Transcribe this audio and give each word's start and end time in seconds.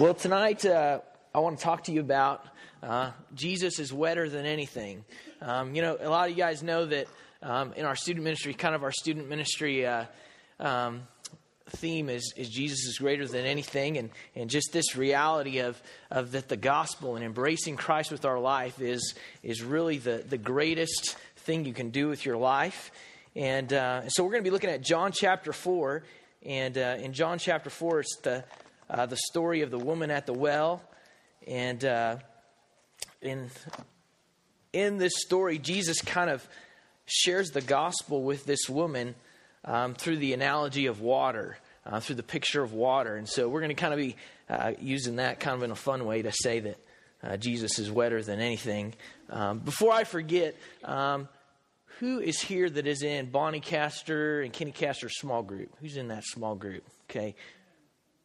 Well, 0.00 0.14
tonight 0.14 0.64
uh, 0.64 1.00
I 1.34 1.40
want 1.40 1.58
to 1.58 1.62
talk 1.62 1.84
to 1.84 1.92
you 1.92 2.00
about 2.00 2.42
uh, 2.82 3.10
Jesus 3.34 3.78
is 3.78 3.92
wetter 3.92 4.30
than 4.30 4.46
anything. 4.46 5.04
Um, 5.42 5.74
you 5.74 5.82
know, 5.82 5.98
a 6.00 6.08
lot 6.08 6.30
of 6.30 6.34
you 6.34 6.42
guys 6.42 6.62
know 6.62 6.86
that 6.86 7.06
um, 7.42 7.74
in 7.74 7.84
our 7.84 7.94
student 7.94 8.24
ministry, 8.24 8.54
kind 8.54 8.74
of 8.74 8.82
our 8.82 8.92
student 8.92 9.28
ministry 9.28 9.84
uh, 9.84 10.06
um, 10.58 11.02
theme 11.68 12.08
is, 12.08 12.32
is 12.38 12.48
Jesus 12.48 12.86
is 12.86 12.96
greater 12.96 13.28
than 13.28 13.44
anything, 13.44 13.98
and, 13.98 14.08
and 14.34 14.48
just 14.48 14.72
this 14.72 14.96
reality 14.96 15.58
of, 15.58 15.78
of 16.10 16.32
that 16.32 16.48
the 16.48 16.56
gospel 16.56 17.16
and 17.16 17.22
embracing 17.22 17.76
Christ 17.76 18.10
with 18.10 18.24
our 18.24 18.38
life 18.40 18.80
is, 18.80 19.14
is 19.42 19.62
really 19.62 19.98
the, 19.98 20.24
the 20.26 20.38
greatest 20.38 21.18
thing 21.36 21.66
you 21.66 21.74
can 21.74 21.90
do 21.90 22.08
with 22.08 22.24
your 22.24 22.38
life. 22.38 22.90
And 23.36 23.70
uh, 23.70 24.08
so 24.08 24.24
we're 24.24 24.30
going 24.30 24.44
to 24.44 24.48
be 24.48 24.52
looking 24.52 24.70
at 24.70 24.80
John 24.80 25.12
chapter 25.12 25.52
4. 25.52 26.04
And 26.46 26.78
uh, 26.78 26.96
in 26.98 27.12
John 27.12 27.38
chapter 27.38 27.68
4, 27.68 28.00
it's 28.00 28.16
the 28.22 28.44
uh, 28.90 29.06
the 29.06 29.16
story 29.16 29.62
of 29.62 29.70
the 29.70 29.78
woman 29.78 30.10
at 30.10 30.26
the 30.26 30.32
well. 30.32 30.82
And 31.46 31.84
uh, 31.84 32.16
in, 33.22 33.50
in 34.72 34.98
this 34.98 35.12
story, 35.16 35.58
Jesus 35.58 36.02
kind 36.02 36.28
of 36.28 36.46
shares 37.06 37.50
the 37.50 37.60
gospel 37.60 38.22
with 38.22 38.44
this 38.44 38.68
woman 38.68 39.14
um, 39.64 39.94
through 39.94 40.16
the 40.16 40.32
analogy 40.32 40.86
of 40.86 41.00
water, 41.00 41.58
uh, 41.86 42.00
through 42.00 42.16
the 42.16 42.22
picture 42.22 42.62
of 42.62 42.72
water. 42.72 43.16
And 43.16 43.28
so 43.28 43.48
we're 43.48 43.60
going 43.60 43.74
to 43.74 43.80
kind 43.80 43.92
of 43.92 43.98
be 43.98 44.16
uh, 44.48 44.72
using 44.80 45.16
that 45.16 45.40
kind 45.40 45.56
of 45.56 45.62
in 45.62 45.70
a 45.70 45.76
fun 45.76 46.04
way 46.04 46.22
to 46.22 46.32
say 46.32 46.60
that 46.60 46.78
uh, 47.22 47.36
Jesus 47.36 47.78
is 47.78 47.90
wetter 47.90 48.22
than 48.22 48.40
anything. 48.40 48.94
Um, 49.28 49.58
before 49.58 49.92
I 49.92 50.04
forget, 50.04 50.56
um, 50.84 51.28
who 51.98 52.18
is 52.18 52.40
here 52.40 52.68
that 52.68 52.86
is 52.86 53.02
in 53.02 53.30
Bonnie 53.30 53.60
Castor 53.60 54.40
and 54.40 54.52
Kenny 54.52 54.72
Castor's 54.72 55.18
small 55.18 55.42
group? 55.42 55.76
Who's 55.80 55.96
in 55.96 56.08
that 56.08 56.24
small 56.24 56.54
group? 56.54 56.82
Okay. 57.10 57.34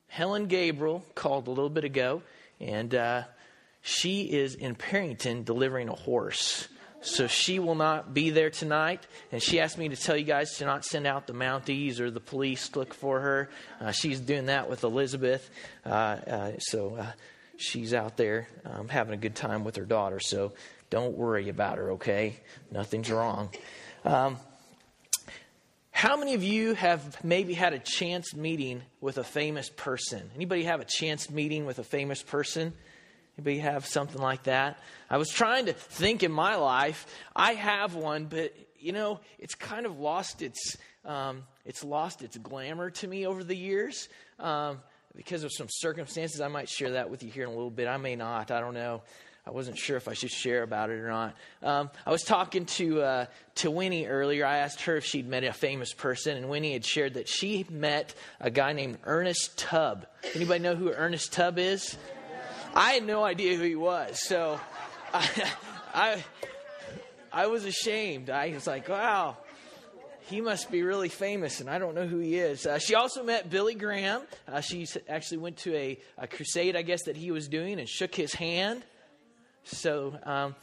Helen 0.07 0.47
Gabriel 0.47 1.05
called 1.15 1.47
a 1.47 1.51
little 1.51 1.69
bit 1.69 1.83
ago, 1.83 2.21
and 2.59 2.93
uh, 2.95 3.23
she 3.81 4.23
is 4.23 4.55
in 4.55 4.75
Perryton 4.75 5.45
delivering 5.45 5.89
a 5.89 5.95
horse. 5.95 6.67
So 7.01 7.27
she 7.27 7.59
will 7.59 7.75
not 7.75 8.15
be 8.15 8.31
there 8.31 8.49
tonight. 8.49 9.05
And 9.31 9.41
she 9.41 9.59
asked 9.59 9.77
me 9.77 9.89
to 9.89 9.95
tell 9.95 10.17
you 10.17 10.23
guys 10.23 10.57
to 10.57 10.65
not 10.65 10.83
send 10.83 11.05
out 11.05 11.27
the 11.27 11.33
Mounties 11.33 11.99
or 11.99 12.09
the 12.09 12.19
police 12.19 12.67
to 12.69 12.79
look 12.79 12.95
for 12.95 13.19
her. 13.19 13.49
Uh, 13.79 13.91
she's 13.91 14.19
doing 14.19 14.47
that 14.47 14.69
with 14.71 14.83
Elizabeth. 14.83 15.47
Uh, 15.85 15.89
uh, 15.89 16.51
so 16.57 16.95
uh, 16.95 17.11
she's 17.57 17.93
out 17.93 18.17
there 18.17 18.47
um, 18.65 18.87
having 18.87 19.13
a 19.13 19.17
good 19.17 19.35
time 19.35 19.63
with 19.63 19.75
her 19.75 19.85
daughter. 19.85 20.19
So 20.19 20.53
don't 20.89 21.15
worry 21.15 21.49
about 21.49 21.77
her, 21.77 21.91
okay? 21.91 22.37
Nothing's 22.71 23.11
wrong. 23.11 23.49
Um, 24.03 24.37
how 26.05 26.15
many 26.15 26.35
of 26.35 26.43
you 26.43 26.75
have 26.75 27.23
maybe 27.23 27.55
had 27.55 27.73
a 27.73 27.79
chance 27.79 28.35
meeting 28.35 28.83
with 29.01 29.17
a 29.17 29.23
famous 29.23 29.71
person? 29.71 30.29
Anybody 30.35 30.65
have 30.65 30.79
a 30.79 30.85
chance 30.85 31.31
meeting 31.31 31.65
with 31.65 31.79
a 31.79 31.83
famous 31.83 32.21
person? 32.21 32.73
Anybody 33.39 33.57
have 33.57 33.87
something 33.87 34.21
like 34.21 34.43
that? 34.43 34.77
I 35.09 35.17
was 35.17 35.29
trying 35.29 35.65
to 35.65 35.73
think 35.73 36.21
in 36.21 36.31
my 36.31 36.57
life. 36.57 37.07
I 37.35 37.55
have 37.55 37.95
one, 37.95 38.25
but 38.25 38.53
you 38.77 38.91
know, 38.91 39.19
it's 39.39 39.55
kind 39.55 39.87
of 39.87 39.97
lost 39.97 40.43
its 40.43 40.77
um, 41.05 41.41
it's 41.65 41.83
lost 41.83 42.21
its 42.21 42.37
glamour 42.37 42.91
to 42.91 43.07
me 43.07 43.25
over 43.25 43.43
the 43.43 43.57
years 43.57 44.07
um, 44.39 44.81
because 45.15 45.43
of 45.43 45.51
some 45.51 45.67
circumstances. 45.71 46.39
I 46.39 46.49
might 46.49 46.69
share 46.69 46.91
that 46.91 47.09
with 47.09 47.23
you 47.23 47.31
here 47.31 47.45
in 47.45 47.49
a 47.49 47.53
little 47.53 47.71
bit. 47.71 47.87
I 47.87 47.97
may 47.97 48.15
not. 48.15 48.51
I 48.51 48.59
don't 48.59 48.75
know. 48.75 49.01
I 49.47 49.51
wasn't 49.51 49.77
sure 49.77 49.95
if 49.95 50.07
I 50.07 50.13
should 50.13 50.31
share 50.31 50.63
about 50.63 50.89
it 50.89 50.93
or 50.93 51.07
not. 51.07 51.35
Um, 51.61 51.91
I 52.03 52.11
was 52.11 52.23
talking 52.23 52.65
to 52.65 53.01
uh, 53.01 53.25
to 53.55 53.69
Winnie 53.69 54.07
earlier. 54.07 54.43
I 54.43 54.57
asked 54.57 54.81
her 54.81 54.97
if 54.97 55.05
she'd 55.05 55.27
met 55.27 55.43
a 55.43 55.53
famous 55.53 55.93
person, 55.93 56.35
and 56.35 56.49
Winnie 56.49 56.73
had 56.73 56.83
shared 56.83 57.13
that 57.13 57.29
she 57.29 57.63
met 57.69 58.15
a 58.39 58.49
guy 58.49 58.73
named 58.73 58.97
Ernest 59.03 59.55
Tubb. 59.55 60.07
Anybody 60.33 60.61
know 60.61 60.75
who 60.75 60.91
Ernest 60.91 61.31
Tubb 61.31 61.59
is? 61.59 61.95
I 62.73 62.93
had 62.93 63.05
no 63.05 63.23
idea 63.23 63.55
who 63.55 63.63
he 63.63 63.75
was, 63.75 64.19
so 64.27 64.59
I 65.13 65.51
I, 65.93 66.23
I 67.31 67.47
was 67.47 67.65
ashamed. 67.65 68.31
I 68.31 68.49
was 68.51 68.65
like, 68.65 68.89
wow. 68.89 69.37
He 70.27 70.41
must 70.41 70.71
be 70.71 70.81
really 70.81 71.09
famous, 71.09 71.59
and 71.61 71.69
I 71.69 71.77
don't 71.77 71.93
know 71.93 72.07
who 72.07 72.17
he 72.17 72.35
is. 72.35 72.65
Uh, 72.65 72.79
she 72.79 72.95
also 72.95 73.23
met 73.23 73.47
Billy 73.51 73.75
Graham. 73.75 74.23
Uh, 74.47 74.59
she 74.59 74.87
actually 75.07 75.37
went 75.37 75.57
to 75.57 75.75
a, 75.75 75.99
a 76.17 76.25
crusade, 76.25 76.75
I 76.75 76.81
guess, 76.81 77.03
that 77.03 77.15
he 77.15 77.29
was 77.29 77.47
doing 77.47 77.79
and 77.79 77.87
shook 77.87 78.15
his 78.15 78.33
hand. 78.33 78.83
So 79.65 80.17
um, 80.23 80.55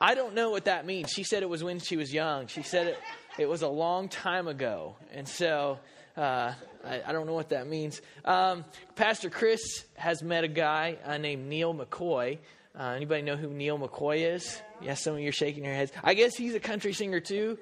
I 0.00 0.14
don't 0.14 0.34
know 0.34 0.50
what 0.50 0.64
that 0.64 0.84
means. 0.84 1.10
She 1.10 1.22
said 1.22 1.42
it 1.42 1.48
was 1.48 1.62
when 1.62 1.78
she 1.78 1.96
was 1.96 2.12
young. 2.12 2.48
She 2.48 2.62
said 2.62 2.88
it, 2.88 2.98
it 3.38 3.48
was 3.48 3.62
a 3.62 3.68
long 3.68 4.08
time 4.08 4.48
ago. 4.48 4.96
And 5.12 5.28
so 5.28 5.78
uh, 6.16 6.52
I, 6.84 7.02
I, 7.06 7.12
don't 7.12 7.26
know 7.26 7.34
what 7.34 7.50
that 7.50 7.68
means. 7.68 8.02
Um, 8.24 8.64
Pastor 8.96 9.30
Chris 9.30 9.84
has 9.94 10.22
met 10.22 10.44
a 10.44 10.48
guy 10.48 10.98
uh, 11.04 11.18
named 11.18 11.48
Neal 11.48 11.72
McCoy. 11.72 12.38
Uh, 12.78 12.82
anybody 12.96 13.22
know 13.22 13.36
who 13.36 13.48
Neal 13.48 13.78
McCoy 13.78 14.34
is? 14.34 14.60
Yes, 14.80 15.02
some 15.02 15.14
of 15.14 15.20
you 15.20 15.28
are 15.28 15.32
shaking 15.32 15.64
your 15.64 15.74
heads. 15.74 15.92
I 16.02 16.14
guess 16.14 16.34
he's 16.34 16.54
a 16.54 16.60
country 16.60 16.92
singer 16.92 17.20
too. 17.20 17.58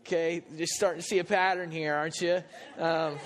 Okay, 0.00 0.42
just 0.58 0.74
starting 0.74 1.00
to 1.00 1.06
see 1.06 1.20
a 1.20 1.24
pattern 1.24 1.70
here, 1.70 1.94
aren't 1.94 2.20
you? 2.20 2.42
Um, 2.76 3.18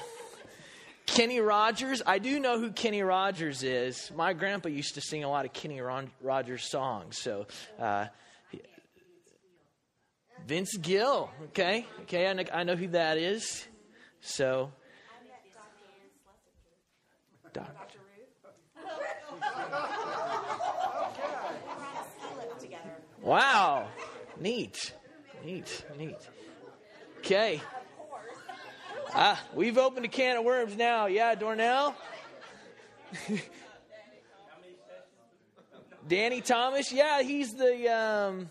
Kenny 1.06 1.40
Rogers. 1.40 2.02
I 2.04 2.18
do 2.18 2.38
know 2.40 2.58
who 2.60 2.72
Kenny 2.72 3.02
Rogers 3.02 3.62
is. 3.62 4.10
My 4.14 4.32
grandpa 4.32 4.68
used 4.68 4.94
to 4.96 5.00
sing 5.00 5.24
a 5.24 5.30
lot 5.30 5.44
of 5.44 5.52
Kenny 5.52 5.80
Rogers 5.80 6.68
songs. 6.68 7.18
So, 7.18 7.46
uh, 7.78 8.06
Vince 10.46 10.76
Gill. 10.76 11.30
Okay, 11.46 11.86
okay, 12.02 12.28
I 12.28 12.32
know, 12.32 12.44
I 12.52 12.62
know 12.64 12.76
who 12.76 12.88
that 12.88 13.18
is. 13.18 13.66
So, 14.20 14.70
Doctor. 17.52 17.98
Wow, 23.22 23.88
neat, 24.38 24.94
neat, 25.44 25.84
neat. 25.98 26.14
Okay. 27.18 27.60
Ah, 29.18 29.42
we've 29.54 29.78
opened 29.78 30.04
a 30.04 30.10
can 30.10 30.36
of 30.36 30.44
worms 30.44 30.76
now. 30.76 31.06
Yeah, 31.06 31.34
Dornell? 31.34 31.94
Danny 36.06 36.42
Thomas? 36.42 36.92
Yeah, 36.92 37.22
he's 37.22 37.54
the. 37.54 37.90
Um, 37.90 38.50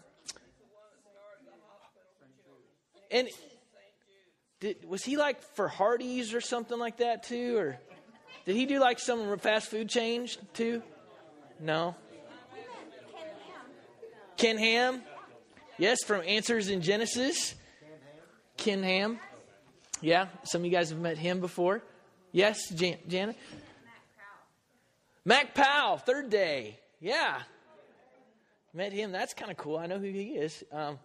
and 3.11 3.29
did, 4.59 4.89
was 4.89 5.03
he 5.03 5.17
like 5.17 5.43
for 5.53 5.67
Hardee's 5.67 6.33
or 6.33 6.41
something 6.41 6.79
like 6.79 6.97
that 6.97 7.21
too? 7.21 7.57
Or 7.59 7.77
did 8.45 8.55
he 8.55 8.65
do 8.65 8.79
like 8.79 8.97
some 8.97 9.37
fast 9.37 9.69
food 9.69 9.87
change 9.87 10.39
too? 10.55 10.81
No. 11.59 11.95
Ken 14.35 14.57
Ham? 14.57 15.03
Yes, 15.77 15.99
from 16.03 16.23
Answers 16.25 16.69
in 16.69 16.81
Genesis. 16.81 17.53
Ken 18.57 18.81
Ham. 18.81 19.19
Yeah, 20.01 20.27
some 20.43 20.61
of 20.61 20.65
you 20.65 20.71
guys 20.71 20.89
have 20.89 20.99
met 20.99 21.17
him 21.17 21.39
before. 21.39 21.81
Yes, 22.31 22.69
Jan- 22.69 22.99
Janet? 23.07 23.37
Mac 25.23 25.55
Powell, 25.55 25.97
third 25.97 26.29
day. 26.29 26.77
Yeah. 26.99 27.41
Met 28.73 28.91
him. 28.91 29.11
That's 29.11 29.33
kind 29.33 29.49
of 29.49 29.57
cool. 29.57 29.77
I 29.77 29.87
know 29.87 29.97
who 29.97 30.05
he 30.11 30.35
is. 30.35 30.63
Um, 30.71 30.99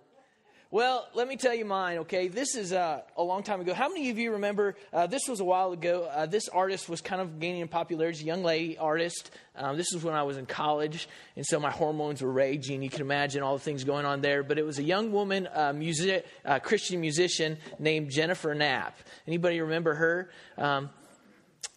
well, 0.72 1.08
let 1.14 1.26
me 1.26 1.36
tell 1.36 1.52
you 1.52 1.64
mine, 1.64 1.98
okay? 1.98 2.28
This 2.28 2.54
is 2.54 2.72
uh, 2.72 3.00
a 3.16 3.22
long 3.24 3.42
time 3.42 3.60
ago. 3.60 3.74
How 3.74 3.88
many 3.88 4.08
of 4.10 4.18
you 4.18 4.32
remember? 4.32 4.76
Uh, 4.92 5.08
this 5.08 5.26
was 5.26 5.40
a 5.40 5.44
while 5.44 5.72
ago. 5.72 6.04
Uh, 6.04 6.26
this 6.26 6.48
artist 6.48 6.88
was 6.88 7.00
kind 7.00 7.20
of 7.20 7.40
gaining 7.40 7.62
in 7.62 7.66
popularity, 7.66 8.24
young 8.24 8.44
lady 8.44 8.78
artist. 8.78 9.32
Um, 9.56 9.76
this 9.76 9.92
was 9.92 10.04
when 10.04 10.14
I 10.14 10.22
was 10.22 10.36
in 10.36 10.46
college, 10.46 11.08
and 11.34 11.44
so 11.44 11.58
my 11.58 11.72
hormones 11.72 12.22
were 12.22 12.30
raging. 12.30 12.84
You 12.84 12.88
can 12.88 13.00
imagine 13.00 13.42
all 13.42 13.54
the 13.54 13.64
things 13.64 13.82
going 13.82 14.06
on 14.06 14.20
there. 14.20 14.44
But 14.44 14.58
it 14.58 14.64
was 14.64 14.78
a 14.78 14.84
young 14.84 15.10
woman, 15.10 15.48
uh, 15.52 15.72
music, 15.72 16.24
uh, 16.44 16.60
Christian 16.60 17.00
musician 17.00 17.58
named 17.80 18.10
Jennifer 18.10 18.54
Knapp. 18.54 18.96
Anybody 19.26 19.60
remember 19.60 19.94
her? 19.94 20.30
Um, 20.56 20.90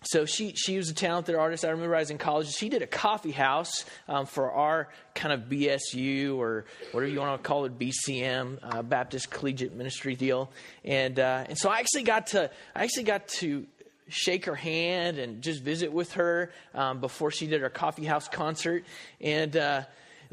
so 0.03 0.25
she 0.25 0.53
she 0.53 0.77
was 0.77 0.89
a 0.89 0.93
talented 0.93 1.35
artist. 1.35 1.63
I 1.65 1.69
remember 1.69 1.95
I 1.95 1.99
was 1.99 2.09
in 2.09 2.17
college. 2.17 2.53
She 2.53 2.69
did 2.69 2.81
a 2.81 2.87
coffee 2.87 3.31
house 3.31 3.85
um, 4.07 4.25
for 4.25 4.51
our 4.51 4.89
kind 5.15 5.33
of 5.33 5.49
BSU 5.49 6.37
or 6.37 6.65
whatever 6.91 7.11
you 7.11 7.19
want 7.19 7.41
to 7.41 7.47
call 7.47 7.65
it, 7.65 7.79
BCM 7.79 8.59
uh, 8.61 8.81
Baptist 8.81 9.29
Collegiate 9.29 9.73
Ministry 9.73 10.15
deal. 10.15 10.51
And 10.83 11.19
uh, 11.19 11.45
and 11.47 11.57
so 11.57 11.69
I 11.69 11.79
actually 11.79 12.03
got 12.03 12.27
to 12.27 12.51
I 12.75 12.83
actually 12.83 13.03
got 13.03 13.27
to 13.39 13.65
shake 14.09 14.45
her 14.45 14.55
hand 14.55 15.17
and 15.17 15.41
just 15.41 15.61
visit 15.61 15.91
with 15.91 16.13
her 16.13 16.51
um, 16.73 16.99
before 16.99 17.31
she 17.31 17.47
did 17.47 17.61
her 17.61 17.69
coffee 17.69 18.05
house 18.05 18.27
concert. 18.27 18.83
And 19.21 19.55
uh, 19.55 19.83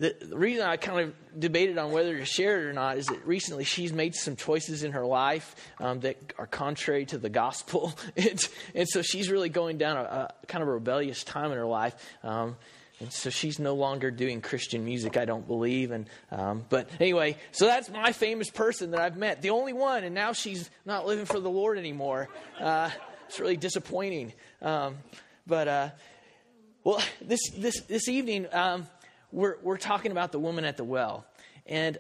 the, 0.01 0.17
the 0.21 0.37
reason 0.37 0.67
I 0.67 0.77
kind 0.77 1.01
of 1.01 1.41
debated 1.41 1.79
on 1.79 1.93
whether 1.93 2.19
to 2.19 2.25
share 2.25 2.61
it 2.61 2.65
or 2.65 2.73
not 2.73 2.97
is 2.97 3.07
that 3.07 3.27
recently 3.27 3.65
she's 3.65 3.93
made 3.93 4.15
some 4.15 4.35
choices 4.35 4.83
in 4.83 4.93
her 4.93 5.05
life 5.05 5.55
um, 5.79 6.01
that 6.01 6.33
are 6.39 6.47
contrary 6.47 7.05
to 7.07 7.19
the 7.19 7.29
gospel. 7.29 7.95
and, 8.75 8.89
so 8.89 9.03
she's 9.03 9.31
really 9.31 9.51
going 9.51 9.79
down 9.79 9.99
a, 9.99 10.01
a, 10.01 10.47
kind 10.47 10.63
of 10.63 10.69
rebellious 10.69 11.23
time 11.23 11.53
in 11.53 11.59
her 11.59 11.67
life. 11.67 11.95
Um, 12.25 12.57
and 12.99 13.13
so 13.13 13.31
she's 13.31 13.59
no 13.59 13.75
longer 13.75 14.11
doing 14.11 14.41
Christian 14.41 14.85
music, 14.85 15.17
I 15.17 15.25
don't 15.25 15.47
believe. 15.47 15.91
And 15.91 16.07
um, 16.33 16.65
but 16.69 16.91
anyway, 16.99 17.37
so 17.53 17.67
that's 17.67 17.89
my 17.89 18.13
famous 18.13 18.51
person 18.51 18.91
that 18.91 19.01
I've 19.01 19.17
met, 19.17 19.43
the 19.43 19.51
only 19.51 19.73
one. 19.73 20.03
And 20.05 20.15
now 20.15 20.33
she's 20.33 20.69
not 20.85 21.07
living 21.07 21.27
for 21.27 21.39
the 21.39 21.51
Lord 21.51 21.79
anymore. 21.79 22.29
Uh, 22.59 22.91
It's 23.31 23.39
really 23.39 23.57
disappointing. 23.57 24.33
Um, 24.61 24.97
but, 25.47 25.69
uh, 25.69 25.91
well, 26.83 27.01
this, 27.21 27.39
this, 27.57 27.81
this 27.83 28.09
evening, 28.09 28.49
um, 28.51 28.89
we're, 29.33 29.57
we're 29.63 29.77
talking 29.77 30.13
about 30.13 30.33
the 30.33 30.39
woman 30.39 30.65
at 30.65 30.77
the 30.77 30.85
well. 30.85 31.25
And 31.67 31.99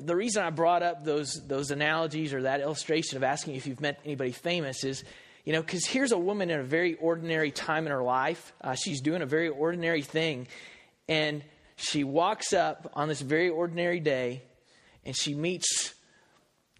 the 0.00 0.16
reason 0.16 0.42
I 0.42 0.50
brought 0.50 0.82
up 0.82 1.04
those, 1.04 1.40
those 1.46 1.70
analogies 1.70 2.34
or 2.34 2.42
that 2.42 2.60
illustration 2.60 3.16
of 3.16 3.22
asking 3.22 3.54
if 3.54 3.66
you've 3.66 3.80
met 3.80 4.00
anybody 4.04 4.32
famous 4.32 4.84
is, 4.84 5.04
you 5.44 5.52
know, 5.52 5.60
because 5.60 5.86
here's 5.86 6.12
a 6.12 6.18
woman 6.18 6.50
in 6.50 6.58
a 6.58 6.64
very 6.64 6.94
ordinary 6.94 7.52
time 7.52 7.86
in 7.86 7.92
her 7.92 8.02
life. 8.02 8.52
Uh, 8.60 8.74
she's 8.74 9.00
doing 9.00 9.22
a 9.22 9.26
very 9.26 9.48
ordinary 9.48 10.02
thing. 10.02 10.48
And 11.08 11.44
she 11.76 12.04
walks 12.04 12.52
up 12.52 12.90
on 12.94 13.08
this 13.08 13.20
very 13.20 13.48
ordinary 13.48 14.00
day 14.00 14.42
and 15.04 15.16
she 15.16 15.34
meets 15.34 15.94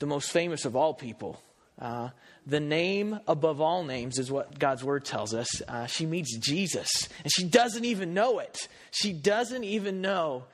the 0.00 0.06
most 0.06 0.31
famous 0.31 0.65
of 0.65 0.75
all 0.75 0.94
people. 0.94 1.41
Uh, 1.79 2.09
the 2.46 2.60
name 2.60 3.19
above 3.26 3.60
all 3.60 3.82
names 3.82 4.19
is 4.19 4.31
what 4.31 4.56
God's 4.58 4.84
word 4.84 5.04
tells 5.04 5.34
us. 5.34 5.48
Uh, 5.66 5.87
she 5.87 6.06
meets 6.06 6.37
Jesus, 6.38 7.08
and 7.25 7.32
she 7.32 7.44
doesn't 7.44 7.84
even 7.84 8.14
know 8.14 8.38
it. 8.38 8.69
She 8.93 9.12
doesn't 9.12 9.64
even 9.64 10.00
know 10.00 10.44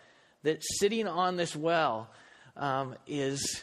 that 0.43 0.63
sitting 0.79 1.07
on 1.07 1.37
this 1.37 1.55
well 1.55 2.09
um, 2.57 2.95
is, 3.07 3.63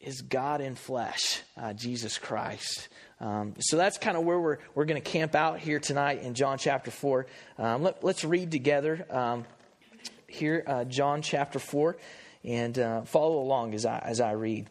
is 0.00 0.22
God 0.22 0.62
in 0.62 0.76
flesh, 0.76 1.42
uh, 1.58 1.74
Jesus 1.74 2.16
Christ. 2.16 2.88
Um, 3.20 3.54
so 3.58 3.76
that's 3.76 3.98
kind 3.98 4.16
of 4.16 4.24
where 4.24 4.40
we're, 4.40 4.58
we're 4.74 4.86
going 4.86 5.00
to 5.00 5.10
camp 5.10 5.34
out 5.34 5.58
here 5.58 5.78
tonight 5.78 6.22
in 6.22 6.34
John 6.34 6.56
chapter 6.56 6.90
4. 6.90 7.26
Um, 7.58 7.82
let, 7.82 8.02
us 8.02 8.24
read 8.24 8.50
together 8.50 9.06
um, 9.10 9.44
here, 10.26 10.64
uh, 10.66 10.84
John 10.84 11.20
chapter 11.20 11.58
4, 11.58 11.96
and 12.44 12.78
uh, 12.78 13.02
follow 13.02 13.40
along 13.40 13.74
as 13.74 13.84
I, 13.84 13.98
as 13.98 14.20
I 14.20 14.32
read. 14.32 14.70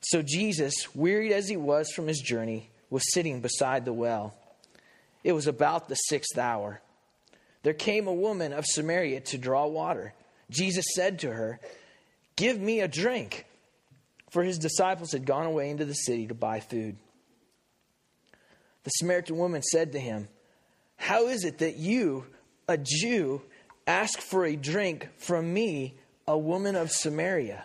So 0.00 0.22
Jesus, 0.22 0.74
wearied 0.94 1.32
as 1.32 1.48
he 1.48 1.56
was 1.56 1.90
from 1.92 2.06
his 2.06 2.20
journey, 2.20 2.70
was 2.88 3.12
sitting 3.12 3.40
beside 3.40 3.84
the 3.84 3.92
well. 3.92 4.34
It 5.22 5.32
was 5.32 5.46
about 5.46 5.88
the 5.88 5.94
sixth 5.94 6.38
hour. 6.38 6.80
There 7.62 7.74
came 7.74 8.06
a 8.06 8.14
woman 8.14 8.52
of 8.52 8.64
Samaria 8.66 9.20
to 9.20 9.38
draw 9.38 9.66
water. 9.66 10.14
Jesus 10.48 10.84
said 10.94 11.18
to 11.20 11.30
her, 11.32 11.60
Give 12.36 12.58
me 12.58 12.80
a 12.80 12.88
drink. 12.88 13.44
For 14.30 14.42
his 14.42 14.58
disciples 14.58 15.12
had 15.12 15.26
gone 15.26 15.46
away 15.46 15.70
into 15.70 15.84
the 15.84 15.92
city 15.92 16.28
to 16.28 16.34
buy 16.34 16.60
food. 16.60 16.96
The 18.84 18.90
Samaritan 18.90 19.36
woman 19.36 19.62
said 19.62 19.92
to 19.92 20.00
him, 20.00 20.28
How 20.96 21.26
is 21.26 21.44
it 21.44 21.58
that 21.58 21.76
you, 21.76 22.24
a 22.66 22.78
Jew, 22.78 23.42
ask 23.86 24.20
for 24.20 24.44
a 24.46 24.56
drink 24.56 25.08
from 25.18 25.52
me, 25.52 25.96
a 26.26 26.38
woman 26.38 26.76
of 26.76 26.90
Samaria? 26.90 27.64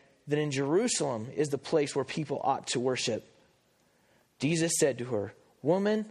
that 0.27 0.39
in 0.39 0.51
Jerusalem 0.51 1.27
is 1.35 1.49
the 1.49 1.57
place 1.57 1.95
where 1.95 2.05
people 2.05 2.41
ought 2.43 2.67
to 2.67 2.79
worship. 2.79 3.27
Jesus 4.39 4.73
said 4.79 4.97
to 4.99 5.05
her, 5.05 5.33
Woman, 5.61 6.05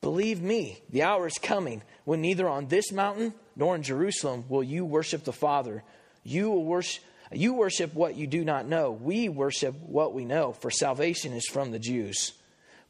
believe 0.00 0.42
me, 0.42 0.80
the 0.90 1.02
hour 1.02 1.26
is 1.26 1.38
coming 1.38 1.82
when 2.04 2.20
neither 2.20 2.48
on 2.48 2.66
this 2.66 2.92
mountain 2.92 3.34
nor 3.56 3.74
in 3.74 3.82
Jerusalem 3.82 4.44
will 4.48 4.62
you 4.62 4.84
worship 4.84 5.24
the 5.24 5.32
Father. 5.32 5.82
You 6.24 6.50
will 6.50 6.64
worship. 6.64 7.04
You 7.34 7.54
worship 7.54 7.94
what 7.94 8.14
you 8.14 8.26
do 8.26 8.44
not 8.44 8.66
know. 8.66 8.90
We 8.90 9.28
worship 9.28 9.74
what 9.86 10.12
we 10.12 10.26
know, 10.26 10.52
for 10.52 10.70
salvation 10.70 11.32
is 11.32 11.46
from 11.46 11.70
the 11.70 11.78
Jews. 11.78 12.32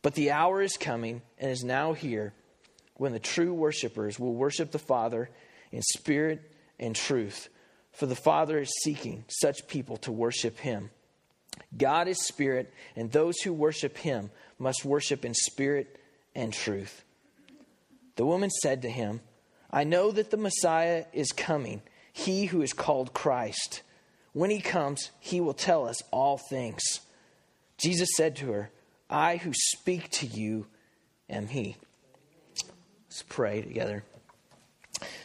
But 0.02 0.14
the 0.14 0.32
hour 0.32 0.62
is 0.62 0.76
coming 0.76 1.22
and 1.38 1.50
is 1.50 1.62
now 1.62 1.92
here 1.92 2.34
when 2.96 3.12
the 3.12 3.20
true 3.20 3.54
worshipers 3.54 4.18
will 4.18 4.34
worship 4.34 4.72
the 4.72 4.78
Father 4.78 5.30
in 5.70 5.80
spirit 5.82 6.50
and 6.80 6.94
truth. 6.96 7.48
For 7.92 8.06
the 8.06 8.16
Father 8.16 8.58
is 8.58 8.72
seeking 8.82 9.24
such 9.28 9.68
people 9.68 9.96
to 9.98 10.12
worship 10.12 10.58
him. 10.58 10.90
God 11.76 12.08
is 12.08 12.26
spirit, 12.26 12.72
and 12.96 13.10
those 13.10 13.38
who 13.40 13.52
worship 13.52 13.98
him 13.98 14.30
must 14.58 14.84
worship 14.84 15.24
in 15.24 15.34
spirit 15.34 15.98
and 16.34 16.52
truth. 16.52 17.04
The 18.16 18.26
woman 18.26 18.50
said 18.50 18.82
to 18.82 18.90
him, 18.90 19.20
I 19.70 19.84
know 19.84 20.10
that 20.10 20.30
the 20.30 20.36
Messiah 20.36 21.04
is 21.12 21.32
coming, 21.32 21.82
he 22.12 22.46
who 22.46 22.62
is 22.62 22.72
called 22.72 23.14
Christ. 23.14 23.82
When 24.32 24.50
he 24.50 24.60
comes, 24.60 25.10
he 25.20 25.40
will 25.40 25.54
tell 25.54 25.86
us 25.86 26.02
all 26.10 26.38
things. 26.38 26.82
Jesus 27.78 28.10
said 28.16 28.36
to 28.36 28.52
her, 28.52 28.70
I 29.10 29.36
who 29.36 29.52
speak 29.54 30.10
to 30.10 30.26
you 30.26 30.66
am 31.28 31.48
he. 31.48 31.76
Let's 33.08 33.22
pray 33.28 33.60
together. 33.62 34.04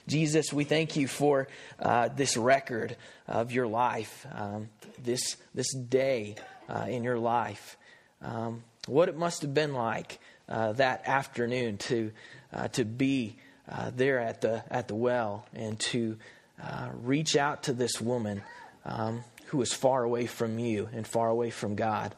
Jesus, 0.08 0.54
we 0.54 0.64
thank 0.64 0.96
you 0.96 1.06
for 1.06 1.50
uh, 1.80 2.08
this 2.08 2.38
record 2.38 2.96
of 3.28 3.52
your 3.52 3.68
life, 3.68 4.26
um, 4.34 4.70
this, 5.04 5.36
this 5.54 5.74
day 5.76 6.36
uh, 6.70 6.86
in 6.88 7.04
your 7.04 7.20
life. 7.20 7.76
Um, 8.22 8.64
what 8.88 9.10
it 9.10 9.18
must 9.18 9.42
have 9.42 9.54
been 9.54 9.74
like 9.74 10.20
uh, 10.48 10.72
that 10.74 11.04
afternoon 11.08 11.78
to, 11.78 12.12
uh, 12.54 12.70
to 12.70 12.86
be 12.86 13.36
uh, 13.70 13.92
there 13.94 14.20
at 14.20 14.40
the, 14.40 14.64
at 14.72 14.88
the 14.88 14.96
well 14.96 15.46
and 15.54 15.78
to 15.78 16.18
uh, 16.64 16.88
reach 17.02 17.36
out 17.36 17.64
to 17.64 17.74
this 17.74 18.00
woman 18.00 18.42
um, 18.86 19.26
who 19.48 19.58
was 19.58 19.74
far 19.74 20.04
away 20.04 20.26
from 20.26 20.58
you 20.58 20.88
and 20.94 21.06
far 21.06 21.28
away 21.28 21.50
from 21.50 21.76
God. 21.76 22.16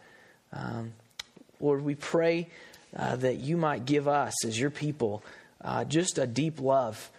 Um, 0.54 0.94
Lord, 1.60 1.84
we 1.84 1.96
pray 1.96 2.50
that 2.94 3.38
you 3.38 3.58
might 3.58 3.86
give 3.86 4.08
us, 4.08 4.46
as 4.46 4.60
your 4.60 4.70
people, 4.72 5.24
just 5.88 6.18
a 6.18 6.26
deep 6.26 6.60
love 6.60 7.12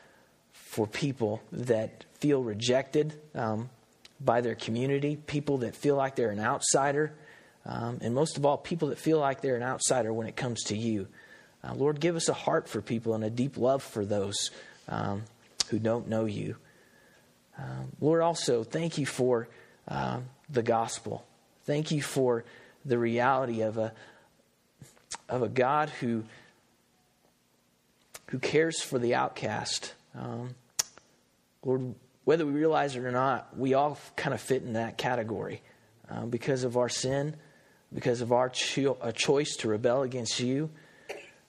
for 0.70 0.86
people 0.86 1.42
that 1.50 2.04
feel 2.20 2.40
rejected 2.40 3.12
um, 3.34 3.68
by 4.20 4.40
their 4.40 4.54
community, 4.54 5.16
people 5.16 5.58
that 5.58 5.74
feel 5.74 5.96
like 5.96 6.14
they're 6.14 6.30
an 6.30 6.38
outsider, 6.38 7.12
um, 7.66 7.98
and 8.02 8.14
most 8.14 8.36
of 8.36 8.46
all, 8.46 8.56
people 8.56 8.88
that 8.88 8.98
feel 8.98 9.18
like 9.18 9.40
they're 9.40 9.56
an 9.56 9.64
outsider 9.64 10.12
when 10.12 10.28
it 10.28 10.36
comes 10.36 10.62
to 10.62 10.76
you. 10.76 11.08
Uh, 11.64 11.74
Lord, 11.74 11.98
give 11.98 12.14
us 12.14 12.28
a 12.28 12.32
heart 12.32 12.68
for 12.68 12.80
people 12.80 13.14
and 13.14 13.24
a 13.24 13.30
deep 13.30 13.56
love 13.56 13.82
for 13.82 14.04
those 14.04 14.52
um, 14.88 15.24
who 15.70 15.80
don't 15.80 16.06
know 16.06 16.24
you. 16.24 16.54
Um, 17.58 17.90
Lord, 18.00 18.22
also, 18.22 18.62
thank 18.62 18.96
you 18.96 19.06
for 19.06 19.48
um, 19.88 20.26
the 20.48 20.62
gospel. 20.62 21.26
Thank 21.64 21.90
you 21.90 22.00
for 22.00 22.44
the 22.84 22.96
reality 22.96 23.62
of 23.62 23.76
a, 23.76 23.92
of 25.28 25.42
a 25.42 25.48
God 25.48 25.90
who, 25.90 26.22
who 28.28 28.38
cares 28.38 28.80
for 28.80 29.00
the 29.00 29.16
outcast. 29.16 29.94
Um, 30.14 30.54
Lord, 31.64 31.94
whether 32.24 32.46
we 32.46 32.52
realize 32.52 32.96
it 32.96 33.04
or 33.04 33.12
not, 33.12 33.56
we 33.56 33.74
all 33.74 33.98
kind 34.16 34.34
of 34.34 34.40
fit 34.40 34.62
in 34.62 34.74
that 34.74 34.98
category 34.98 35.62
um, 36.08 36.30
because 36.30 36.64
of 36.64 36.76
our 36.76 36.88
sin, 36.88 37.36
because 37.92 38.20
of 38.20 38.32
our 38.32 38.48
cho- 38.48 38.98
choice 39.14 39.56
to 39.56 39.68
rebel 39.68 40.02
against 40.02 40.40
you. 40.40 40.70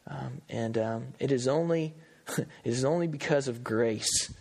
Um, 0.08 0.42
and 0.50 0.78
um, 0.78 1.08
it 1.20 1.32
is 1.32 1.48
only 1.48 1.94
it 2.38 2.48
is 2.64 2.84
only 2.84 3.08
because 3.08 3.48
of 3.48 3.64
grace 3.64 4.34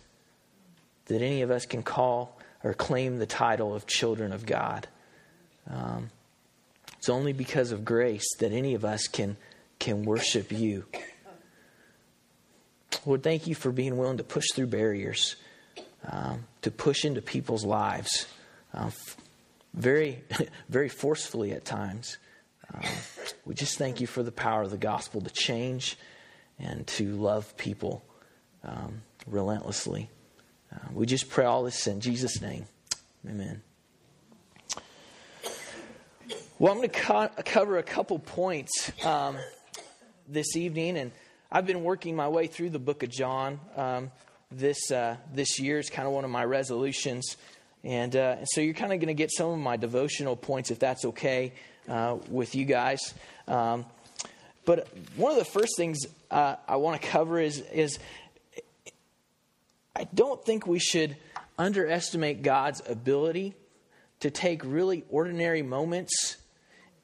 that 1.05 1.21
any 1.21 1.41
of 1.41 1.51
us 1.51 1.65
can 1.65 1.83
call 1.83 2.37
or 2.63 2.73
claim 2.73 3.17
the 3.17 3.25
title 3.25 3.73
of 3.73 3.85
children 3.87 4.31
of 4.31 4.45
God. 4.45 4.87
Um, 5.69 6.09
it's 6.97 7.09
only 7.09 7.33
because 7.33 7.71
of 7.71 7.83
grace 7.83 8.27
that 8.39 8.51
any 8.51 8.75
of 8.75 8.85
us 8.85 9.07
can 9.07 9.37
can 9.79 10.03
worship 10.03 10.51
you. 10.51 10.85
Lord, 13.05 13.23
thank 13.23 13.47
you 13.47 13.55
for 13.55 13.71
being 13.71 13.97
willing 13.97 14.17
to 14.17 14.23
push 14.23 14.45
through 14.53 14.67
barriers, 14.67 15.35
um, 16.09 16.45
to 16.61 16.71
push 16.71 17.05
into 17.05 17.21
people's 17.21 17.63
lives, 17.63 18.27
uh, 18.73 18.91
very, 19.73 20.23
very 20.69 20.89
forcefully 20.89 21.51
at 21.51 21.65
times. 21.65 22.17
Um, 22.73 22.81
we 23.45 23.53
just 23.53 23.77
thank 23.77 24.01
you 24.01 24.07
for 24.07 24.23
the 24.23 24.31
power 24.31 24.63
of 24.63 24.71
the 24.71 24.77
gospel 24.77 25.21
to 25.21 25.29
change 25.29 25.97
and 26.59 26.85
to 26.87 27.15
love 27.15 27.55
people 27.57 28.03
um, 28.63 29.01
relentlessly. 29.27 30.09
Uh, 30.73 30.77
we 30.93 31.05
just 31.05 31.29
pray 31.29 31.45
all 31.45 31.63
this 31.63 31.87
in 31.87 31.99
Jesus' 31.99 32.41
name. 32.41 32.65
Amen. 33.27 33.61
Well, 36.59 36.71
I'm 36.71 36.77
going 36.77 36.89
to 36.89 36.99
co- 36.99 37.29
cover 37.43 37.77
a 37.77 37.83
couple 37.83 38.19
points 38.19 38.91
um, 39.03 39.37
this 40.27 40.55
evening, 40.55 40.97
and 40.97 41.11
I've 41.51 41.65
been 41.65 41.83
working 41.83 42.15
my 42.15 42.27
way 42.27 42.47
through 42.47 42.69
the 42.69 42.79
book 42.79 43.03
of 43.03 43.09
John. 43.09 43.59
Um, 43.75 44.11
this 44.51 44.91
uh, 44.91 45.17
this 45.33 45.59
year 45.59 45.79
is 45.79 45.89
kind 45.89 46.07
of 46.07 46.13
one 46.13 46.23
of 46.23 46.31
my 46.31 46.43
resolutions, 46.43 47.37
and, 47.83 48.15
uh, 48.15 48.45
so 48.45 48.61
you're 48.61 48.73
kind 48.73 48.93
of 48.93 48.99
going 48.99 49.07
to 49.07 49.13
get 49.13 49.31
some 49.31 49.49
of 49.49 49.59
my 49.59 49.77
devotional 49.77 50.35
points, 50.35 50.69
if 50.69 50.79
that's 50.79 51.05
okay 51.05 51.53
uh, 51.89 52.17
with 52.29 52.53
you 52.53 52.65
guys. 52.65 53.13
Um, 53.47 53.85
but 54.65 54.87
one 55.15 55.31
of 55.31 55.39
the 55.39 55.45
first 55.45 55.75
things 55.77 55.99
uh, 56.29 56.55
I 56.67 56.75
want 56.75 57.01
to 57.01 57.07
cover 57.07 57.39
is 57.39 57.59
is 57.59 57.97
I 59.95 60.07
don't 60.13 60.43
think 60.45 60.67
we 60.67 60.79
should 60.79 61.17
underestimate 61.57 62.43
God's 62.43 62.81
ability 62.87 63.55
to 64.21 64.29
take 64.29 64.63
really 64.63 65.03
ordinary 65.09 65.61
moments 65.61 66.37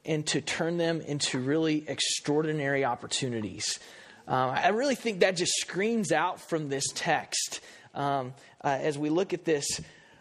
and 0.06 0.26
to 0.28 0.40
turn 0.40 0.78
them 0.78 1.02
into 1.02 1.40
really 1.40 1.84
extraordinary 1.88 2.86
opportunities. 2.86 3.80
Um, 4.28 4.50
I 4.50 4.70
really 4.70 4.96
think 4.96 5.22
that 5.22 5.38
just 5.38 5.54
screams 5.54 6.12
out 6.12 6.42
from 6.42 6.68
this 6.68 6.86
text 6.94 7.62
um, 7.94 8.34
uh, 8.64 8.78
as 8.82 8.98
we 8.98 9.10
look 9.10 9.34
at 9.34 9.46
this. 9.46 9.66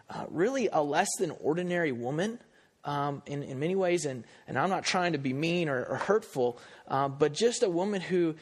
Uh, 0.09 0.25
really, 0.31 0.69
a 0.73 0.81
less 0.81 1.09
than 1.19 1.33
ordinary 1.43 1.91
woman 1.91 2.39
um, 2.85 3.23
in, 3.27 3.43
in 3.43 3.59
many 3.59 3.75
ways, 3.75 4.07
and, 4.07 4.23
and 4.47 4.57
I'm 4.57 4.71
not 4.71 4.85
trying 4.85 5.13
to 5.13 5.19
be 5.19 5.33
mean 5.33 5.69
or, 5.69 5.85
or 5.85 5.97
hurtful, 5.97 6.61
uh, 6.87 7.09
but 7.09 7.33
just 7.33 7.65
a 7.65 7.69
woman 7.69 8.01
who 8.01 8.37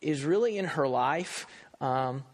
is 0.00 0.24
really 0.24 0.56
in 0.56 0.64
her 0.64 0.88
life 0.88 1.46
um, 1.82 2.24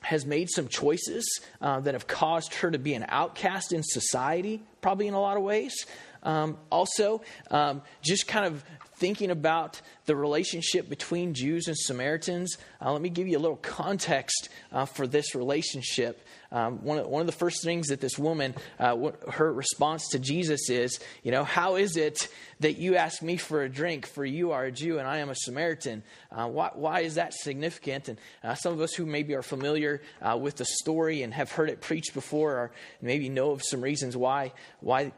has 0.00 0.24
made 0.24 0.48
some 0.50 0.68
choices 0.68 1.40
uh, 1.60 1.80
that 1.80 1.92
have 1.94 2.06
caused 2.06 2.54
her 2.54 2.70
to 2.70 2.78
be 2.78 2.94
an 2.94 3.04
outcast 3.08 3.72
in 3.72 3.82
society, 3.82 4.62
probably 4.80 5.06
in 5.06 5.14
a 5.14 5.20
lot 5.20 5.36
of 5.36 5.42
ways. 5.42 5.86
Um, 6.22 6.58
also, 6.70 7.22
um, 7.50 7.82
just 8.02 8.26
kind 8.26 8.46
of 8.46 8.64
thinking 9.00 9.30
about 9.30 9.80
the 10.04 10.14
relationship 10.14 10.88
between 10.90 11.32
Jews 11.32 11.68
and 11.68 11.76
Samaritans, 11.76 12.58
uh, 12.84 12.92
let 12.92 13.00
me 13.00 13.08
give 13.08 13.26
you 13.26 13.38
a 13.38 13.40
little 13.40 13.56
context 13.56 14.50
uh, 14.72 14.84
for 14.84 15.06
this 15.06 15.34
relationship. 15.34 16.20
Um, 16.52 16.84
one, 16.84 16.98
of, 16.98 17.06
one 17.06 17.20
of 17.20 17.26
the 17.26 17.32
first 17.32 17.64
things 17.64 17.88
that 17.88 18.00
this 18.00 18.18
woman, 18.18 18.54
uh, 18.78 19.12
her 19.30 19.52
response 19.52 20.08
to 20.08 20.18
Jesus 20.18 20.68
is, 20.68 20.98
you 21.22 21.30
know, 21.30 21.44
how 21.44 21.76
is 21.76 21.96
it 21.96 22.28
that 22.58 22.76
you 22.76 22.96
ask 22.96 23.22
me 23.22 23.38
for 23.38 23.62
a 23.62 23.68
drink, 23.68 24.04
for 24.04 24.24
you 24.24 24.50
are 24.52 24.64
a 24.64 24.72
Jew 24.72 24.98
and 24.98 25.08
I 25.08 25.18
am 25.18 25.30
a 25.30 25.34
Samaritan? 25.34 26.02
Uh, 26.30 26.48
why, 26.48 26.70
why, 26.74 27.00
is 27.00 27.14
that 27.14 27.32
significant? 27.32 28.08
And 28.08 28.18
uh, 28.44 28.54
some 28.54 28.74
of 28.74 28.80
us 28.80 28.92
who 28.92 29.06
maybe 29.06 29.34
are 29.34 29.42
familiar 29.42 30.02
uh, 30.20 30.36
with 30.36 30.56
the 30.56 30.66
story 30.66 31.22
and 31.22 31.32
have 31.32 31.52
heard 31.52 31.70
it 31.70 31.80
preached 31.80 32.12
before, 32.12 32.52
or 32.52 32.72
maybe 33.00 33.30
know 33.30 33.52
of 33.52 33.62
some 33.62 33.80
reasons 33.80 34.16
why, 34.16 34.52
why, 34.80 35.12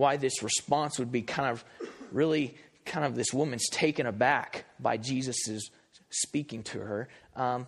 why 0.00 0.16
this 0.16 0.42
response 0.42 0.98
would 0.98 1.12
be 1.12 1.20
kind 1.20 1.50
of 1.50 1.62
really 2.10 2.56
kind 2.86 3.04
of 3.04 3.14
this 3.14 3.34
woman's 3.34 3.68
taken 3.68 4.06
aback 4.06 4.64
by 4.80 4.96
Jesus' 4.96 5.70
speaking 6.08 6.62
to 6.62 6.78
her. 6.78 7.08
Um, 7.36 7.66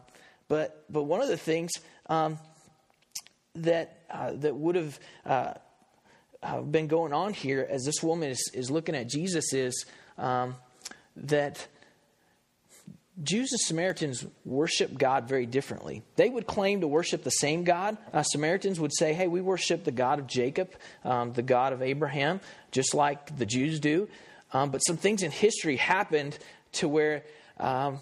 but, 0.49 0.85
but 0.89 1.03
one 1.03 1.21
of 1.21 1.29
the 1.29 1.37
things 1.37 1.71
um, 2.07 2.39
that, 3.57 4.01
uh, 4.11 4.33
that 4.37 4.57
would 4.57 4.77
have 4.77 5.01
uh, 5.27 5.55
uh, 6.43 6.63
been 6.63 6.87
going 6.87 7.13
on 7.13 7.35
here 7.35 7.67
as 7.69 7.85
this 7.85 8.03
woman 8.03 8.31
is, 8.31 8.51
is 8.55 8.71
looking 8.71 8.95
at 8.95 9.11
Jesus 9.11 9.53
is 9.53 9.85
um, 10.17 10.57
that 11.17 11.67
Jews 13.23 13.53
and 13.53 13.61
Samaritans 13.61 14.25
worship 14.45 14.97
God 14.97 15.29
very 15.29 15.45
differently. 15.45 16.03
They 16.17 16.31
would 16.31 16.47
claim 16.47 16.81
to 16.81 16.89
worship 16.89 17.25
the 17.25 17.31
same 17.31 17.63
God. 17.65 17.99
Uh, 18.13 18.23
Samaritans 18.23 18.81
would 18.81 18.95
say, 18.95 19.13
hey, 19.13 19.29
we 19.29 19.43
worship 19.43 19.85
the 19.85 19.93
God 19.93 20.19
of 20.19 20.27
Jacob, 20.27 20.71
um, 21.05 21.33
the 21.35 21.43
God 21.43 21.75
of 21.75 21.83
Abraham, 21.83 22.41
just 22.71 22.95
like 22.95 23.37
the 23.37 23.45
Jews 23.45 23.81
do. 23.81 24.09
Um, 24.53 24.71
but 24.71 24.79
some 24.79 24.97
things 24.97 25.23
in 25.23 25.31
history 25.31 25.77
happened 25.77 26.39
to 26.73 26.89
where 26.89 27.25
um, 27.59 27.99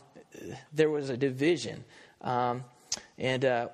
there 0.73 0.91
was 0.91 1.11
a 1.11 1.17
division. 1.17 1.85
Um, 2.21 2.65
and 3.19 3.45
uh, 3.45 3.69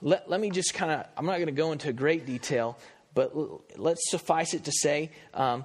let, 0.00 0.30
let 0.30 0.40
me 0.40 0.50
just 0.50 0.74
kind 0.74 0.92
of, 0.92 1.06
I'm 1.16 1.26
not 1.26 1.36
going 1.36 1.46
to 1.46 1.52
go 1.52 1.72
into 1.72 1.92
great 1.92 2.24
detail, 2.24 2.78
but 3.14 3.32
let's 3.76 4.10
suffice 4.10 4.54
it 4.54 4.64
to 4.64 4.72
say 4.72 5.10
um, 5.34 5.64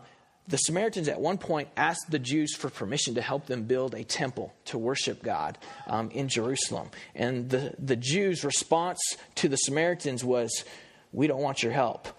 the 0.49 0.57
Samaritans 0.57 1.07
at 1.07 1.21
one 1.21 1.37
point 1.37 1.69
asked 1.77 2.09
the 2.11 2.19
Jews 2.19 2.55
for 2.55 2.69
permission 2.69 3.15
to 3.15 3.21
help 3.21 3.45
them 3.45 3.63
build 3.63 3.93
a 3.93 4.03
temple 4.03 4.53
to 4.65 4.77
worship 4.77 5.23
God 5.23 5.57
um, 5.87 6.11
in 6.11 6.27
Jerusalem. 6.27 6.89
And 7.15 7.49
the, 7.49 7.73
the 7.79 7.95
Jews' 7.95 8.43
response 8.43 8.99
to 9.35 9.47
the 9.47 9.55
Samaritans 9.55 10.23
was, 10.23 10.65
We 11.13 11.27
don't 11.27 11.41
want 11.41 11.63
your 11.63 11.71
help 11.71 12.09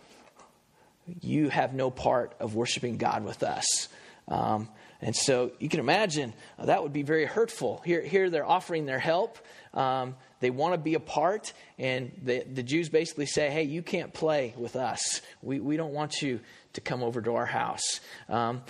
you 1.21 1.49
have 1.49 1.75
no 1.75 1.91
part 1.91 2.35
of 2.41 2.55
worshiping 2.55 2.97
God 2.97 3.25
with 3.25 3.43
us. 3.43 3.89
Um, 4.29 4.69
and 5.01 5.17
so 5.17 5.53
you 5.59 5.69
can 5.69 5.81
imagine 5.81 6.35
uh, 6.59 6.67
that 6.67 6.83
would 6.83 6.93
be 6.93 7.03
very 7.03 7.25
hurtful. 7.25 7.83
Here, 7.85 8.03
here 8.03 8.31
they're 8.31 8.47
offering 8.47 8.87
their 8.87 8.99
help. 8.99 9.39
Um, 9.75 10.17
they 10.41 10.51
want 10.51 10.75
to 10.75 10.79
be 10.79 10.95
a 10.95 11.01
part, 11.01 11.53
and 11.79 12.13
the, 12.23 12.45
the 12.53 12.63
Jews 12.63 12.89
basically 12.89 13.27
say, 13.27 13.51
hey, 13.51 13.63
you 13.63 13.83
can't 13.83 14.13
play 14.13 14.55
with 14.57 14.77
us. 14.77 15.21
We, 15.43 15.61
we 15.61 15.77
don't 15.77 15.93
want 15.93 16.23
you 16.23 16.41
to 16.73 16.81
come 16.81 17.03
over 17.03 17.21
to 17.23 17.35
our 17.35 17.47
house. 17.47 18.01
Um, 18.29 18.63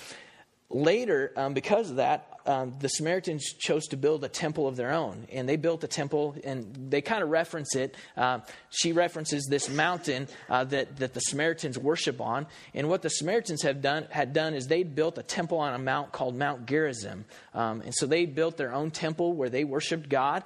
later, 0.68 1.32
um, 1.36 1.54
because 1.54 1.90
of 1.90 1.96
that, 1.96 2.26
um, 2.46 2.74
the 2.80 2.88
Samaritans 2.88 3.52
chose 3.58 3.86
to 3.88 3.96
build 3.96 4.24
a 4.24 4.28
temple 4.28 4.66
of 4.66 4.76
their 4.76 4.92
own, 4.92 5.26
and 5.30 5.48
they 5.48 5.56
built 5.56 5.84
a 5.84 5.88
temple, 5.88 6.34
and 6.42 6.90
they 6.90 7.02
kind 7.02 7.22
of 7.22 7.28
reference 7.28 7.76
it. 7.76 7.94
Uh, 8.16 8.40
she 8.70 8.92
references 8.92 9.46
this 9.48 9.68
mountain 9.68 10.26
uh, 10.48 10.64
that 10.64 10.96
that 10.96 11.12
the 11.12 11.20
Samaritans 11.20 11.78
worship 11.78 12.20
on, 12.20 12.46
and 12.74 12.88
what 12.88 13.02
the 13.02 13.10
Samaritans 13.10 13.62
have 13.62 13.82
done 13.82 14.06
had 14.10 14.32
done 14.32 14.54
is 14.54 14.66
they 14.66 14.82
built 14.82 15.18
a 15.18 15.22
temple 15.22 15.58
on 15.58 15.74
a 15.74 15.78
mount 15.78 16.12
called 16.12 16.34
Mount 16.34 16.66
Gerizim, 16.66 17.24
um, 17.54 17.82
and 17.82 17.94
so 17.94 18.06
they 18.06 18.24
built 18.24 18.56
their 18.56 18.72
own 18.72 18.90
temple 18.90 19.34
where 19.34 19.50
they 19.50 19.64
worshipped 19.64 20.08
God. 20.08 20.42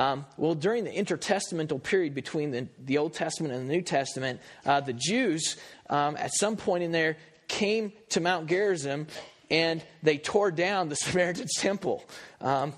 Um, 0.00 0.24
well, 0.38 0.54
during 0.54 0.84
the 0.84 0.90
intertestamental 0.90 1.82
period 1.82 2.14
between 2.14 2.52
the, 2.52 2.66
the 2.82 2.96
Old 2.96 3.12
Testament 3.12 3.52
and 3.52 3.68
the 3.68 3.74
New 3.74 3.82
Testament, 3.82 4.40
uh, 4.64 4.80
the 4.80 4.94
Jews, 4.94 5.58
um, 5.90 6.16
at 6.16 6.30
some 6.32 6.56
point 6.56 6.82
in 6.82 6.90
there, 6.90 7.18
came 7.48 7.92
to 8.08 8.20
Mount 8.22 8.48
Gerizim 8.48 9.08
and 9.50 9.82
they 10.02 10.16
tore 10.16 10.50
down 10.50 10.88
the 10.88 10.94
Samaritan's 10.96 11.52
temple. 11.58 12.02
Um, 12.40 12.72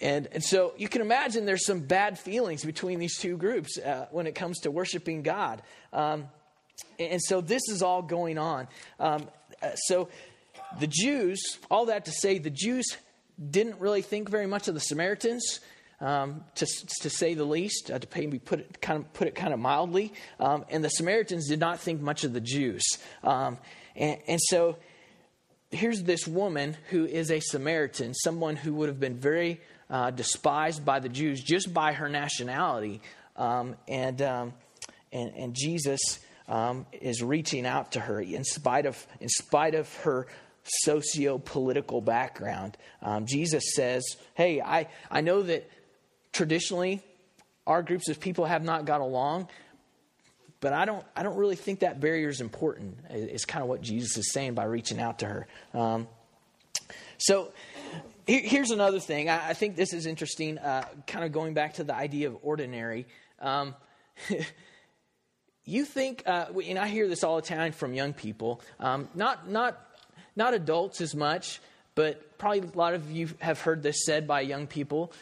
and, 0.00 0.28
and 0.30 0.44
so 0.44 0.74
you 0.76 0.88
can 0.88 1.00
imagine 1.00 1.44
there's 1.44 1.66
some 1.66 1.80
bad 1.80 2.20
feelings 2.20 2.64
between 2.64 3.00
these 3.00 3.18
two 3.18 3.36
groups 3.36 3.76
uh, 3.76 4.06
when 4.12 4.28
it 4.28 4.36
comes 4.36 4.60
to 4.60 4.70
worshiping 4.70 5.24
God. 5.24 5.60
Um, 5.92 6.28
and 7.00 7.20
so 7.20 7.40
this 7.40 7.62
is 7.68 7.82
all 7.82 8.00
going 8.00 8.38
on. 8.38 8.68
Um, 9.00 9.26
uh, 9.60 9.74
so 9.74 10.08
the 10.78 10.86
Jews, 10.86 11.58
all 11.68 11.86
that 11.86 12.04
to 12.04 12.12
say, 12.12 12.38
the 12.38 12.50
Jews 12.50 12.96
didn't 13.50 13.80
really 13.80 14.02
think 14.02 14.28
very 14.28 14.46
much 14.46 14.68
of 14.68 14.74
the 14.74 14.80
Samaritans. 14.80 15.58
Um, 16.04 16.44
to, 16.56 16.66
to 17.00 17.08
say 17.08 17.32
the 17.32 17.44
least, 17.44 17.90
uh, 17.90 17.98
to 17.98 18.06
put 18.06 18.60
it 18.60 18.80
kind 18.82 18.98
of 18.98 19.12
put 19.14 19.26
it 19.26 19.34
kind 19.34 19.54
of 19.54 19.58
mildly, 19.58 20.12
um, 20.38 20.66
and 20.68 20.84
the 20.84 20.90
Samaritans 20.90 21.48
did 21.48 21.60
not 21.60 21.80
think 21.80 22.02
much 22.02 22.24
of 22.24 22.34
the 22.34 22.42
Jews, 22.42 22.82
um, 23.22 23.56
and, 23.96 24.18
and 24.26 24.40
so 24.42 24.76
here's 25.70 26.02
this 26.02 26.26
woman 26.26 26.76
who 26.90 27.06
is 27.06 27.30
a 27.30 27.40
Samaritan, 27.40 28.14
someone 28.14 28.56
who 28.56 28.74
would 28.74 28.88
have 28.88 29.00
been 29.00 29.18
very 29.18 29.60
uh, 29.90 30.10
despised 30.10 30.84
by 30.84 31.00
the 31.00 31.08
Jews 31.08 31.42
just 31.42 31.72
by 31.72 31.92
her 31.92 32.08
nationality. 32.08 33.00
Um, 33.36 33.76
and, 33.88 34.22
um, 34.22 34.54
and, 35.12 35.32
and 35.34 35.54
Jesus 35.54 36.00
um, 36.48 36.86
is 36.92 37.22
reaching 37.22 37.66
out 37.66 37.92
to 37.92 38.00
her 38.00 38.20
in 38.20 38.44
spite 38.44 38.86
of, 38.86 39.06
in 39.20 39.28
spite 39.28 39.74
of 39.74 39.92
her 39.98 40.26
socio 40.62 41.38
political 41.38 42.00
background. 42.00 42.76
Um, 43.02 43.26
Jesus 43.26 43.74
says, 43.74 44.04
Hey, 44.34 44.60
I, 44.60 44.88
I 45.10 45.20
know 45.20 45.42
that 45.42 45.68
traditionally 46.34 47.00
our 47.66 47.82
groups 47.82 48.08
of 48.10 48.20
people 48.20 48.44
have 48.44 48.62
not 48.62 48.84
got 48.84 49.00
along, 49.00 49.48
but 50.60 50.72
I 50.72 50.84
don't, 50.84 51.04
I 51.16 51.22
don't 51.22 51.36
really 51.36 51.56
think 51.56 51.80
that 51.80 52.00
barrier 52.00 52.28
is 52.28 52.40
important, 52.40 52.98
it's 53.08 53.44
kind 53.44 53.62
of 53.62 53.68
what 53.68 53.80
Jesus 53.80 54.18
is 54.18 54.32
saying 54.32 54.54
by 54.54 54.64
reaching 54.64 55.00
out 55.00 55.20
to 55.20 55.26
her. 55.26 55.46
Um, 55.72 56.08
so 57.16 57.52
here's 58.26 58.70
another 58.70 59.00
thing. 59.00 59.30
I, 59.30 59.54
think 59.54 59.76
this 59.76 59.92
is 59.92 60.06
interesting, 60.06 60.58
uh, 60.58 60.84
kind 61.06 61.24
of 61.24 61.32
going 61.32 61.54
back 61.54 61.74
to 61.74 61.84
the 61.84 61.94
idea 61.94 62.28
of 62.28 62.36
ordinary. 62.42 63.06
Um, 63.40 63.74
you 65.64 65.84
think, 65.84 66.22
uh, 66.26 66.46
and 66.66 66.78
I 66.78 66.88
hear 66.88 67.08
this 67.08 67.24
all 67.24 67.36
the 67.36 67.42
time 67.42 67.72
from 67.72 67.94
young 67.94 68.12
people, 68.12 68.60
um, 68.80 69.08
not, 69.14 69.48
not, 69.48 69.80
not 70.36 70.54
adults 70.54 71.00
as 71.00 71.14
much, 71.14 71.60
but 71.94 72.36
probably 72.38 72.60
a 72.60 72.76
lot 72.76 72.94
of 72.94 73.10
you 73.10 73.30
have 73.38 73.60
heard 73.60 73.82
this 73.82 74.04
said 74.04 74.26
by 74.26 74.40
young 74.40 74.66
people. 74.66 75.12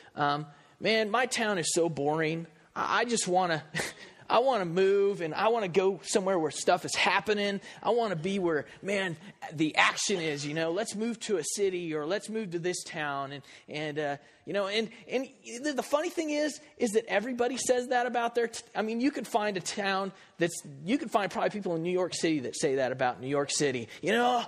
Man, 0.82 1.12
my 1.12 1.26
town 1.26 1.58
is 1.58 1.72
so 1.72 1.88
boring. 1.88 2.48
I 2.74 3.04
just 3.04 3.28
want 3.28 3.52
to. 3.52 3.62
I 4.28 4.38
want 4.40 4.60
to 4.60 4.64
move 4.64 5.20
and 5.20 5.34
I 5.34 5.48
want 5.48 5.64
to 5.64 5.70
go 5.70 6.00
somewhere 6.04 6.38
where 6.38 6.50
stuff 6.50 6.84
is 6.84 6.94
happening. 6.94 7.60
I 7.82 7.90
want 7.90 8.10
to 8.10 8.16
be 8.16 8.38
where, 8.38 8.66
man, 8.82 9.16
the 9.52 9.76
action 9.76 10.20
is, 10.20 10.46
you 10.46 10.54
know, 10.54 10.70
let's 10.72 10.94
move 10.94 11.20
to 11.20 11.36
a 11.36 11.44
city 11.44 11.94
or 11.94 12.06
let's 12.06 12.28
move 12.28 12.52
to 12.52 12.58
this 12.58 12.82
town. 12.84 13.32
And, 13.32 13.42
and 13.68 13.98
uh, 13.98 14.16
you 14.44 14.52
know, 14.52 14.66
and, 14.66 14.88
and 15.08 15.28
the 15.64 15.82
funny 15.84 16.10
thing 16.10 16.30
is, 16.30 16.60
is 16.76 16.90
that 16.92 17.06
everybody 17.06 17.56
says 17.56 17.88
that 17.88 18.06
about 18.06 18.34
their, 18.34 18.48
t- 18.48 18.64
I 18.74 18.82
mean, 18.82 19.00
you 19.00 19.12
could 19.12 19.26
find 19.26 19.56
a 19.56 19.60
town 19.60 20.10
that's, 20.38 20.62
you 20.84 20.98
could 20.98 21.12
find 21.12 21.30
probably 21.30 21.50
people 21.50 21.76
in 21.76 21.82
New 21.84 21.92
York 21.92 22.12
City 22.12 22.40
that 22.40 22.56
say 22.58 22.76
that 22.76 22.90
about 22.90 23.20
New 23.20 23.28
York 23.28 23.50
City. 23.52 23.88
You 24.00 24.12
know, 24.12 24.44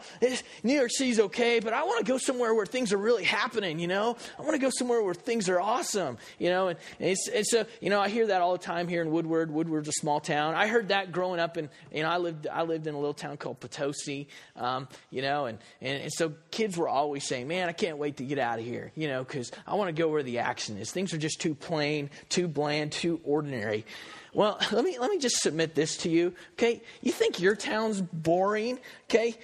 New 0.65 0.75
York 0.75 0.91
City's 0.91 1.21
okay, 1.21 1.61
but 1.61 1.73
I 1.73 1.85
want 1.85 2.05
to 2.05 2.11
go 2.11 2.19
somewhere 2.19 2.53
where 2.55 2.67
things 2.67 2.93
are 2.93 2.97
really 2.97 3.23
happening, 3.23 3.79
you 3.79 3.87
know? 3.87 4.17
I 4.37 4.43
want 4.43 4.55
to 4.55 4.59
go 4.59 4.71
somewhere 4.77 5.01
where 5.01 5.15
things 5.15 5.49
are 5.49 5.61
awesome, 5.61 6.19
you 6.41 6.51
know? 6.51 6.69
And, 6.69 6.79
and 6.99 7.11
it's, 7.11 7.29
it's 7.29 7.53
a, 7.53 7.65
you 7.81 7.91
know, 7.91 8.01
I 8.01 8.09
hear 8.09 8.27
that 8.27 8.41
all 8.41 8.53
the 8.53 8.65
time 8.65 8.89
here 8.89 9.01
in 9.01 9.13
Woodward, 9.13 9.53
Woodward. 9.53 9.74
Woodward's 9.75 9.89
a 9.89 10.01
small 10.01 10.21
town. 10.21 10.55
I 10.55 10.69
heard 10.69 10.89
that 10.89 11.11
growing 11.11 11.41
up 11.41 11.57
and, 11.57 11.69
you 11.93 12.05
know, 12.05 12.09
I 12.09 12.19
lived, 12.19 12.47
I 12.47 12.63
lived 12.63 12.87
in 12.87 12.95
a 12.95 12.97
little 12.97 13.13
town 13.13 13.37
called 13.37 13.59
Potosi, 13.59 14.29
um, 14.55 14.87
you 15.11 15.21
know, 15.21 15.47
and, 15.47 15.59
and, 15.81 16.03
and 16.03 16.13
so 16.13 16.33
kids 16.53 16.77
were 16.77 16.89
always 16.89 17.25
saying, 17.25 17.49
man, 17.49 17.69
I 17.69 17.73
can't 17.73 17.99
wait 17.99 18.19
to 18.19 18.25
get 18.25 18.39
out 18.39 18.61
of 18.61 18.65
here, 18.65 18.93
you 18.95 19.09
know, 19.09 19.25
because 19.25 19.51
I 19.67 19.75
want 19.75 19.89
to 19.89 20.01
go 20.01 20.09
where 20.09 20.23
the 20.23 20.39
action 20.39 20.79
is. 20.79 20.93
Things 20.93 21.13
are 21.13 21.19
just 21.19 21.41
too 21.41 21.57
plain, 21.57 22.09
too 22.29 22.47
bland, 22.47 22.93
too 22.93 23.21
ordinary. 23.25 23.85
Well, 24.33 24.61
let 24.73 24.85
me 24.85 24.97
let 24.97 25.11
me 25.11 25.19
just 25.19 25.39
submit 25.39 25.75
this 25.75 25.97
to 25.99 26.09
you. 26.09 26.35
Okay, 26.53 26.81
you 27.03 27.11
think 27.11 27.41
your 27.41 27.57
town's 27.57 28.01
boring? 28.01 28.79
Okay, 29.11 29.37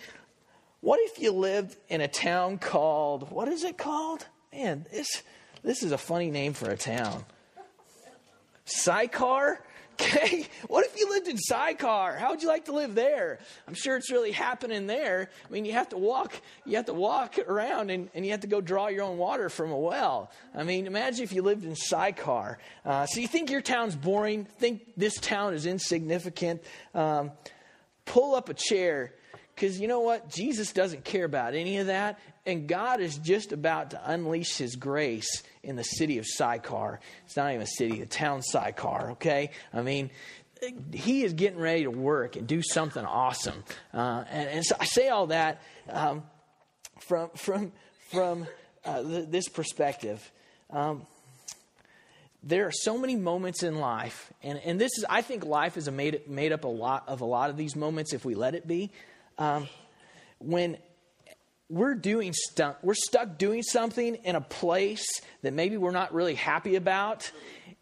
what 0.81 1.01
if 1.01 1.19
you 1.19 1.33
lived 1.33 1.77
in 1.89 2.01
a 2.01 2.09
town 2.09 2.59
called 2.59 3.33
what 3.33 3.49
is 3.49 3.65
it 3.65 3.77
called? 3.77 4.27
Man, 4.53 4.87
this 4.93 5.25
this 5.65 5.83
is 5.83 5.91
a 5.91 5.99
funny 5.99 6.31
name 6.31 6.53
for 6.53 6.71
a 6.71 6.77
town. 6.77 7.25
Sychar? 8.65 9.61
Okay, 10.01 10.47
what 10.69 10.87
if 10.87 10.99
you 10.99 11.11
lived 11.11 11.29
in 11.29 11.37
Sychar? 11.37 12.17
How 12.19 12.31
would 12.31 12.43
you 12.43 12.49
like 12.49 12.67
to 12.67 12.73
live 12.73 12.95
there? 12.95 13.39
I'm 13.69 13.75
sure 13.75 13.97
it's 13.97 14.11
really 14.11 14.33
happening 14.33 14.87
there. 14.87 15.31
I 15.47 15.53
mean, 15.53 15.65
you 15.65 15.73
have 15.73 15.91
to 15.91 15.99
walk, 15.99 16.41
you 16.65 16.77
have 16.77 16.87
to 16.87 16.95
walk 16.95 17.39
around 17.39 17.91
and, 17.91 18.09
and 18.15 18.25
you 18.25 18.33
have 18.33 18.41
to 18.41 18.47
go 18.47 18.61
draw 18.61 18.89
your 18.89 19.05
own 19.05 19.19
water 19.19 19.49
from 19.49 19.71
a 19.71 19.79
well. 19.79 20.31
I 20.55 20.65
mean, 20.65 20.87
imagine 20.87 21.25
if 21.25 21.33
you 21.33 21.43
lived 21.43 21.65
in 21.65 21.77
Sychar. 21.77 22.59
Uh, 22.85 23.07
so 23.07 23.21
you 23.21 23.29
think 23.29 23.51
your 23.51 23.61
town's 23.61 23.97
boring, 23.97 24.45
think 24.45 24.83
this 24.97 25.15
town 25.17 25.55
is 25.55 25.67
insignificant. 25.67 26.63
Um, 26.95 27.33
pull 28.05 28.35
up 28.35 28.49
a 28.49 28.55
chair 28.55 29.13
because 29.61 29.79
you 29.79 29.89
know 29.89 30.01
what? 30.01 30.31
Jesus 30.31 30.73
doesn't 30.73 31.05
care 31.05 31.27
about 31.27 31.55
any 31.55 31.77
of 31.77 31.89
that. 31.89 32.19
And 32.47 32.67
God 32.67 33.01
is 33.01 33.19
just 33.19 33.53
about 33.53 33.91
to 33.91 34.01
unleash 34.11 34.57
his 34.57 34.75
grace 34.75 35.43
in 35.63 35.77
the 35.77 35.83
city 35.83 36.17
of 36.17 36.25
Sychar. 36.27 36.99
It's 37.27 37.37
not 37.37 37.51
even 37.51 37.61
a 37.61 37.67
city, 37.67 38.01
a 38.01 38.07
town 38.07 38.41
Sychar, 38.41 39.11
okay? 39.13 39.51
I 39.75 39.83
mean, 39.83 40.09
he 40.95 41.25
is 41.25 41.35
getting 41.35 41.59
ready 41.59 41.83
to 41.83 41.91
work 41.91 42.37
and 42.37 42.47
do 42.47 42.63
something 42.63 43.05
awesome. 43.05 43.63
Uh, 43.93 44.25
and, 44.31 44.49
and, 44.49 44.65
so 44.65 44.77
I 44.81 44.87
say 44.87 45.09
all 45.09 45.27
that 45.27 45.61
um, 45.91 46.23
from, 46.99 47.29
from, 47.37 47.73
from 48.09 48.47
uh, 48.87 49.03
th- 49.03 49.29
this 49.29 49.49
perspective. 49.51 50.33
Um, 50.71 51.07
there 52.43 52.67
are 52.67 52.73
so 52.73 52.97
many 52.97 53.17
moments 53.17 53.63
in 53.63 53.79
life, 53.79 54.33
and, 54.43 54.59
and 54.65 54.81
this 54.81 54.93
is, 54.97 55.05
I 55.11 55.21
think 55.21 55.45
life 55.45 55.77
is 55.77 55.91
made, 55.91 56.27
made 56.27 56.53
up 56.53 56.65
a 56.65 56.69
lot 56.69 57.05
of 57.07 57.21
a 57.21 57.27
lot 57.27 57.51
of 57.51 57.59
these 57.59 57.77
moments 57.77 58.15
if 58.15 58.25
we 58.25 58.35
let 58.35 58.55
it 58.55 58.67
be 58.67 58.91
um, 59.41 59.69
when 60.39 60.77
we're 61.69 61.95
doing 61.95 62.33
stu- 62.33 62.75
we're 62.83 62.95
stuck 62.95 63.39
doing 63.39 63.63
something 63.63 64.17
in 64.17 64.37
a 64.37 64.41
place 64.41 65.07
that 65.43 65.53
maybe 65.53 65.77
we're 65.77 65.91
not 65.91 66.13
really 66.13 66.35
happy 66.35 66.77
about 66.77 67.31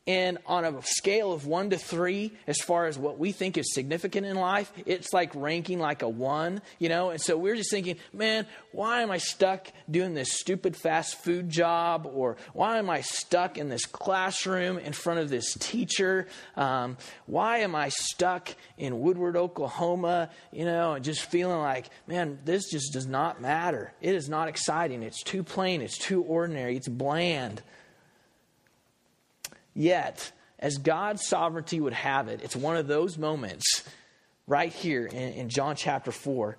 and 0.08 0.38
on 0.46 0.64
a 0.64 0.82
scale 0.82 1.32
of 1.32 1.46
one 1.46 1.68
to 1.68 1.76
three, 1.76 2.32
as 2.46 2.56
far 2.60 2.86
as 2.86 2.98
what 2.98 3.18
we 3.18 3.30
think 3.30 3.58
is 3.58 3.74
significant 3.74 4.26
in 4.26 4.36
life, 4.36 4.72
it's 4.86 5.12
like 5.12 5.30
ranking 5.34 5.80
like 5.80 6.00
a 6.00 6.08
one, 6.08 6.62
you 6.78 6.88
know? 6.88 7.10
And 7.10 7.20
so 7.20 7.36
we're 7.36 7.56
just 7.56 7.70
thinking, 7.70 7.98
man, 8.14 8.46
why 8.72 9.02
am 9.02 9.10
I 9.10 9.18
stuck 9.18 9.68
doing 9.90 10.14
this 10.14 10.32
stupid 10.32 10.76
fast 10.76 11.22
food 11.22 11.50
job? 11.50 12.08
Or 12.10 12.38
why 12.54 12.78
am 12.78 12.88
I 12.88 13.02
stuck 13.02 13.58
in 13.58 13.68
this 13.68 13.84
classroom 13.84 14.78
in 14.78 14.94
front 14.94 15.20
of 15.20 15.28
this 15.28 15.52
teacher? 15.60 16.26
Um, 16.56 16.96
why 17.26 17.58
am 17.58 17.74
I 17.74 17.90
stuck 17.90 18.54
in 18.78 19.00
Woodward, 19.00 19.36
Oklahoma, 19.36 20.30
you 20.50 20.64
know, 20.64 20.94
and 20.94 21.04
just 21.04 21.20
feeling 21.20 21.58
like, 21.58 21.90
man, 22.06 22.38
this 22.46 22.70
just 22.70 22.94
does 22.94 23.06
not 23.06 23.42
matter. 23.42 23.92
It 24.00 24.14
is 24.14 24.26
not 24.26 24.48
exciting. 24.48 25.02
It's 25.02 25.22
too 25.22 25.42
plain. 25.42 25.82
It's 25.82 25.98
too 25.98 26.22
ordinary. 26.22 26.76
It's 26.76 26.88
bland. 26.88 27.60
Yet, 29.74 30.32
as 30.58 30.78
God's 30.78 31.26
sovereignty 31.26 31.80
would 31.80 31.92
have 31.92 32.28
it, 32.28 32.40
it's 32.42 32.56
one 32.56 32.76
of 32.76 32.86
those 32.86 33.16
moments 33.16 33.84
right 34.46 34.72
here 34.72 35.06
in, 35.06 35.32
in 35.34 35.48
John 35.48 35.76
chapter 35.76 36.10
4 36.10 36.56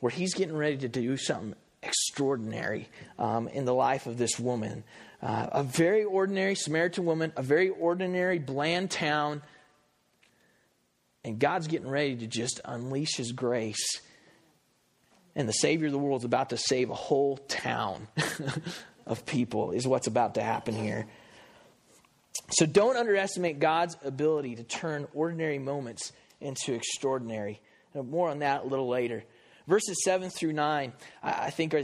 where 0.00 0.10
he's 0.10 0.34
getting 0.34 0.56
ready 0.56 0.78
to 0.78 0.88
do 0.88 1.16
something 1.16 1.54
extraordinary 1.82 2.88
um, 3.18 3.48
in 3.48 3.64
the 3.64 3.74
life 3.74 4.06
of 4.06 4.18
this 4.18 4.38
woman. 4.38 4.84
Uh, 5.22 5.48
a 5.52 5.62
very 5.62 6.04
ordinary 6.04 6.54
Samaritan 6.54 7.04
woman, 7.04 7.32
a 7.36 7.42
very 7.42 7.68
ordinary, 7.68 8.38
bland 8.38 8.90
town. 8.90 9.42
And 11.24 11.38
God's 11.38 11.66
getting 11.66 11.88
ready 11.88 12.16
to 12.16 12.26
just 12.26 12.60
unleash 12.64 13.16
his 13.16 13.32
grace. 13.32 14.00
And 15.36 15.48
the 15.48 15.52
Savior 15.52 15.86
of 15.86 15.92
the 15.92 15.98
world 15.98 16.22
is 16.22 16.24
about 16.24 16.50
to 16.50 16.56
save 16.56 16.90
a 16.90 16.94
whole 16.94 17.36
town 17.36 18.08
of 19.06 19.26
people, 19.26 19.72
is 19.72 19.86
what's 19.86 20.06
about 20.06 20.34
to 20.34 20.42
happen 20.42 20.74
here. 20.74 21.06
So 22.50 22.66
don't 22.66 22.96
underestimate 22.96 23.58
God's 23.58 23.96
ability 24.04 24.56
to 24.56 24.62
turn 24.62 25.06
ordinary 25.14 25.58
moments 25.58 26.12
into 26.40 26.74
extraordinary. 26.74 27.60
More 27.94 28.28
on 28.28 28.40
that 28.40 28.64
a 28.64 28.66
little 28.66 28.88
later. 28.88 29.24
Verses 29.66 30.02
7 30.04 30.30
through 30.30 30.52
9, 30.52 30.92
I 31.22 31.50
think 31.50 31.74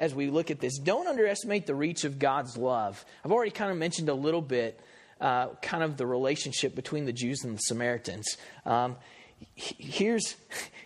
as 0.00 0.14
we 0.14 0.30
look 0.30 0.50
at 0.50 0.58
this, 0.58 0.78
don't 0.78 1.06
underestimate 1.06 1.66
the 1.66 1.74
reach 1.74 2.04
of 2.04 2.18
God's 2.18 2.56
love. 2.56 3.04
I've 3.24 3.30
already 3.30 3.52
kind 3.52 3.70
of 3.70 3.76
mentioned 3.76 4.08
a 4.08 4.14
little 4.14 4.42
bit 4.42 4.80
uh, 5.20 5.48
kind 5.62 5.82
of 5.82 5.96
the 5.96 6.06
relationship 6.06 6.74
between 6.74 7.04
the 7.04 7.12
Jews 7.12 7.44
and 7.44 7.56
the 7.56 7.60
Samaritans. 7.60 8.36
Um, 8.64 8.96
here's, 9.54 10.34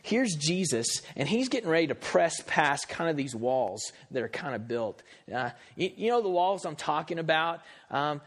here's 0.02 0.34
Jesus, 0.34 1.02
and 1.16 1.28
he's 1.28 1.48
getting 1.48 1.70
ready 1.70 1.86
to 1.86 1.94
press 1.94 2.42
past 2.46 2.88
kind 2.88 3.08
of 3.08 3.16
these 3.16 3.34
walls 3.34 3.92
that 4.10 4.22
are 4.22 4.28
kind 4.28 4.54
of 4.54 4.68
built. 4.68 5.02
Uh, 5.32 5.50
you, 5.76 5.90
you, 5.96 6.10
know 6.10 6.20
the 6.20 6.28
walls 6.28 6.64
I'm 6.64 6.76
talking 6.76 7.18
about? 7.18 7.60
Um, 7.90 8.20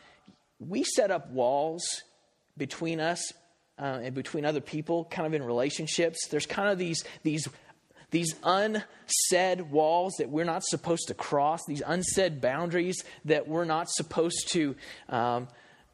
we 0.60 0.84
set 0.84 1.12
up 1.12 1.30
walls 1.32 1.84
between 2.58 3.00
us 3.00 3.34
uh, 3.80 4.00
and 4.04 4.14
between 4.14 4.46
other 4.46 4.62
people, 4.62 5.06
kind 5.06 5.26
of 5.26 5.34
in 5.34 5.44
relationships. 5.44 6.28
There's 6.30 6.46
kind 6.46 6.70
of 6.70 6.78
these 6.78 7.04
these 7.24 7.48
these 8.12 8.36
unsaid 8.44 9.72
walls 9.72 10.14
that 10.20 10.30
we're 10.30 10.44
not 10.44 10.64
supposed 10.64 11.08
to 11.08 11.16
cross, 11.16 11.66
these 11.68 11.82
unsaid 11.86 12.42
boundaries 12.42 13.04
that 13.26 13.48
we're 13.48 13.66
not 13.66 13.90
supposed 13.90 14.50
to, 14.50 14.76
um, 15.10 15.48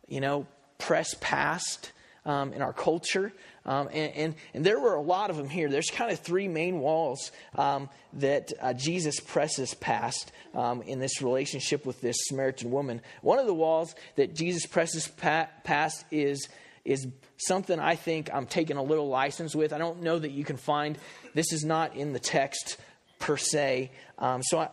you 0.09 0.19
know, 0.19 0.45
press 0.77 1.15
past 1.21 1.93
um, 2.25 2.51
in 2.51 2.61
our 2.61 2.73
culture. 2.73 3.31
Um, 3.69 3.87
and, 3.93 4.13
and, 4.15 4.35
and, 4.55 4.65
there 4.65 4.79
were 4.79 4.95
a 4.95 5.01
lot 5.01 5.29
of 5.29 5.37
them 5.37 5.47
here. 5.47 5.69
There's 5.69 5.91
kind 5.91 6.11
of 6.11 6.17
three 6.17 6.47
main 6.47 6.79
walls 6.79 7.31
um, 7.53 7.87
that 8.13 8.51
uh, 8.59 8.73
Jesus 8.73 9.19
presses 9.19 9.75
past 9.75 10.31
um, 10.55 10.81
in 10.81 10.97
this 10.97 11.21
relationship 11.21 11.85
with 11.85 12.01
this 12.01 12.17
Samaritan 12.21 12.71
woman. 12.71 12.99
One 13.21 13.37
of 13.37 13.45
the 13.45 13.53
walls 13.53 13.93
that 14.15 14.33
Jesus 14.33 14.65
presses 14.65 15.07
pa- 15.07 15.49
past 15.63 16.03
is, 16.09 16.49
is 16.83 17.05
something 17.37 17.79
I 17.79 17.93
think 17.93 18.31
I'm 18.33 18.47
taking 18.47 18.75
a 18.75 18.81
little 18.81 19.07
license 19.07 19.55
with. 19.55 19.71
I 19.71 19.77
don't 19.77 20.01
know 20.01 20.17
that 20.17 20.31
you 20.31 20.43
can 20.43 20.57
find, 20.57 20.97
this 21.35 21.53
is 21.53 21.63
not 21.63 21.95
in 21.95 22.11
the 22.11 22.19
text 22.19 22.77
per 23.19 23.37
se. 23.37 23.91
Um, 24.17 24.41
so 24.41 24.57
I, 24.57 24.69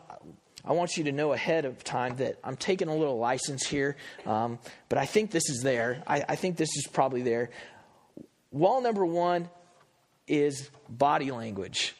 I 0.64 0.72
want 0.72 0.96
you 0.96 1.04
to 1.04 1.12
know 1.12 1.34
ahead 1.34 1.66
of 1.66 1.84
time 1.84 2.16
that 2.16 2.38
I'm 2.42 2.56
taking 2.56 2.88
a 2.88 2.96
little 2.96 3.18
license 3.18 3.66
here, 3.66 3.96
um, 4.24 4.58
but 4.88 4.96
I 4.98 5.04
think 5.04 5.32
this 5.32 5.50
is 5.50 5.60
there. 5.62 6.02
I, 6.06 6.24
I 6.30 6.36
think 6.36 6.56
this 6.56 6.74
is 6.76 6.86
probably 6.86 7.20
there. 7.20 7.50
Wall 8.56 8.80
number 8.80 9.04
one 9.04 9.48
is 10.26 10.70
body 10.88 11.30
language. 11.30 11.94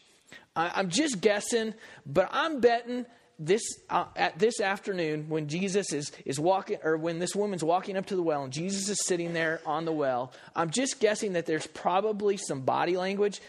I, 0.55 0.81
am 0.81 0.89
just 0.89 1.21
guessing, 1.21 1.75
but 2.07 2.29
I'm 2.33 2.61
betting 2.61 3.05
this 3.39 3.63
uh, 3.91 4.07
at 4.17 4.39
this 4.39 4.61
afternoon 4.61 5.29
when 5.29 5.49
Jesus 5.49 5.93
is 5.93 6.11
is 6.25 6.41
walking 6.41 6.79
or 6.83 6.97
when 6.97 7.19
this 7.19 7.37
woman's 7.37 7.63
walking 7.63 7.99
up 7.99 8.07
to 8.07 8.17
the 8.17 8.23
well 8.23 8.45
and 8.45 8.53
Jesus 8.53 8.89
is 8.89 9.05
sitting 9.05 9.35
there 9.35 9.61
on 9.67 9.85
the 9.85 9.93
well. 9.93 10.33
I'm 10.55 10.71
just 10.71 10.99
guessing 10.99 11.35
that 11.35 11.45
there's 11.45 11.67
probably 11.67 12.39
some 12.39 12.63
body 12.63 12.97
language 12.97 13.43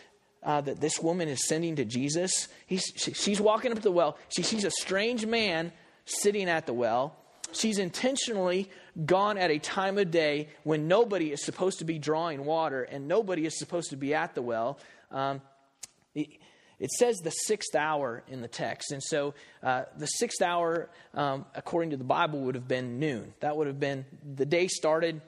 uh, 0.43 0.60
that 0.62 0.82
this 0.82 1.00
woman 1.00 1.30
is 1.30 1.48
sending 1.48 1.78
to 1.78 1.86
Jesus. 1.86 2.50
He's, 2.65 2.84
she, 2.96 3.13
she's 3.13 3.39
walking 3.39 3.72
up 3.72 3.78
to 3.78 3.84
the 3.84 3.91
well. 3.91 4.17
She 4.28 4.43
sees 4.43 4.65
a 4.65 4.72
strange 4.72 5.26
man 5.26 5.72
sitting 6.06 6.50
at 6.50 6.65
the 6.65 6.74
well. 6.74 7.15
She's 7.54 7.80
intentionally 7.80 8.70
gone 9.06 9.38
at 9.38 9.52
a 9.52 9.60
time 9.60 9.98
of 9.98 10.12
day 10.12 10.50
when 10.64 10.88
nobody 10.88 11.32
is 11.32 11.44
supposed 11.44 11.80
to 11.80 11.86
be 11.86 12.00
drawing 12.00 12.46
water 12.46 12.84
and 12.84 13.08
nobody 13.08 13.46
is 13.46 13.58
supposed 13.58 13.92
to 13.92 13.96
be 13.98 14.14
at 14.14 14.34
the 14.36 14.42
well. 14.42 14.80
Um, 15.12 15.42
it 16.80 16.92
says 16.92 17.18
the 17.18 17.32
sixth 17.32 17.76
hour 17.76 18.24
in 18.28 18.42
the 18.42 18.48
text. 18.48 18.92
And 18.92 19.02
so 19.02 19.34
uh, 19.64 19.84
the 19.98 20.06
sixth 20.06 20.42
hour, 20.42 20.90
um, 21.14 21.46
according 21.56 21.92
to 21.92 21.98
the 21.98 22.04
Bible, 22.04 22.40
would 22.42 22.56
have 22.56 22.68
been 22.68 23.00
noon. 23.00 23.34
That 23.40 23.58
would 23.58 23.68
have 23.68 23.80
been 23.80 24.06
the 24.36 24.46
day 24.46 24.68
started 24.68 25.22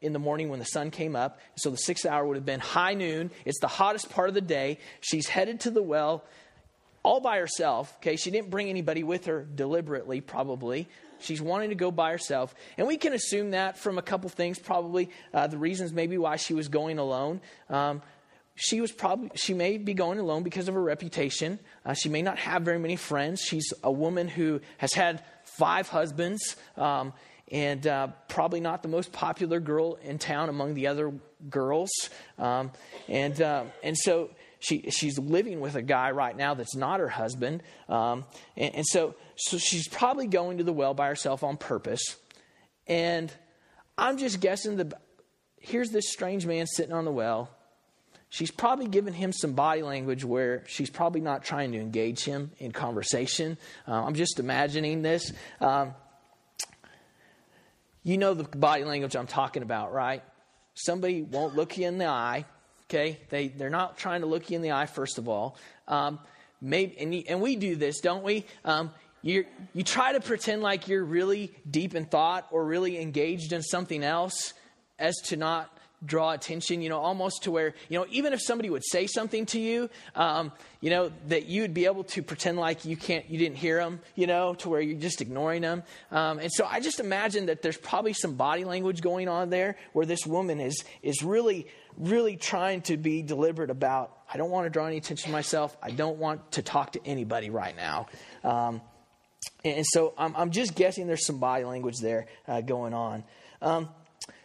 in 0.00 0.12
the 0.12 0.18
morning 0.18 0.48
when 0.48 0.58
the 0.58 0.66
sun 0.66 0.90
came 0.90 1.14
up. 1.16 1.38
So 1.56 1.70
the 1.70 1.76
sixth 1.76 2.06
hour 2.06 2.26
would 2.26 2.36
have 2.36 2.44
been 2.44 2.60
high 2.60 2.94
noon. 2.94 3.30
It's 3.44 3.60
the 3.60 3.68
hottest 3.68 4.10
part 4.10 4.28
of 4.28 4.34
the 4.34 4.40
day. 4.40 4.78
She's 5.00 5.28
headed 5.28 5.60
to 5.60 5.70
the 5.70 5.82
well 5.82 6.24
all 7.06 7.20
by 7.20 7.38
herself. 7.38 7.96
Okay, 7.98 8.16
she 8.16 8.32
didn't 8.32 8.50
bring 8.50 8.68
anybody 8.68 9.04
with 9.04 9.26
her 9.26 9.44
deliberately, 9.44 10.20
probably. 10.20 10.88
She's 11.20 11.40
wanting 11.40 11.70
to 11.70 11.74
go 11.74 11.90
by 11.90 12.10
herself. 12.10 12.54
And 12.76 12.86
we 12.86 12.96
can 12.96 13.12
assume 13.12 13.50
that 13.52 13.78
from 13.78 13.98
a 13.98 14.02
couple 14.02 14.28
things, 14.28 14.58
probably 14.58 15.10
uh, 15.32 15.46
the 15.46 15.58
reasons 15.58 15.92
maybe 15.92 16.18
why 16.18 16.36
she 16.36 16.54
was 16.54 16.68
going 16.68 16.98
alone. 16.98 17.40
Um, 17.68 18.02
she 18.56 18.80
was 18.80 18.90
probably 18.90 19.30
she 19.34 19.54
may 19.54 19.76
be 19.76 19.94
going 19.94 20.18
alone 20.18 20.42
because 20.42 20.66
of 20.66 20.74
her 20.74 20.82
reputation. 20.82 21.58
Uh, 21.84 21.92
she 21.92 22.08
may 22.08 22.22
not 22.22 22.38
have 22.38 22.62
very 22.62 22.78
many 22.78 22.96
friends. 22.96 23.42
She's 23.42 23.72
a 23.84 23.92
woman 23.92 24.28
who 24.28 24.60
has 24.78 24.94
had 24.94 25.22
five 25.44 25.88
husbands, 25.88 26.56
um, 26.76 27.12
and 27.52 27.86
uh, 27.86 28.08
probably 28.28 28.60
not 28.60 28.82
the 28.82 28.88
most 28.88 29.12
popular 29.12 29.60
girl 29.60 29.98
in 30.02 30.18
town 30.18 30.48
among 30.48 30.74
the 30.74 30.86
other 30.86 31.12
girls. 31.50 31.90
Um, 32.38 32.72
and 33.08 33.40
uh, 33.40 33.64
and 33.82 33.96
so 33.96 34.30
she 34.58 34.90
she's 34.90 35.18
living 35.18 35.60
with 35.60 35.74
a 35.74 35.82
guy 35.82 36.10
right 36.10 36.36
now 36.36 36.54
that's 36.54 36.74
not 36.74 37.00
her 37.00 37.08
husband. 37.08 37.62
Um, 37.88 38.24
and, 38.56 38.76
and 38.76 38.86
so 38.86 39.14
so 39.36 39.58
she's 39.58 39.88
probably 39.88 40.26
going 40.26 40.58
to 40.58 40.64
the 40.64 40.72
well 40.72 40.94
by 40.94 41.08
herself 41.08 41.42
on 41.42 41.56
purpose. 41.56 42.16
And 42.86 43.32
I'm 43.98 44.18
just 44.18 44.40
guessing 44.40 44.76
that 44.76 44.94
here's 45.58 45.90
this 45.90 46.10
strange 46.10 46.46
man 46.46 46.66
sitting 46.66 46.92
on 46.92 47.04
the 47.04 47.12
well 47.12 47.50
she's 48.28 48.50
probably 48.50 48.86
given 48.86 49.14
him 49.14 49.32
some 49.32 49.52
body 49.52 49.82
language 49.82 50.24
where 50.24 50.62
she's 50.66 50.90
probably 50.90 51.20
not 51.20 51.44
trying 51.44 51.72
to 51.72 51.78
engage 51.78 52.24
him 52.24 52.50
in 52.58 52.72
conversation. 52.72 53.56
Uh, 53.86 54.04
I'm 54.04 54.14
just 54.14 54.38
imagining 54.38 55.02
this. 55.02 55.32
Um, 55.60 55.94
you 58.02 58.18
know 58.18 58.34
the 58.34 58.44
body 58.44 58.84
language 58.84 59.16
I'm 59.16 59.26
talking 59.26 59.62
about, 59.62 59.92
right? 59.92 60.22
Somebody 60.74 61.22
won't 61.22 61.56
look 61.56 61.76
you 61.78 61.86
in 61.88 61.98
the 61.98 62.06
eye. 62.06 62.44
Okay, 62.88 63.18
they 63.30 63.48
they're 63.48 63.70
not 63.70 63.98
trying 63.98 64.20
to 64.20 64.26
look 64.26 64.48
you 64.50 64.56
in 64.56 64.62
the 64.62 64.72
eye 64.72 64.86
first 64.86 65.18
of 65.18 65.28
all. 65.28 65.56
Um, 65.88 66.20
maybe 66.60 66.96
and, 66.98 67.14
and 67.28 67.40
we 67.40 67.56
do 67.56 67.74
this, 67.74 68.00
don't 68.00 68.22
we? 68.22 68.46
Um, 68.64 68.92
you 69.22 69.44
you 69.74 69.82
try 69.82 70.12
to 70.12 70.20
pretend 70.20 70.62
like 70.62 70.86
you're 70.86 71.04
really 71.04 71.52
deep 71.68 71.94
in 71.94 72.04
thought 72.04 72.46
or 72.52 72.64
really 72.64 73.00
engaged 73.00 73.52
in 73.52 73.62
something 73.62 74.04
else 74.04 74.54
as 74.98 75.16
to 75.26 75.36
not 75.36 75.76
draw 76.04 76.32
attention, 76.32 76.82
you 76.82 76.88
know, 76.88 76.98
almost 76.98 77.44
to 77.44 77.50
where, 77.50 77.74
you 77.88 77.98
know, 77.98 78.06
even 78.10 78.32
if 78.32 78.40
somebody 78.40 78.68
would 78.68 78.84
say 78.84 79.06
something 79.06 79.46
to 79.46 79.58
you, 79.58 79.88
um, 80.14 80.52
you 80.80 80.90
know, 80.90 81.10
that 81.28 81.46
you 81.46 81.62
would 81.62 81.72
be 81.72 81.86
able 81.86 82.04
to 82.04 82.22
pretend 82.22 82.58
like 82.58 82.84
you 82.84 82.96
can't, 82.96 83.28
you 83.30 83.38
didn't 83.38 83.56
hear 83.56 83.78
them, 83.78 84.00
you 84.14 84.26
know, 84.26 84.54
to 84.54 84.68
where 84.68 84.80
you're 84.80 85.00
just 85.00 85.20
ignoring 85.20 85.62
them. 85.62 85.82
Um, 86.10 86.38
and 86.38 86.52
so 86.52 86.66
I 86.66 86.80
just 86.80 87.00
imagine 87.00 87.46
that 87.46 87.62
there's 87.62 87.78
probably 87.78 88.12
some 88.12 88.34
body 88.34 88.64
language 88.64 89.00
going 89.00 89.28
on 89.28 89.48
there 89.48 89.76
where 89.94 90.06
this 90.06 90.26
woman 90.26 90.60
is, 90.60 90.84
is 91.02 91.22
really, 91.22 91.66
really 91.96 92.36
trying 92.36 92.82
to 92.82 92.96
be 92.96 93.22
deliberate 93.22 93.70
about, 93.70 94.16
I 94.32 94.36
don't 94.36 94.50
want 94.50 94.66
to 94.66 94.70
draw 94.70 94.86
any 94.86 94.98
attention 94.98 95.26
to 95.26 95.32
myself. 95.32 95.76
I 95.82 95.90
don't 95.90 96.18
want 96.18 96.52
to 96.52 96.62
talk 96.62 96.92
to 96.92 97.06
anybody 97.06 97.50
right 97.50 97.76
now. 97.76 98.06
Um, 98.44 98.80
and 99.64 99.84
so 99.86 100.14
I'm, 100.16 100.34
I'm, 100.36 100.50
just 100.50 100.74
guessing 100.74 101.06
there's 101.06 101.26
some 101.26 101.38
body 101.38 101.64
language 101.64 101.98
there 101.98 102.26
uh, 102.46 102.60
going 102.60 102.94
on. 102.94 103.24
Um, 103.62 103.88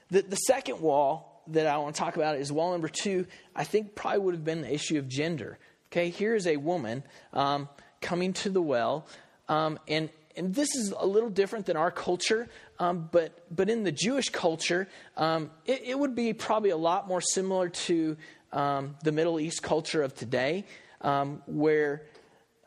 the, 0.10 0.22
the 0.22 0.36
second 0.36 0.82
wall 0.82 1.44
that 1.48 1.68
I 1.68 1.78
want 1.78 1.96
to 1.96 2.00
talk 2.00 2.16
about 2.16 2.38
is 2.38 2.52
wall 2.52 2.72
number 2.72 2.90
two, 2.90 3.26
I 3.56 3.64
think 3.64 3.96
probably 3.96 4.20
would 4.20 4.36
have 4.36 4.46
been 4.46 4.62
the 4.62 4.74
issue 4.74 4.98
of 4.98 5.08
gender. 5.08 5.58
Okay, 5.92 6.10
here 6.10 6.36
is 6.36 6.48
a 6.48 6.58
woman 6.58 7.04
um, 7.34 7.68
coming 8.00 8.34
to 8.34 8.50
the 8.50 8.62
well, 8.62 9.08
um, 9.50 9.80
and 9.88 10.10
and 10.36 10.54
this 10.54 10.76
is 10.76 10.94
a 10.98 11.06
little 11.06 11.30
different 11.30 11.66
than 11.66 11.78
our 11.78 11.92
culture, 11.92 12.50
um, 12.80 13.10
but 13.12 13.46
but 13.56 13.70
in 13.70 13.84
the 13.84 13.92
Jewish 13.92 14.30
culture, 14.30 14.88
um, 15.18 15.52
it, 15.66 15.82
it, 15.86 16.00
would 16.00 16.16
be 16.16 16.34
probably 16.34 16.70
a 16.70 16.78
lot 16.78 17.08
more 17.08 17.22
similar 17.22 17.70
to 17.70 18.18
um, 18.52 18.96
the 19.04 19.12
Middle 19.12 19.40
East 19.40 19.62
culture 19.64 20.02
of 20.02 20.14
today, 20.16 20.66
um, 21.02 21.42
where 21.46 22.04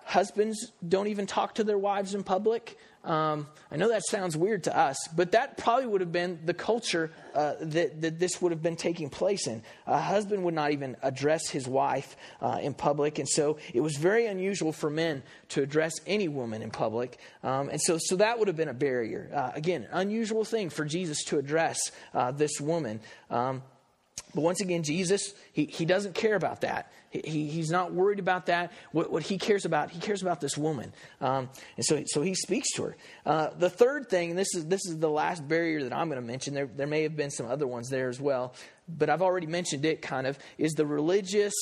husbands 0.05 0.73
don't 0.87 1.09
even 1.09 1.27
talk 1.27 1.55
to 1.57 1.65
their 1.65 1.79
wives 1.79 2.15
in 2.15 2.23
public. 2.23 2.79
Um, 3.05 3.47
I 3.71 3.77
know 3.77 3.91
that 3.91 4.03
sounds 4.07 4.35
weird 4.35 4.65
to 4.65 4.77
us, 4.77 4.97
but 5.15 5.33
that 5.33 5.59
probably 5.59 5.87
would 5.87 6.01
have 6.01 6.13
been 6.13 6.41
the 6.45 6.55
culture 6.55 7.11
uh, 7.35 7.55
that, 7.61 8.01
that 8.01 8.19
this 8.19 8.41
would 8.41 8.51
have 8.51 8.63
been 8.63 8.77
taking 8.77 9.11
place 9.11 9.47
in. 9.47 9.63
A 9.87 9.99
husband 9.99 10.43
would 10.45 10.55
not 10.55 10.73
even 10.73 10.97
address 11.03 11.51
his 11.51 11.69
wife 11.69 12.17
uh, 12.41 12.59
in 12.63 12.73
public, 12.73 13.19
and 13.19 13.29
so 13.29 13.59
it 13.75 13.81
was 13.81 13.97
very 13.97 14.27
unusual 14.27 14.73
for 14.73 14.89
men 14.89 15.23
to 15.51 15.63
address 15.63 15.93
any 16.07 16.29
woman 16.29 16.63
in 16.63 16.71
public. 16.71 17.19
Um, 17.43 17.69
and 17.69 17.81
so, 17.81 17.99
so 18.01 18.17
that 18.17 18.39
would 18.39 18.49
have 18.49 18.57
been 18.57 18.69
a 18.69 18.75
barrier. 18.75 19.31
Uh, 19.35 19.51
again, 19.55 19.83
an 19.91 20.01
unusual 20.01 20.45
thing 20.45 20.71
for 20.71 20.87
Jesus 20.87 21.25
to 21.25 21.39
address 21.39 21.79
uh, 22.15 22.31
this 22.31 22.59
woman. 22.59 23.01
Um, 23.29 23.63
but 24.35 24.41
once 24.41 24.61
again, 24.61 24.83
Jesus, 24.83 25.35
he, 25.53 25.67
he 25.67 25.85
doesn't 25.85 26.15
care 26.15 26.35
about 26.35 26.63
that. 26.63 26.91
He, 27.25 27.47
he's 27.47 27.71
not 27.71 27.93
worried 27.93 28.19
about 28.19 28.47
that. 28.47 28.73
What, 28.91 29.13
what 29.13 29.23
he 29.23 29.39
cares 29.39 29.65
about, 29.65 29.93
he 29.93 30.01
cares 30.01 30.21
about 30.21 30.41
this 30.41 30.59
woman. 30.59 30.93
Um, 31.21 31.49
and 31.77 31.85
so, 31.85 32.03
so 32.07 32.23
he 32.23 32.35
speaks 32.35 32.73
to 32.73 32.83
her. 32.83 32.97
Uh, 33.25 33.51
the 33.57 33.71
third 33.71 34.11
thing, 34.11 34.31
and 34.31 34.39
this 34.39 34.53
is, 34.57 34.67
this 34.67 34.85
is 34.85 34.99
the 34.99 35.09
last 35.09 35.47
barrier 35.47 35.85
that 35.85 35.93
I'm 35.93 36.09
going 36.09 36.21
to 36.21 36.27
mention, 36.27 36.55
there, 36.55 36.67
there 36.67 36.89
may 36.89 37.05
have 37.05 37.15
been 37.15 37.31
some 37.31 37.47
other 37.47 37.69
ones 37.69 37.89
there 37.89 38.09
as 38.09 38.21
well, 38.21 38.55
but 38.89 39.11
I've 39.11 39.23
already 39.23 39.47
mentioned 39.47 39.85
it 39.85 40.03
kind 40.03 40.27
of, 40.27 40.37
is 40.59 40.73
the 40.73 40.85
religious 40.85 41.55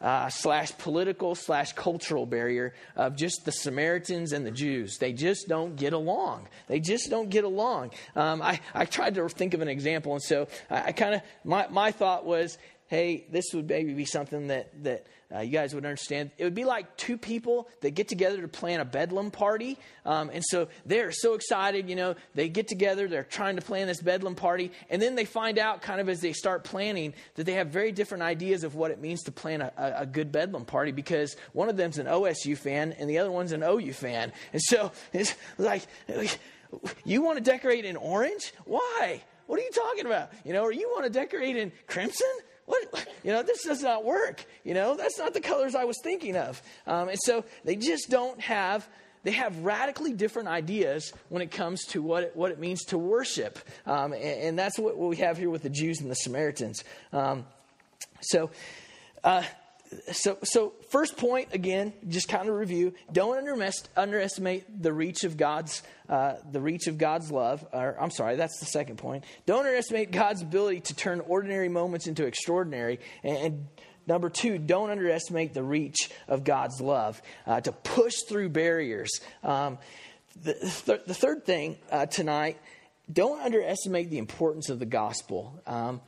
uh, 0.00 0.28
slash 0.28 0.76
political 0.78 1.34
slash 1.34 1.72
cultural 1.74 2.26
barrier 2.26 2.74
of 2.96 3.14
just 3.14 3.44
the 3.44 3.52
Samaritans 3.52 4.32
and 4.32 4.44
the 4.46 4.50
Jews. 4.50 4.98
They 4.98 5.12
just 5.12 5.48
don't 5.48 5.76
get 5.76 5.92
along. 5.92 6.48
They 6.66 6.80
just 6.80 7.10
don't 7.10 7.30
get 7.30 7.44
along. 7.44 7.92
Um, 8.16 8.42
I, 8.42 8.60
I 8.74 8.86
tried 8.86 9.14
to 9.16 9.28
think 9.28 9.54
of 9.54 9.60
an 9.60 9.68
example, 9.68 10.12
and 10.12 10.22
so 10.22 10.48
I, 10.70 10.86
I 10.86 10.92
kind 10.92 11.14
of, 11.14 11.22
my, 11.44 11.68
my 11.68 11.90
thought 11.92 12.24
was, 12.24 12.58
hey, 12.94 13.26
this 13.30 13.46
would 13.52 13.68
maybe 13.68 13.92
be 13.92 14.04
something 14.04 14.48
that, 14.48 14.84
that 14.84 15.06
uh, 15.34 15.40
you 15.40 15.50
guys 15.50 15.74
would 15.74 15.84
understand. 15.84 16.30
It 16.38 16.44
would 16.44 16.54
be 16.54 16.64
like 16.64 16.96
two 16.96 17.18
people 17.18 17.68
that 17.80 17.90
get 17.90 18.08
together 18.08 18.40
to 18.40 18.48
plan 18.48 18.80
a 18.80 18.84
bedlam 18.84 19.30
party. 19.30 19.78
Um, 20.04 20.30
and 20.32 20.44
so 20.44 20.68
they're 20.86 21.10
so 21.10 21.34
excited, 21.34 21.88
you 21.88 21.96
know, 21.96 22.14
they 22.34 22.48
get 22.48 22.68
together, 22.68 23.08
they're 23.08 23.24
trying 23.24 23.56
to 23.56 23.62
plan 23.62 23.88
this 23.88 24.00
bedlam 24.00 24.36
party. 24.36 24.70
And 24.90 25.02
then 25.02 25.16
they 25.16 25.24
find 25.24 25.58
out, 25.58 25.82
kind 25.82 26.00
of 26.00 26.08
as 26.08 26.20
they 26.20 26.32
start 26.32 26.62
planning, 26.62 27.14
that 27.34 27.44
they 27.44 27.54
have 27.54 27.68
very 27.68 27.90
different 27.90 28.22
ideas 28.22 28.64
of 28.64 28.74
what 28.74 28.90
it 28.90 29.00
means 29.00 29.22
to 29.24 29.32
plan 29.32 29.60
a, 29.60 29.72
a, 29.76 30.02
a 30.02 30.06
good 30.06 30.30
bedlam 30.30 30.64
party 30.64 30.92
because 30.92 31.36
one 31.52 31.68
of 31.68 31.76
them's 31.76 31.98
an 31.98 32.06
OSU 32.06 32.56
fan 32.56 32.92
and 32.92 33.10
the 33.10 33.18
other 33.18 33.30
one's 33.30 33.52
an 33.52 33.62
OU 33.62 33.92
fan. 33.92 34.32
And 34.52 34.62
so 34.62 34.92
it's 35.12 35.34
like, 35.58 35.82
you 37.04 37.22
want 37.22 37.38
to 37.38 37.44
decorate 37.44 37.84
in 37.84 37.96
orange? 37.96 38.52
Why? 38.64 39.22
What 39.46 39.58
are 39.58 39.62
you 39.62 39.70
talking 39.70 40.06
about? 40.06 40.30
You 40.44 40.52
know, 40.52 40.62
or 40.62 40.72
you 40.72 40.88
want 40.92 41.04
to 41.04 41.10
decorate 41.10 41.56
in 41.56 41.72
crimson? 41.86 42.26
What? 42.66 43.06
You 43.22 43.32
know, 43.32 43.42
this 43.42 43.64
does 43.64 43.82
not 43.82 44.04
work. 44.04 44.44
You 44.64 44.74
know, 44.74 44.96
that's 44.96 45.18
not 45.18 45.34
the 45.34 45.40
colors 45.40 45.74
I 45.74 45.84
was 45.84 45.98
thinking 46.02 46.36
of. 46.36 46.62
Um, 46.86 47.08
and 47.08 47.18
so 47.22 47.44
they 47.64 47.76
just 47.76 48.10
don't 48.10 48.40
have, 48.40 48.88
they 49.22 49.32
have 49.32 49.58
radically 49.58 50.12
different 50.12 50.48
ideas 50.48 51.12
when 51.28 51.42
it 51.42 51.50
comes 51.50 51.84
to 51.86 52.02
what 52.02 52.24
it, 52.24 52.36
what 52.36 52.50
it 52.50 52.58
means 52.58 52.84
to 52.86 52.98
worship. 52.98 53.58
Um, 53.86 54.12
and, 54.12 54.22
and, 54.22 54.58
that's 54.58 54.78
what, 54.78 54.96
we 54.96 55.16
have 55.16 55.38
here 55.38 55.50
with 55.50 55.62
the 55.62 55.70
Jews 55.70 56.00
and 56.00 56.10
the 56.10 56.16
Samaritans. 56.16 56.84
Um, 57.12 57.46
so, 58.20 58.50
uh, 59.22 59.42
so, 60.12 60.38
so 60.42 60.72
first 60.90 61.16
point 61.16 61.48
again, 61.52 61.92
just 62.08 62.28
kind 62.28 62.48
of 62.48 62.54
review. 62.54 62.94
Don't 63.12 63.36
underestimate 63.96 64.82
the 64.82 64.92
reach 64.92 65.24
of 65.24 65.36
God's 65.36 65.82
uh, 66.08 66.34
the 66.50 66.60
reach 66.60 66.86
of 66.86 66.98
God's 66.98 67.30
love. 67.30 67.66
Or, 67.72 67.96
I'm 68.00 68.10
sorry, 68.10 68.36
that's 68.36 68.58
the 68.60 68.66
second 68.66 68.96
point. 68.96 69.24
Don't 69.46 69.60
underestimate 69.60 70.10
God's 70.10 70.42
ability 70.42 70.80
to 70.80 70.94
turn 70.94 71.20
ordinary 71.20 71.68
moments 71.68 72.06
into 72.06 72.26
extraordinary, 72.26 73.00
and, 73.22 73.36
and 73.36 73.66
number 74.06 74.28
two, 74.28 74.58
don't 74.58 74.90
underestimate 74.90 75.54
the 75.54 75.62
reach 75.62 76.10
of 76.28 76.44
God's 76.44 76.80
love 76.80 77.20
uh, 77.46 77.60
to 77.60 77.72
push 77.72 78.14
through 78.28 78.50
barriers. 78.50 79.20
Um, 79.42 79.78
the, 80.42 80.54
th- 80.54 81.04
the, 81.06 81.14
third 81.14 81.44
thing 81.44 81.78
uh, 81.90 82.06
tonight, 82.06 82.58
don't 83.12 83.40
underestimate 83.40 84.10
the 84.10 84.18
importance 84.18 84.68
of 84.68 84.78
the 84.78 84.86
gospel. 84.86 85.60
Um, 85.66 86.00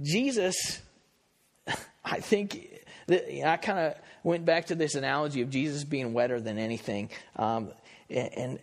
Jesus, 0.00 0.80
I 2.04 2.20
think, 2.20 2.84
I 3.10 3.56
kind 3.56 3.78
of 3.78 3.94
went 4.22 4.44
back 4.44 4.66
to 4.66 4.74
this 4.74 4.94
analogy 4.94 5.42
of 5.42 5.50
Jesus 5.50 5.84
being 5.84 6.12
wetter 6.12 6.40
than 6.40 6.58
anything. 6.58 7.10
Um, 7.36 7.70
and 8.10 8.58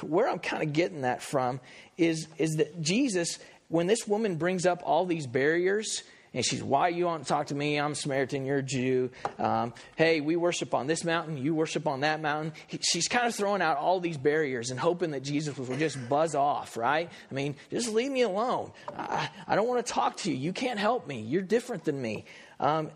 where 0.00 0.28
I'm 0.28 0.38
kind 0.38 0.62
of 0.62 0.72
getting 0.72 1.02
that 1.02 1.22
from 1.22 1.60
is, 1.96 2.28
is 2.38 2.56
that 2.56 2.80
Jesus, 2.80 3.38
when 3.68 3.86
this 3.86 4.06
woman 4.06 4.36
brings 4.36 4.66
up 4.66 4.82
all 4.84 5.06
these 5.06 5.26
barriers, 5.26 6.02
and 6.34 6.44
she's, 6.44 6.62
Why 6.62 6.88
you 6.88 7.06
want 7.06 7.22
to 7.22 7.28
talk 7.28 7.46
to 7.46 7.54
me? 7.54 7.78
I'm 7.78 7.94
Samaritan, 7.94 8.44
you're 8.44 8.58
a 8.58 8.62
Jew. 8.62 9.10
Um, 9.38 9.72
hey, 9.94 10.20
we 10.20 10.34
worship 10.34 10.74
on 10.74 10.88
this 10.88 11.04
mountain, 11.04 11.36
you 11.36 11.54
worship 11.54 11.86
on 11.86 12.00
that 12.00 12.20
mountain. 12.20 12.52
she's 12.80 13.06
kind 13.06 13.28
of 13.28 13.34
throwing 13.34 13.62
out 13.62 13.78
all 13.78 14.00
these 14.00 14.18
barriers 14.18 14.70
and 14.70 14.80
hoping 14.80 15.12
that 15.12 15.22
Jesus 15.22 15.56
will 15.56 15.76
just 15.76 15.96
buzz 16.08 16.34
off, 16.34 16.76
right? 16.76 17.08
I 17.30 17.34
mean, 17.34 17.54
just 17.70 17.88
leave 17.88 18.10
me 18.10 18.22
alone. 18.22 18.72
I, 18.98 19.30
I 19.46 19.54
don't 19.54 19.68
want 19.68 19.86
to 19.86 19.92
talk 19.92 20.16
to 20.18 20.30
you. 20.30 20.36
You 20.36 20.52
can't 20.52 20.78
help 20.78 21.06
me. 21.06 21.20
You're 21.20 21.42
different 21.42 21.84
than 21.84 22.02
me. 22.02 22.24
Um, 22.60 22.90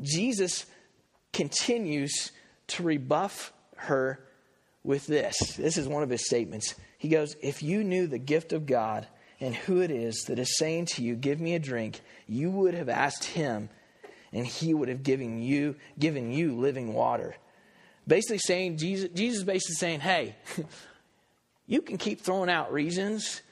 Jesus 0.00 0.66
continues 1.32 2.32
to 2.68 2.82
rebuff 2.82 3.52
her 3.76 4.20
with 4.84 5.06
this. 5.06 5.36
This 5.56 5.76
is 5.76 5.88
one 5.88 6.02
of 6.02 6.10
his 6.10 6.26
statements. 6.26 6.74
He 6.98 7.08
goes, 7.08 7.36
If 7.42 7.62
you 7.62 7.84
knew 7.84 8.06
the 8.06 8.18
gift 8.18 8.52
of 8.52 8.66
God 8.66 9.06
and 9.40 9.54
who 9.54 9.80
it 9.80 9.90
is 9.90 10.24
that 10.28 10.38
is 10.38 10.58
saying 10.58 10.86
to 10.86 11.02
you, 11.02 11.14
Give 11.14 11.40
me 11.40 11.54
a 11.54 11.58
drink, 11.58 12.00
you 12.26 12.50
would 12.50 12.74
have 12.74 12.88
asked 12.88 13.24
him, 13.24 13.68
and 14.32 14.46
he 14.46 14.74
would 14.74 14.88
have 14.88 15.02
given 15.02 15.42
you, 15.42 15.76
given 15.98 16.32
you 16.32 16.56
living 16.56 16.94
water. 16.94 17.36
Basically 18.06 18.38
saying, 18.38 18.78
Jesus, 18.78 19.10
Jesus 19.14 19.44
basically 19.44 19.76
saying, 19.76 20.00
Hey, 20.00 20.36
you 21.66 21.82
can 21.82 21.98
keep 21.98 22.20
throwing 22.20 22.50
out 22.50 22.72
reasons, 22.72 23.42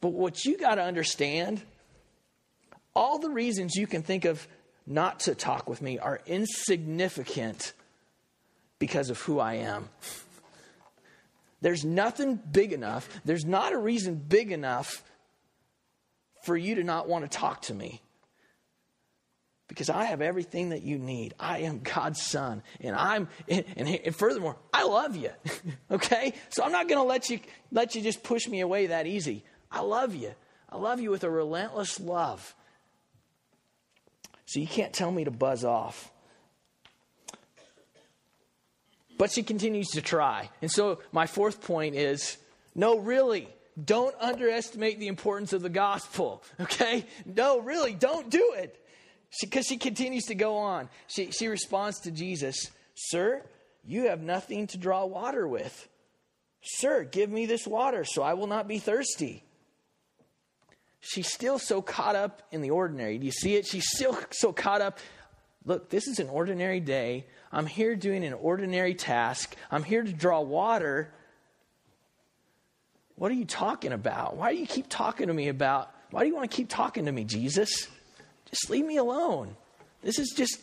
but 0.00 0.12
what 0.12 0.44
you 0.44 0.56
got 0.56 0.76
to 0.76 0.82
understand, 0.82 1.62
all 2.94 3.18
the 3.18 3.30
reasons 3.30 3.76
you 3.76 3.86
can 3.86 4.02
think 4.02 4.24
of 4.24 4.46
not 4.90 5.20
to 5.20 5.34
talk 5.34 5.68
with 5.68 5.80
me 5.80 5.98
are 5.98 6.20
insignificant 6.26 7.72
because 8.78 9.08
of 9.08 9.20
who 9.20 9.38
I 9.38 9.54
am. 9.54 9.88
There's 11.60 11.84
nothing 11.84 12.36
big 12.36 12.72
enough, 12.72 13.08
there's 13.24 13.44
not 13.44 13.72
a 13.72 13.78
reason 13.78 14.16
big 14.16 14.50
enough 14.50 15.04
for 16.42 16.56
you 16.56 16.76
to 16.76 16.84
not 16.84 17.08
want 17.08 17.30
to 17.30 17.38
talk 17.38 17.62
to 17.62 17.74
me. 17.74 18.00
Because 19.68 19.88
I 19.88 20.04
have 20.04 20.20
everything 20.20 20.70
that 20.70 20.82
you 20.82 20.98
need. 20.98 21.32
I 21.38 21.60
am 21.60 21.78
God's 21.78 22.20
son. 22.20 22.64
And 22.80 22.96
I'm 22.96 23.28
and, 23.48 23.64
and 23.76 24.16
furthermore, 24.16 24.56
I 24.72 24.82
love 24.82 25.14
you. 25.14 25.30
okay? 25.92 26.34
So 26.48 26.64
I'm 26.64 26.72
not 26.72 26.88
gonna 26.88 27.04
let 27.04 27.30
you 27.30 27.38
let 27.70 27.94
you 27.94 28.02
just 28.02 28.24
push 28.24 28.48
me 28.48 28.60
away 28.60 28.88
that 28.88 29.06
easy. 29.06 29.44
I 29.70 29.82
love 29.82 30.16
you. 30.16 30.34
I 30.68 30.76
love 30.76 31.00
you 31.00 31.10
with 31.12 31.22
a 31.22 31.30
relentless 31.30 32.00
love. 32.00 32.54
So 34.50 34.58
you 34.58 34.66
can't 34.66 34.92
tell 34.92 35.12
me 35.12 35.22
to 35.22 35.30
buzz 35.30 35.64
off. 35.64 36.10
But 39.16 39.30
she 39.30 39.44
continues 39.44 39.90
to 39.90 40.02
try. 40.02 40.50
And 40.60 40.68
so 40.68 40.98
my 41.12 41.28
fourth 41.28 41.62
point 41.62 41.94
is 41.94 42.36
no, 42.74 42.98
really, 42.98 43.46
don't 43.82 44.12
underestimate 44.20 44.98
the 44.98 45.06
importance 45.06 45.52
of 45.52 45.62
the 45.62 45.68
gospel. 45.68 46.42
Okay? 46.60 47.06
No, 47.24 47.60
really, 47.60 47.94
don't 47.94 48.28
do 48.28 48.54
it. 48.56 48.84
Because 49.40 49.66
she, 49.66 49.74
she, 49.74 49.78
continues 49.78 50.24
to 50.24 50.34
go 50.34 50.56
on. 50.56 50.88
She, 51.06 51.30
she 51.30 51.46
responds 51.46 52.00
to 52.00 52.10
Jesus 52.10 52.72
Sir, 52.96 53.44
you 53.84 54.08
have 54.08 54.20
nothing 54.20 54.66
to 54.66 54.78
draw 54.78 55.04
water 55.04 55.46
with. 55.46 55.88
Sir, 56.60 57.04
give 57.04 57.30
me 57.30 57.46
this 57.46 57.68
water 57.68 58.04
so 58.04 58.24
I 58.24 58.34
will 58.34 58.48
not 58.48 58.66
be 58.66 58.80
thirsty. 58.80 59.44
She's 61.00 61.32
still 61.32 61.58
so 61.58 61.80
caught 61.80 62.14
up 62.14 62.42
in 62.50 62.60
the 62.60 62.70
ordinary. 62.70 63.18
Do 63.18 63.26
you 63.26 63.32
see 63.32 63.56
it? 63.56 63.66
She's 63.66 63.88
still 63.88 64.18
so 64.30 64.52
caught 64.52 64.82
up. 64.82 64.98
Look, 65.64 65.90
this 65.90 66.06
is 66.06 66.18
an 66.18 66.28
ordinary 66.28 66.80
day. 66.80 67.26
I'm 67.52 67.66
here 67.66 67.96
doing 67.96 68.24
an 68.24 68.34
ordinary 68.34 68.94
task. 68.94 69.56
I'm 69.70 69.82
here 69.82 70.02
to 70.02 70.12
draw 70.12 70.40
water. 70.40 71.12
What 73.16 73.30
are 73.30 73.34
you 73.34 73.44
talking 73.44 73.92
about? 73.92 74.36
Why 74.36 74.52
do 74.52 74.58
you 74.58 74.66
keep 74.66 74.86
talking 74.88 75.28
to 75.28 75.34
me 75.34 75.48
about? 75.48 75.90
Why 76.10 76.22
do 76.22 76.28
you 76.28 76.34
want 76.34 76.50
to 76.50 76.56
keep 76.56 76.68
talking 76.68 77.06
to 77.06 77.12
me, 77.12 77.24
Jesus? 77.24 77.88
Just 78.48 78.70
leave 78.70 78.84
me 78.84 78.96
alone. 78.96 79.56
This 80.02 80.18
is 80.18 80.32
just, 80.36 80.60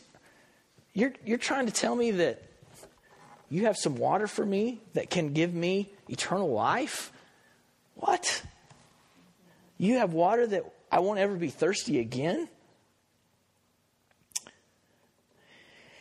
you're, 0.93 1.13
you're 1.26 1.38
trying 1.38 1.67
to 1.67 1.71
tell 1.71 1.95
me 1.95 2.12
that 2.12 2.43
you 3.50 3.65
have 3.65 3.78
some 3.78 3.95
water 3.95 4.28
for 4.28 4.45
me 4.45 4.82
that 4.93 5.10
can 5.10 5.34
give 5.34 5.54
me 5.54 5.91
eternal 6.10 6.52
life? 6.52 7.12
What? 7.95 8.43
You 9.78 10.00
have 10.00 10.13
water 10.13 10.48
that 10.48 10.63
I 10.92 11.00
won't 11.00 11.20
ever 11.20 11.36
be 11.36 11.50
thirsty 11.50 12.00
again? 12.00 12.48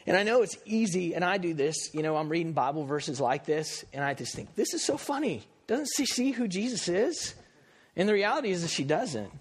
And 0.06 0.16
I 0.16 0.22
know 0.22 0.42
it's 0.42 0.56
easy, 0.64 1.14
and 1.14 1.24
I 1.24 1.38
do 1.38 1.52
this. 1.52 1.92
You 1.92 2.02
know, 2.02 2.16
I'm 2.16 2.28
reading 2.28 2.52
Bible 2.52 2.84
verses 2.84 3.20
like 3.20 3.44
this, 3.44 3.84
and 3.92 4.04
I 4.04 4.14
just 4.14 4.34
think, 4.34 4.54
this 4.54 4.72
is 4.72 4.84
so 4.84 4.96
funny. 4.96 5.42
Doesn't 5.66 5.88
she 5.96 6.06
see 6.06 6.30
who 6.30 6.46
Jesus 6.46 6.88
is? 6.88 7.34
And 7.96 8.08
the 8.08 8.12
reality 8.12 8.50
is 8.50 8.62
that 8.62 8.70
she 8.70 8.84
doesn't. 8.84 9.32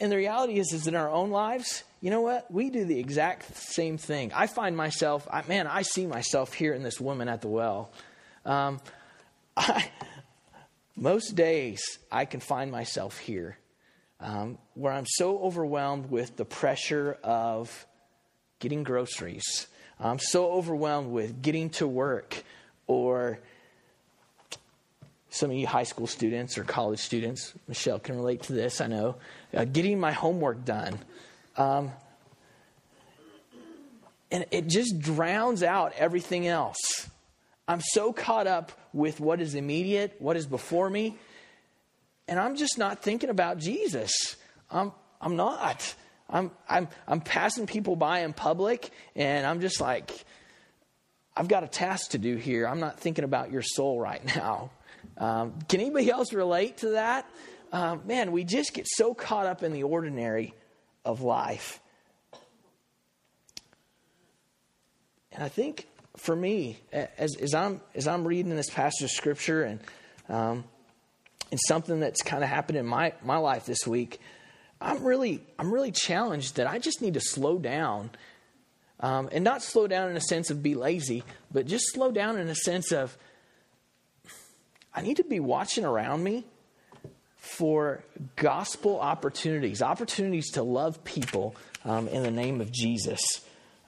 And 0.00 0.12
the 0.12 0.16
reality 0.16 0.60
is, 0.60 0.72
is 0.72 0.86
in 0.86 0.94
our 0.94 1.10
own 1.10 1.30
lives, 1.30 1.82
you 2.00 2.10
know 2.10 2.20
what? 2.20 2.48
We 2.52 2.70
do 2.70 2.84
the 2.84 3.00
exact 3.00 3.56
same 3.56 3.98
thing. 3.98 4.32
I 4.32 4.46
find 4.46 4.76
myself, 4.76 5.26
I, 5.28 5.42
man, 5.48 5.66
I 5.66 5.82
see 5.82 6.06
myself 6.06 6.54
here 6.54 6.72
in 6.72 6.84
this 6.84 7.00
woman 7.00 7.28
at 7.28 7.40
the 7.40 7.48
well. 7.48 7.90
Um, 8.46 8.80
I, 9.56 9.90
most 11.00 11.36
days, 11.36 11.98
I 12.10 12.24
can 12.24 12.40
find 12.40 12.70
myself 12.70 13.18
here 13.18 13.56
um, 14.20 14.58
where 14.74 14.92
I'm 14.92 15.06
so 15.06 15.38
overwhelmed 15.38 16.10
with 16.10 16.36
the 16.36 16.44
pressure 16.44 17.16
of 17.22 17.86
getting 18.58 18.82
groceries. 18.82 19.68
I'm 20.00 20.18
so 20.18 20.50
overwhelmed 20.52 21.10
with 21.10 21.40
getting 21.40 21.70
to 21.70 21.86
work 21.86 22.42
or 22.86 23.38
some 25.30 25.50
of 25.50 25.56
you 25.56 25.66
high 25.66 25.84
school 25.84 26.06
students 26.06 26.58
or 26.58 26.64
college 26.64 27.00
students, 27.00 27.52
Michelle 27.68 27.98
can 27.98 28.16
relate 28.16 28.42
to 28.44 28.52
this, 28.52 28.80
I 28.80 28.86
know, 28.86 29.16
uh, 29.54 29.64
getting 29.64 30.00
my 30.00 30.12
homework 30.12 30.64
done. 30.64 30.98
Um, 31.56 31.92
and 34.30 34.46
it 34.50 34.66
just 34.66 34.98
drowns 34.98 35.62
out 35.62 35.92
everything 35.96 36.46
else. 36.46 37.08
I'm 37.68 37.82
so 37.82 38.14
caught 38.14 38.46
up 38.46 38.72
with 38.94 39.20
what 39.20 39.42
is 39.42 39.54
immediate, 39.54 40.16
what 40.18 40.36
is 40.38 40.46
before 40.46 40.88
me, 40.88 41.18
and 42.26 42.40
I'm 42.40 42.56
just 42.56 42.78
not 42.78 43.02
thinking 43.02 43.28
about 43.28 43.58
Jesus. 43.58 44.36
I'm, 44.70 44.92
I'm 45.20 45.36
not. 45.36 45.94
I'm, 46.30 46.50
I'm, 46.68 46.88
I'm 47.06 47.20
passing 47.20 47.66
people 47.66 47.94
by 47.94 48.20
in 48.20 48.32
public, 48.32 48.90
and 49.14 49.46
I'm 49.46 49.60
just 49.60 49.80
like, 49.80 50.10
I've 51.36 51.48
got 51.48 51.62
a 51.62 51.68
task 51.68 52.10
to 52.10 52.18
do 52.18 52.36
here. 52.36 52.66
I'm 52.66 52.80
not 52.80 52.98
thinking 52.98 53.24
about 53.24 53.52
your 53.52 53.62
soul 53.62 54.00
right 54.00 54.24
now. 54.36 54.70
Um, 55.18 55.58
can 55.68 55.80
anybody 55.80 56.10
else 56.10 56.32
relate 56.32 56.78
to 56.78 56.90
that? 56.90 57.28
Um, 57.70 58.02
man, 58.06 58.32
we 58.32 58.44
just 58.44 58.72
get 58.72 58.86
so 58.88 59.14
caught 59.14 59.46
up 59.46 59.62
in 59.62 59.72
the 59.72 59.82
ordinary 59.82 60.54
of 61.04 61.20
life. 61.20 61.80
And 65.32 65.42
I 65.42 65.48
think 65.48 65.86
for 66.18 66.34
me, 66.34 66.78
as, 66.92 67.36
as, 67.36 67.54
I'm, 67.54 67.80
as 67.94 68.06
I'm 68.06 68.26
reading 68.26 68.54
this 68.54 68.70
passage 68.70 69.04
of 69.04 69.10
scripture 69.10 69.62
and, 69.62 69.80
um, 70.28 70.64
and 71.50 71.60
something 71.66 72.00
that's 72.00 72.22
kind 72.22 72.42
of 72.42 72.50
happened 72.50 72.78
in 72.78 72.86
my, 72.86 73.12
my 73.24 73.38
life 73.38 73.66
this 73.66 73.86
week, 73.86 74.20
I'm 74.80 75.02
really, 75.02 75.42
I'm 75.58 75.72
really 75.72 75.92
challenged 75.92 76.56
that 76.56 76.66
I 76.66 76.78
just 76.78 77.00
need 77.02 77.14
to 77.14 77.20
slow 77.20 77.58
down. 77.58 78.10
Um, 79.00 79.28
and 79.30 79.44
not 79.44 79.62
slow 79.62 79.86
down 79.86 80.10
in 80.10 80.16
a 80.16 80.20
sense 80.20 80.50
of 80.50 80.60
be 80.60 80.74
lazy, 80.74 81.22
but 81.52 81.66
just 81.66 81.92
slow 81.92 82.10
down 82.10 82.36
in 82.36 82.48
a 82.48 82.54
sense 82.56 82.90
of 82.90 83.16
I 84.92 85.02
need 85.02 85.18
to 85.18 85.24
be 85.24 85.38
watching 85.38 85.84
around 85.84 86.24
me 86.24 86.44
for 87.36 88.02
gospel 88.34 88.98
opportunities, 88.98 89.82
opportunities 89.82 90.50
to 90.52 90.64
love 90.64 91.04
people 91.04 91.54
um, 91.84 92.08
in 92.08 92.24
the 92.24 92.32
name 92.32 92.60
of 92.60 92.72
Jesus. 92.72 93.20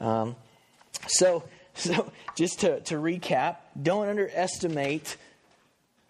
Um, 0.01 0.37
so, 1.09 1.43
so 1.74 2.11
just 2.37 2.61
to, 2.61 2.80
to 2.80 2.96
recap, 2.96 3.56
don't 3.80 4.09
underestimate 4.09 5.16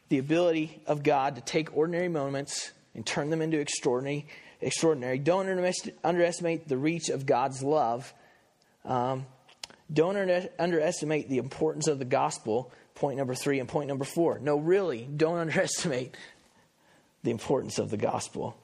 the 0.09 0.19
ability 0.19 0.81
of 0.87 1.03
God 1.03 1.37
to 1.37 1.41
take 1.41 1.77
ordinary 1.77 2.09
moments 2.09 2.73
and 2.95 3.07
turn 3.07 3.31
them 3.31 3.43
into 3.43 3.59
extraordinary. 3.59 4.27
Extraordinary. 4.61 5.19
Don't 5.19 5.49
underestimate 6.05 6.69
the 6.69 6.77
reach 6.77 7.09
of 7.09 7.25
God's 7.25 7.63
love. 7.63 8.13
Um, 8.85 9.25
don't 9.93 10.17
underestimate 10.59 11.29
the 11.31 11.39
importance 11.39 11.87
of 11.87 11.99
the 11.99 12.05
gospel 12.05 12.71
Point 13.01 13.17
number 13.17 13.35
three 13.35 13.61
and 13.61 13.67
point 13.67 13.89
number 13.89 14.05
four. 14.05 14.39
No, 14.41 14.59
really, 14.59 15.09
don't 15.17 15.39
underestimate 15.39 16.15
the 17.23 17.31
importance 17.31 17.79
of 17.79 17.89
the 17.89 17.97
gospel. 17.97 18.55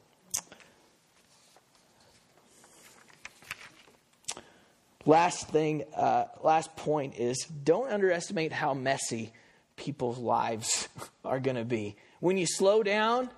Last 5.07 5.49
thing, 5.49 5.85
uh, 5.97 6.27
last 6.42 6.75
point 6.77 7.14
is 7.16 7.47
don't 7.64 7.90
underestimate 7.90 8.53
how 8.53 8.75
messy 8.75 9.33
people's 9.77 10.19
lives 10.19 10.88
are 11.25 11.40
going 11.40 11.57
to 11.57 11.64
be. 11.64 11.97
When 12.21 12.37
you 12.37 12.47
slow 12.47 12.83
down 12.83 13.31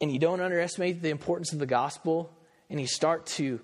and 0.00 0.12
you 0.12 0.18
don't 0.18 0.40
underestimate 0.40 1.02
the 1.02 1.10
importance 1.10 1.52
of 1.52 1.58
the 1.58 1.66
gospel 1.66 2.32
and 2.68 2.80
you 2.80 2.86
start 2.86 3.26
to 3.26 3.60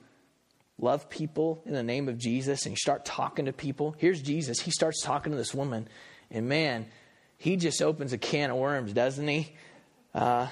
love 0.78 1.08
people 1.08 1.62
in 1.64 1.72
the 1.72 1.82
name 1.82 2.08
of 2.08 2.18
Jesus 2.18 2.64
and 2.64 2.72
you 2.72 2.76
start 2.76 3.04
talking 3.04 3.46
to 3.46 3.52
people, 3.52 3.94
here's 3.98 4.20
Jesus. 4.22 4.60
He 4.60 4.70
starts 4.70 5.02
talking 5.02 5.32
to 5.32 5.38
this 5.38 5.54
woman, 5.54 5.88
and 6.30 6.48
man, 6.48 6.86
he 7.38 7.56
just 7.56 7.82
opens 7.82 8.12
a 8.12 8.18
can 8.18 8.50
of 8.50 8.56
worms, 8.56 8.92
doesn't 8.92 9.26
he? 9.26 9.52
Uh, 10.14 10.48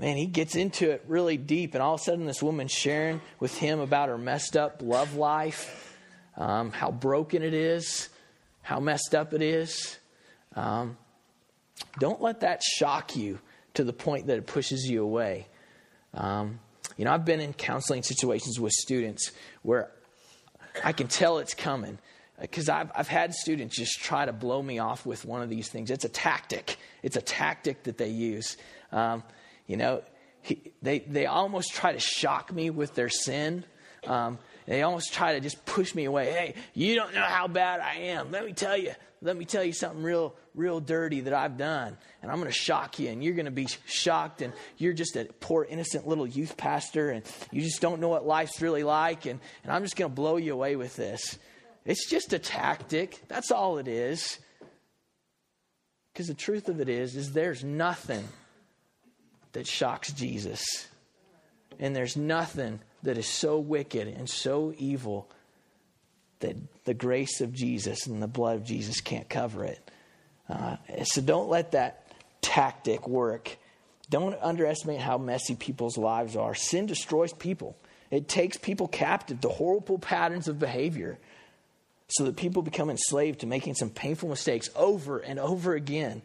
man, 0.00 0.16
he 0.16 0.24
gets 0.24 0.56
into 0.56 0.90
it 0.90 1.04
really 1.06 1.36
deep, 1.36 1.74
and 1.74 1.82
all 1.82 1.94
of 1.94 2.00
a 2.00 2.04
sudden, 2.04 2.24
this 2.24 2.42
woman's 2.42 2.72
sharing 2.72 3.20
with 3.38 3.56
him 3.58 3.80
about 3.80 4.08
her 4.08 4.16
messed 4.16 4.56
up 4.56 4.80
love 4.82 5.14
life, 5.14 5.94
um, 6.38 6.72
how 6.72 6.90
broken 6.90 7.42
it 7.42 7.52
is, 7.52 8.08
how 8.62 8.80
messed 8.80 9.14
up 9.14 9.34
it 9.34 9.42
is. 9.42 9.98
Um, 10.56 10.96
don't 11.98 12.22
let 12.22 12.40
that 12.40 12.62
shock 12.62 13.14
you 13.14 13.40
to 13.74 13.84
the 13.84 13.92
point 13.92 14.28
that 14.28 14.38
it 14.38 14.46
pushes 14.46 14.86
you 14.86 15.02
away. 15.02 15.46
Um, 16.14 16.60
you 16.96 17.04
know, 17.04 17.12
I've 17.12 17.26
been 17.26 17.40
in 17.40 17.52
counseling 17.52 18.02
situations 18.02 18.58
with 18.58 18.72
students 18.72 19.32
where 19.62 19.90
I 20.82 20.92
can 20.92 21.08
tell 21.08 21.38
it's 21.38 21.54
coming 21.54 21.98
because 22.40 22.70
I've, 22.70 22.90
I've 22.96 23.08
had 23.08 23.34
students 23.34 23.76
just 23.76 24.00
try 24.00 24.24
to 24.24 24.32
blow 24.32 24.62
me 24.62 24.78
off 24.78 25.04
with 25.04 25.26
one 25.26 25.42
of 25.42 25.50
these 25.50 25.68
things. 25.68 25.90
It's 25.90 26.06
a 26.06 26.08
tactic, 26.08 26.78
it's 27.02 27.16
a 27.16 27.22
tactic 27.22 27.82
that 27.82 27.98
they 27.98 28.08
use. 28.08 28.56
Um, 28.92 29.22
you 29.70 29.76
know, 29.76 30.02
he, 30.42 30.72
they, 30.82 30.98
they 30.98 31.26
almost 31.26 31.74
try 31.74 31.92
to 31.92 32.00
shock 32.00 32.52
me 32.52 32.70
with 32.70 32.94
their 32.96 33.08
sin. 33.08 33.64
Um, 34.04 34.38
they 34.66 34.82
almost 34.82 35.12
try 35.12 35.34
to 35.34 35.40
just 35.40 35.64
push 35.64 35.94
me 35.94 36.06
away. 36.06 36.32
Hey, 36.32 36.54
you 36.74 36.96
don't 36.96 37.14
know 37.14 37.22
how 37.22 37.46
bad 37.46 37.78
I 37.78 37.94
am. 38.06 38.32
Let 38.32 38.44
me 38.44 38.52
tell 38.52 38.76
you. 38.76 38.92
Let 39.22 39.36
me 39.36 39.44
tell 39.44 39.62
you 39.62 39.72
something 39.72 40.02
real, 40.02 40.34
real 40.54 40.80
dirty 40.80 41.20
that 41.20 41.34
I've 41.34 41.56
done. 41.56 41.96
And 42.20 42.32
I'm 42.32 42.38
going 42.38 42.50
to 42.50 42.58
shock 42.58 42.98
you, 42.98 43.10
and 43.10 43.22
you're 43.22 43.34
going 43.34 43.44
to 43.44 43.52
be 43.52 43.68
shocked. 43.86 44.42
And 44.42 44.52
you're 44.76 44.92
just 44.92 45.14
a 45.14 45.26
poor, 45.38 45.64
innocent 45.64 46.08
little 46.08 46.26
youth 46.26 46.56
pastor, 46.56 47.10
and 47.10 47.22
you 47.52 47.60
just 47.60 47.80
don't 47.80 48.00
know 48.00 48.08
what 48.08 48.26
life's 48.26 48.60
really 48.60 48.82
like. 48.82 49.26
And, 49.26 49.38
and 49.62 49.72
I'm 49.72 49.82
just 49.82 49.94
going 49.94 50.10
to 50.10 50.14
blow 50.14 50.36
you 50.36 50.52
away 50.52 50.74
with 50.74 50.96
this. 50.96 51.38
It's 51.84 52.10
just 52.10 52.32
a 52.32 52.40
tactic. 52.40 53.22
That's 53.28 53.52
all 53.52 53.78
it 53.78 53.86
is. 53.86 54.38
Because 56.12 56.26
the 56.26 56.34
truth 56.34 56.68
of 56.68 56.80
it 56.80 56.88
is, 56.88 57.14
is 57.14 57.32
there's 57.32 57.62
nothing 57.62 58.26
that 59.52 59.66
shocks 59.66 60.12
Jesus. 60.12 60.64
And 61.78 61.94
there's 61.94 62.16
nothing 62.16 62.80
that 63.02 63.18
is 63.18 63.26
so 63.26 63.58
wicked 63.58 64.08
and 64.08 64.28
so 64.28 64.74
evil 64.76 65.28
that 66.40 66.56
the 66.84 66.94
grace 66.94 67.40
of 67.40 67.52
Jesus 67.52 68.06
and 68.06 68.22
the 68.22 68.28
blood 68.28 68.56
of 68.56 68.64
Jesus 68.64 69.00
can't 69.00 69.28
cover 69.28 69.64
it. 69.64 69.90
Uh, 70.48 70.76
so 71.04 71.20
don't 71.20 71.48
let 71.48 71.72
that 71.72 72.06
tactic 72.40 73.06
work. 73.06 73.56
Don't 74.08 74.36
underestimate 74.42 75.00
how 75.00 75.18
messy 75.18 75.54
people's 75.54 75.96
lives 75.96 76.36
are. 76.36 76.54
Sin 76.54 76.86
destroys 76.86 77.32
people, 77.32 77.76
it 78.10 78.28
takes 78.28 78.56
people 78.56 78.88
captive 78.88 79.40
to 79.40 79.48
horrible 79.48 79.98
patterns 79.98 80.48
of 80.48 80.58
behavior 80.58 81.18
so 82.08 82.24
that 82.24 82.36
people 82.36 82.62
become 82.62 82.90
enslaved 82.90 83.40
to 83.40 83.46
making 83.46 83.74
some 83.74 83.88
painful 83.88 84.28
mistakes 84.28 84.68
over 84.74 85.18
and 85.18 85.38
over 85.38 85.74
again. 85.74 86.22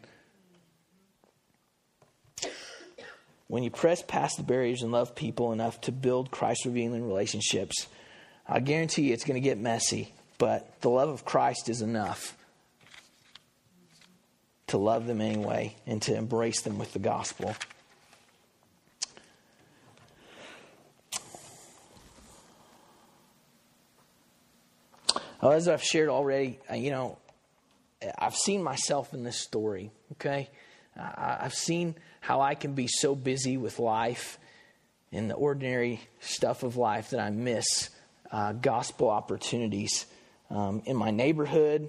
When 3.48 3.62
you 3.62 3.70
press 3.70 4.02
past 4.02 4.38
the 4.38 4.42
barriers 4.42 4.82
and 4.82 4.90
love 4.90 5.14
people 5.14 5.52
enough 5.52 5.80
to 5.82 5.92
build 5.92 6.30
Christ 6.30 6.64
revealing 6.64 7.06
relationships, 7.06 7.86
I 8.48 8.60
guarantee 8.60 9.02
you 9.02 9.14
it's 9.14 9.24
going 9.24 9.40
to 9.40 9.46
get 9.46 9.58
messy, 9.58 10.12
but 10.38 10.80
the 10.80 10.90
love 10.90 11.08
of 11.08 11.24
Christ 11.24 11.68
is 11.68 11.80
enough 11.80 12.36
to 14.68 14.78
love 14.78 15.06
them 15.06 15.20
anyway 15.20 15.76
and 15.86 16.02
to 16.02 16.14
embrace 16.16 16.62
them 16.62 16.78
with 16.78 16.92
the 16.92 16.98
gospel. 16.98 17.54
As 25.40 25.68
I've 25.68 25.82
shared 25.82 26.08
already, 26.08 26.58
uh, 26.68 26.74
you 26.74 26.90
know, 26.90 27.18
I've 28.18 28.34
seen 28.34 28.64
myself 28.64 29.14
in 29.14 29.22
this 29.22 29.38
story, 29.38 29.92
okay? 30.12 30.50
I've 30.96 31.54
seen 31.54 31.94
how 32.26 32.40
I 32.40 32.56
can 32.56 32.72
be 32.72 32.88
so 32.88 33.14
busy 33.14 33.56
with 33.56 33.78
life 33.78 34.40
and 35.12 35.30
the 35.30 35.34
ordinary 35.34 36.00
stuff 36.18 36.64
of 36.64 36.76
life 36.76 37.10
that 37.10 37.20
I 37.20 37.30
miss 37.30 37.88
uh, 38.32 38.52
gospel 38.52 39.10
opportunities 39.10 40.06
um, 40.50 40.82
in 40.86 40.96
my 40.96 41.12
neighborhood. 41.12 41.88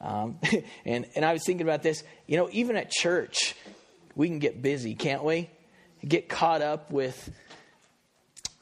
Um, 0.00 0.38
and, 0.84 1.06
and 1.16 1.24
I 1.24 1.32
was 1.32 1.42
thinking 1.44 1.66
about 1.66 1.82
this, 1.82 2.04
you 2.28 2.36
know, 2.36 2.48
even 2.52 2.76
at 2.76 2.92
church, 2.92 3.56
we 4.14 4.28
can 4.28 4.38
get 4.38 4.62
busy, 4.62 4.94
can't 4.94 5.24
we? 5.24 5.50
Get 6.06 6.28
caught 6.28 6.62
up 6.62 6.92
with 6.92 7.32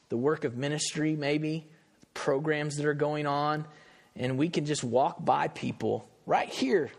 the 0.09 0.17
work 0.17 0.45
of 0.45 0.57
ministry, 0.57 1.17
maybe, 1.17 1.67
programs 2.15 2.77
that 2.77 2.87
are 2.87 2.95
going 2.95 3.27
on, 3.27 3.67
and 4.17 4.39
we 4.39 4.49
can 4.49 4.65
just 4.65 4.83
walk 4.83 5.23
by 5.23 5.49
people 5.49 6.09
right 6.25 6.49
here 6.49 6.91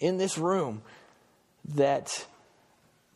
in 0.00 0.18
this 0.18 0.36
room 0.36 0.82
that 1.76 2.26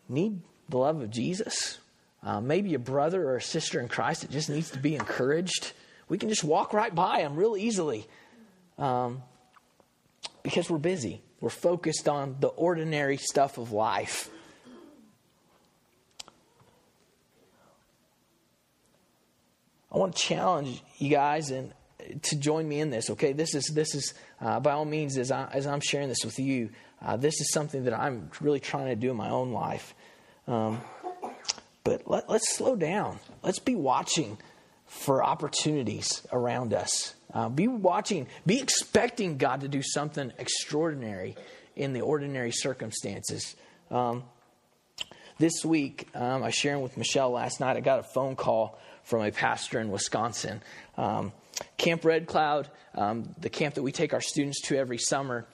need 0.09 0.41
the 0.69 0.79
love 0.79 1.01
of 1.01 1.11
Jesus. 1.11 1.79
Uh, 2.23 2.41
maybe 2.41 2.75
a 2.75 2.79
brother 2.79 3.29
or 3.29 3.37
a 3.37 3.43
sister 3.43 3.81
in 3.81 3.89
Christ 3.89 4.23
that 4.23 4.31
just 4.31 4.51
needs 4.51 4.71
to 4.71 4.79
be 4.79 4.95
encouraged. 4.95 5.73
We 6.09 6.19
can 6.19 6.29
just 6.29 6.45
walk 6.45 6.73
right 6.73 6.95
by 6.95 7.19
them 7.23 7.37
real 7.37 7.57
easily 7.57 8.07
um, 8.79 9.23
because 10.43 10.71
we're 10.71 10.79
busy. 10.79 11.23
We're 11.41 11.51
focused 11.51 12.09
on 12.09 12.37
the 12.41 12.49
ordinary 12.49 13.17
stuff 13.17 13.59
of 13.59 13.73
life. 13.73 14.31
I 19.93 19.99
want 19.99 20.17
to 20.17 20.23
challenge 20.23 20.83
you 20.99 21.09
guys 21.09 21.51
and 21.51 21.73
to 22.23 22.37
join 22.37 22.69
me 22.69 22.81
in 22.81 22.91
this. 22.91 23.11
Okay, 23.11 23.33
this 23.33 23.55
is 23.55 23.67
this 23.73 23.95
is 23.95 24.15
uh, 24.41 24.61
by 24.61 24.73
all 24.73 24.85
means 24.85 25.17
as 25.17 25.31
I 25.31 25.49
as 25.53 25.67
I'm 25.67 25.81
sharing 25.81 26.09
this 26.09 26.25
with 26.25 26.39
you. 26.39 26.71
Uh, 27.01 27.17
this 27.17 27.41
is 27.41 27.53
something 27.53 27.85
that 27.85 27.95
I'm 27.95 28.31
really 28.41 28.61
trying 28.61 28.87
to 28.87 28.97
do 28.97 29.11
in 29.11 29.17
my 29.17 29.31
own 29.31 29.53
life. 29.53 29.95
Um, 30.49 30.81
but 31.85 32.09
let, 32.09 32.29
let's 32.29 32.57
slow 32.57 32.77
down. 32.77 33.19
Let's 33.43 33.59
be 33.59 33.75
watching 33.75 34.39
for 34.87 35.25
opportunities 35.25 36.27
around 36.33 36.73
us. 36.73 37.15
Uh, 37.33 37.49
be 37.49 37.69
watching, 37.69 38.27
be 38.47 38.61
expecting 38.61 39.37
God 39.37 39.61
to 39.61 39.69
do 39.69 39.83
something 39.83 40.33
extraordinary 40.39 41.37
in 41.75 41.93
the 41.93 42.01
ordinary 42.01 42.53
circumstances. 42.53 43.57
Um, 43.91 44.25
this 45.39 45.65
week, 45.65 46.09
um, 46.15 46.43
I 46.43 46.47
was 46.47 46.55
sharing 46.55 46.83
with 46.83 46.97
Michelle 46.97 47.31
last 47.31 47.61
night. 47.61 47.77
I 47.77 47.81
got 47.81 47.99
a 47.99 48.05
phone 48.05 48.37
call 48.37 48.79
from 49.05 49.23
a 49.23 49.31
pastor 49.31 49.79
in 49.81 49.91
Wisconsin. 49.91 50.63
Um, 50.97 51.33
camp 51.77 52.05
Red 52.05 52.27
Cloud, 52.27 52.69
um, 52.95 53.35
the 53.39 53.51
camp 53.51 53.75
that 53.75 53.83
we 53.83 53.93
take 53.93 54.15
our 54.15 54.21
students 54.21 54.63
to 54.63 54.77
every 54.77 54.99
summer, 54.99 55.47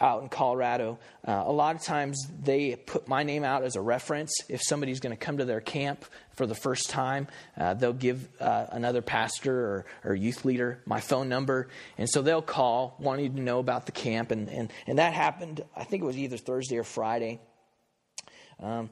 out 0.00 0.22
in 0.22 0.28
Colorado, 0.28 0.98
uh, 1.26 1.44
a 1.46 1.52
lot 1.52 1.76
of 1.76 1.82
times 1.82 2.26
they 2.42 2.76
put 2.76 3.08
my 3.08 3.22
name 3.22 3.44
out 3.44 3.62
as 3.62 3.76
a 3.76 3.80
reference. 3.80 4.32
If 4.48 4.60
somebody's 4.62 5.00
going 5.00 5.16
to 5.16 5.22
come 5.22 5.38
to 5.38 5.44
their 5.44 5.60
camp 5.60 6.04
for 6.34 6.46
the 6.46 6.54
first 6.54 6.90
time, 6.90 7.28
uh, 7.56 7.74
they'll 7.74 7.92
give 7.92 8.28
uh, 8.40 8.66
another 8.70 9.02
pastor 9.02 9.54
or, 9.54 9.86
or, 10.04 10.14
youth 10.14 10.44
leader 10.44 10.80
my 10.84 11.00
phone 11.00 11.28
number. 11.28 11.68
And 11.96 12.08
so 12.08 12.22
they'll 12.22 12.42
call 12.42 12.96
wanting 12.98 13.36
to 13.36 13.40
know 13.40 13.60
about 13.60 13.86
the 13.86 13.92
camp. 13.92 14.30
And, 14.30 14.48
and, 14.48 14.72
and 14.86 14.98
that 14.98 15.12
happened, 15.12 15.64
I 15.76 15.84
think 15.84 16.02
it 16.02 16.06
was 16.06 16.18
either 16.18 16.36
Thursday 16.36 16.76
or 16.76 16.84
Friday. 16.84 17.40
Um, 18.60 18.90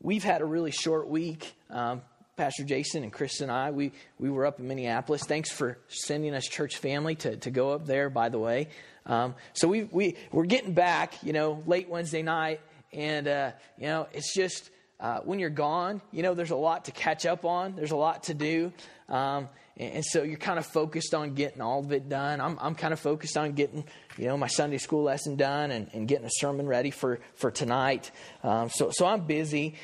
we've 0.00 0.24
had 0.24 0.42
a 0.42 0.44
really 0.44 0.70
short 0.70 1.08
week. 1.08 1.54
Um, 1.70 2.02
Pastor 2.42 2.64
Jason 2.64 3.04
and 3.04 3.12
Chris 3.12 3.40
and 3.40 3.52
I, 3.52 3.70
we, 3.70 3.92
we 4.18 4.28
were 4.28 4.46
up 4.46 4.58
in 4.58 4.66
Minneapolis. 4.66 5.22
Thanks 5.22 5.48
for 5.48 5.78
sending 5.86 6.34
us 6.34 6.44
church 6.44 6.78
family 6.78 7.14
to, 7.14 7.36
to 7.36 7.52
go 7.52 7.70
up 7.70 7.86
there, 7.86 8.10
by 8.10 8.30
the 8.30 8.38
way. 8.40 8.66
Um, 9.06 9.36
so 9.52 9.68
we, 9.68 9.84
we, 9.84 10.16
we're 10.32 10.46
getting 10.46 10.74
back, 10.74 11.22
you 11.22 11.32
know, 11.32 11.62
late 11.68 11.88
Wednesday 11.88 12.22
night. 12.22 12.58
And, 12.92 13.28
uh, 13.28 13.52
you 13.78 13.86
know, 13.86 14.08
it's 14.12 14.34
just 14.34 14.70
uh, 14.98 15.20
when 15.20 15.38
you're 15.38 15.50
gone, 15.50 16.02
you 16.10 16.24
know, 16.24 16.34
there's 16.34 16.50
a 16.50 16.56
lot 16.56 16.86
to 16.86 16.90
catch 16.90 17.26
up 17.26 17.44
on, 17.44 17.76
there's 17.76 17.92
a 17.92 17.96
lot 17.96 18.24
to 18.24 18.34
do. 18.34 18.72
Um, 19.08 19.48
and, 19.76 19.94
and, 19.94 20.04
so 20.04 20.24
you're 20.24 20.36
kind 20.36 20.58
of 20.58 20.66
focused 20.66 21.14
on 21.14 21.34
getting 21.34 21.60
all 21.60 21.78
of 21.78 21.92
it 21.92 22.08
done. 22.08 22.40
I'm, 22.40 22.58
I'm 22.60 22.74
kind 22.74 22.92
of 22.92 22.98
focused 22.98 23.36
on 23.36 23.52
getting, 23.52 23.84
you 24.18 24.26
know, 24.26 24.36
my 24.36 24.48
Sunday 24.48 24.78
school 24.78 25.04
lesson 25.04 25.36
done 25.36 25.70
and, 25.70 25.88
and 25.92 26.08
getting 26.08 26.26
a 26.26 26.32
sermon 26.32 26.66
ready 26.66 26.90
for, 26.90 27.20
for 27.36 27.52
tonight. 27.52 28.10
Um, 28.42 28.68
so, 28.68 28.90
so 28.90 29.06
I'm 29.06 29.26
busy. 29.26 29.76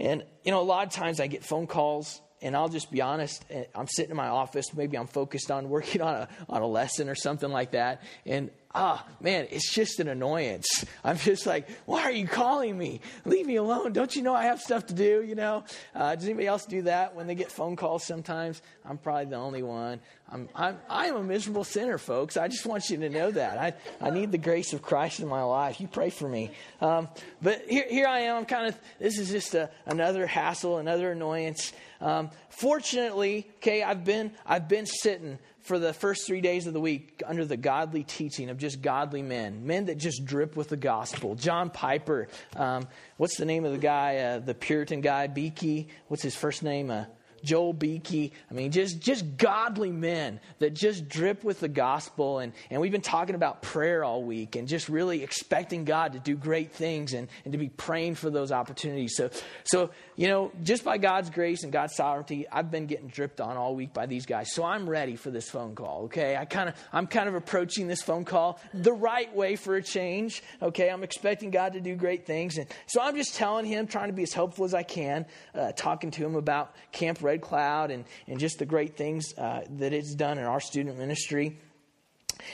And, 0.00 0.24
you 0.44 0.50
know, 0.50 0.60
a 0.60 0.64
lot 0.64 0.86
of 0.86 0.92
times 0.92 1.20
I 1.20 1.26
get 1.26 1.44
phone 1.44 1.66
calls 1.66 2.20
and 2.42 2.56
I'll 2.56 2.70
just 2.70 2.90
be 2.90 3.02
honest, 3.02 3.44
eh, 3.50 3.64
I'm 3.74 3.86
sitting 3.86 4.10
in 4.10 4.16
my 4.16 4.28
office, 4.28 4.72
maybe 4.74 4.96
I'm 4.96 5.06
focused 5.06 5.50
on 5.50 5.68
working 5.68 6.00
on 6.08 6.14
a, 6.14 6.28
on 6.48 6.62
a 6.62 6.66
lesson 6.66 7.08
or 7.08 7.14
something 7.14 7.50
like 7.50 7.72
that. 7.72 8.02
And 8.24 8.50
ah, 8.74 9.04
man, 9.20 9.46
it's 9.50 9.72
just 9.72 10.00
an 10.00 10.08
annoyance. 10.08 10.84
I'm 11.02 11.16
just 11.16 11.46
like, 11.46 11.68
why 11.86 12.02
are 12.02 12.12
you 12.12 12.26
calling 12.26 12.76
me? 12.78 13.00
Leave 13.24 13.46
me 13.46 13.56
alone. 13.56 13.92
Don't 13.92 14.14
you 14.14 14.22
know 14.22 14.34
I 14.34 14.44
have 14.44 14.60
stuff 14.60 14.86
to 14.86 14.94
do? 14.94 15.22
You 15.22 15.34
know? 15.34 15.64
Uh, 15.94 16.14
does 16.14 16.24
anybody 16.24 16.46
else 16.46 16.66
do 16.66 16.82
that 16.82 17.14
when 17.14 17.26
they 17.26 17.34
get 17.34 17.50
phone 17.50 17.76
calls 17.76 18.04
sometimes? 18.04 18.62
I'm 18.84 18.98
probably 18.98 19.26
the 19.26 19.36
only 19.36 19.62
one. 19.62 20.00
I'm, 20.32 20.48
I'm, 20.54 20.78
I'm 20.88 21.16
a 21.16 21.22
miserable 21.22 21.64
sinner, 21.64 21.98
folks. 21.98 22.36
I 22.36 22.46
just 22.46 22.64
want 22.64 22.88
you 22.90 22.98
to 22.98 23.08
know 23.08 23.30
that. 23.32 23.58
I, 23.58 23.74
I 24.00 24.10
need 24.10 24.30
the 24.30 24.38
grace 24.38 24.72
of 24.72 24.82
Christ 24.82 25.18
in 25.18 25.26
my 25.26 25.42
life. 25.42 25.80
You 25.80 25.88
pray 25.88 26.10
for 26.10 26.28
me. 26.28 26.52
Um, 26.80 27.08
but 27.42 27.64
here, 27.68 27.86
here 27.88 28.06
I 28.06 28.20
am. 28.20 28.36
I'm 28.36 28.46
kind 28.46 28.68
of, 28.68 28.78
this 29.00 29.18
is 29.18 29.30
just 29.30 29.54
a, 29.54 29.70
another 29.86 30.26
hassle, 30.26 30.78
another 30.78 31.10
annoyance. 31.10 31.72
Um, 32.00 32.30
fortunately, 32.48 33.48
okay, 33.56 33.82
I've 33.82 34.04
been, 34.04 34.32
I've 34.46 34.68
been 34.68 34.86
sitting 34.86 35.38
for 35.62 35.78
the 35.78 35.92
first 35.92 36.26
three 36.26 36.40
days 36.40 36.66
of 36.66 36.72
the 36.72 36.80
week 36.80 37.22
under 37.26 37.44
the 37.44 37.56
godly 37.56 38.04
teaching 38.04 38.50
of 38.50 38.58
just 38.58 38.80
godly 38.82 39.22
men, 39.22 39.66
men 39.66 39.86
that 39.86 39.98
just 39.98 40.24
drip 40.24 40.56
with 40.56 40.68
the 40.68 40.76
gospel. 40.76 41.34
John 41.34 41.70
Piper, 41.70 42.28
um, 42.56 42.88
what's 43.16 43.36
the 43.36 43.44
name 43.44 43.64
of 43.64 43.72
the 43.72 43.78
guy, 43.78 44.16
uh, 44.16 44.38
the 44.38 44.54
Puritan 44.54 45.00
guy, 45.00 45.26
Beeke? 45.26 45.88
What's 46.08 46.22
his 46.22 46.34
first 46.34 46.62
name? 46.62 46.90
Uh, 46.90 47.04
Joel 47.42 47.72
Beeke. 47.72 48.32
I 48.50 48.54
mean, 48.54 48.70
just, 48.70 49.00
just 49.00 49.36
godly 49.36 49.90
men 49.90 50.40
that 50.58 50.74
just 50.74 51.08
drip 51.08 51.44
with 51.44 51.60
the 51.60 51.68
gospel. 51.68 52.38
And, 52.38 52.52
and 52.70 52.80
we've 52.80 52.92
been 52.92 53.00
talking 53.00 53.34
about 53.34 53.62
prayer 53.62 54.04
all 54.04 54.22
week 54.22 54.56
and 54.56 54.68
just 54.68 54.88
really 54.88 55.22
expecting 55.22 55.84
God 55.84 56.12
to 56.12 56.18
do 56.18 56.36
great 56.36 56.72
things 56.72 57.12
and, 57.12 57.28
and 57.44 57.52
to 57.52 57.58
be 57.58 57.68
praying 57.68 58.16
for 58.16 58.30
those 58.30 58.52
opportunities. 58.52 59.14
So, 59.16 59.30
so, 59.64 59.90
you 60.16 60.28
know, 60.28 60.52
just 60.62 60.84
by 60.84 60.98
God's 60.98 61.30
grace 61.30 61.62
and 61.62 61.72
God's 61.72 61.94
sovereignty, 61.94 62.46
I've 62.50 62.70
been 62.70 62.86
getting 62.86 63.08
dripped 63.08 63.40
on 63.40 63.56
all 63.56 63.74
week 63.74 63.92
by 63.92 64.06
these 64.06 64.26
guys. 64.26 64.52
So 64.52 64.64
I'm 64.64 64.88
ready 64.88 65.16
for 65.16 65.30
this 65.30 65.48
phone 65.48 65.74
call, 65.74 66.04
okay? 66.04 66.36
I 66.36 66.44
kind 66.44 66.68
of, 66.68 66.74
I'm 66.92 67.06
kind 67.06 67.28
of 67.28 67.34
approaching 67.34 67.88
this 67.88 68.02
phone 68.02 68.24
call 68.24 68.60
the 68.74 68.92
right 68.92 69.34
way 69.34 69.56
for 69.56 69.76
a 69.76 69.82
change, 69.82 70.42
okay? 70.62 70.90
I'm 70.90 71.02
expecting 71.02 71.50
God 71.50 71.72
to 71.74 71.80
do 71.80 71.94
great 71.96 72.26
things. 72.26 72.58
And 72.58 72.66
so 72.86 73.00
I'm 73.00 73.16
just 73.16 73.34
telling 73.34 73.64
him, 73.64 73.86
trying 73.86 74.08
to 74.08 74.12
be 74.12 74.22
as 74.22 74.32
helpful 74.32 74.64
as 74.64 74.74
I 74.74 74.82
can, 74.82 75.26
uh, 75.54 75.72
talking 75.72 76.10
to 76.12 76.24
him 76.24 76.34
about 76.34 76.74
Camp 76.92 77.22
Red 77.30 77.40
Cloud 77.42 77.92
and, 77.92 78.04
and 78.26 78.40
just 78.40 78.58
the 78.58 78.66
great 78.66 78.96
things 78.96 79.32
uh, 79.38 79.60
that 79.78 79.92
it's 79.92 80.14
done 80.14 80.38
in 80.38 80.44
our 80.44 80.60
student 80.60 80.98
ministry. 80.98 81.56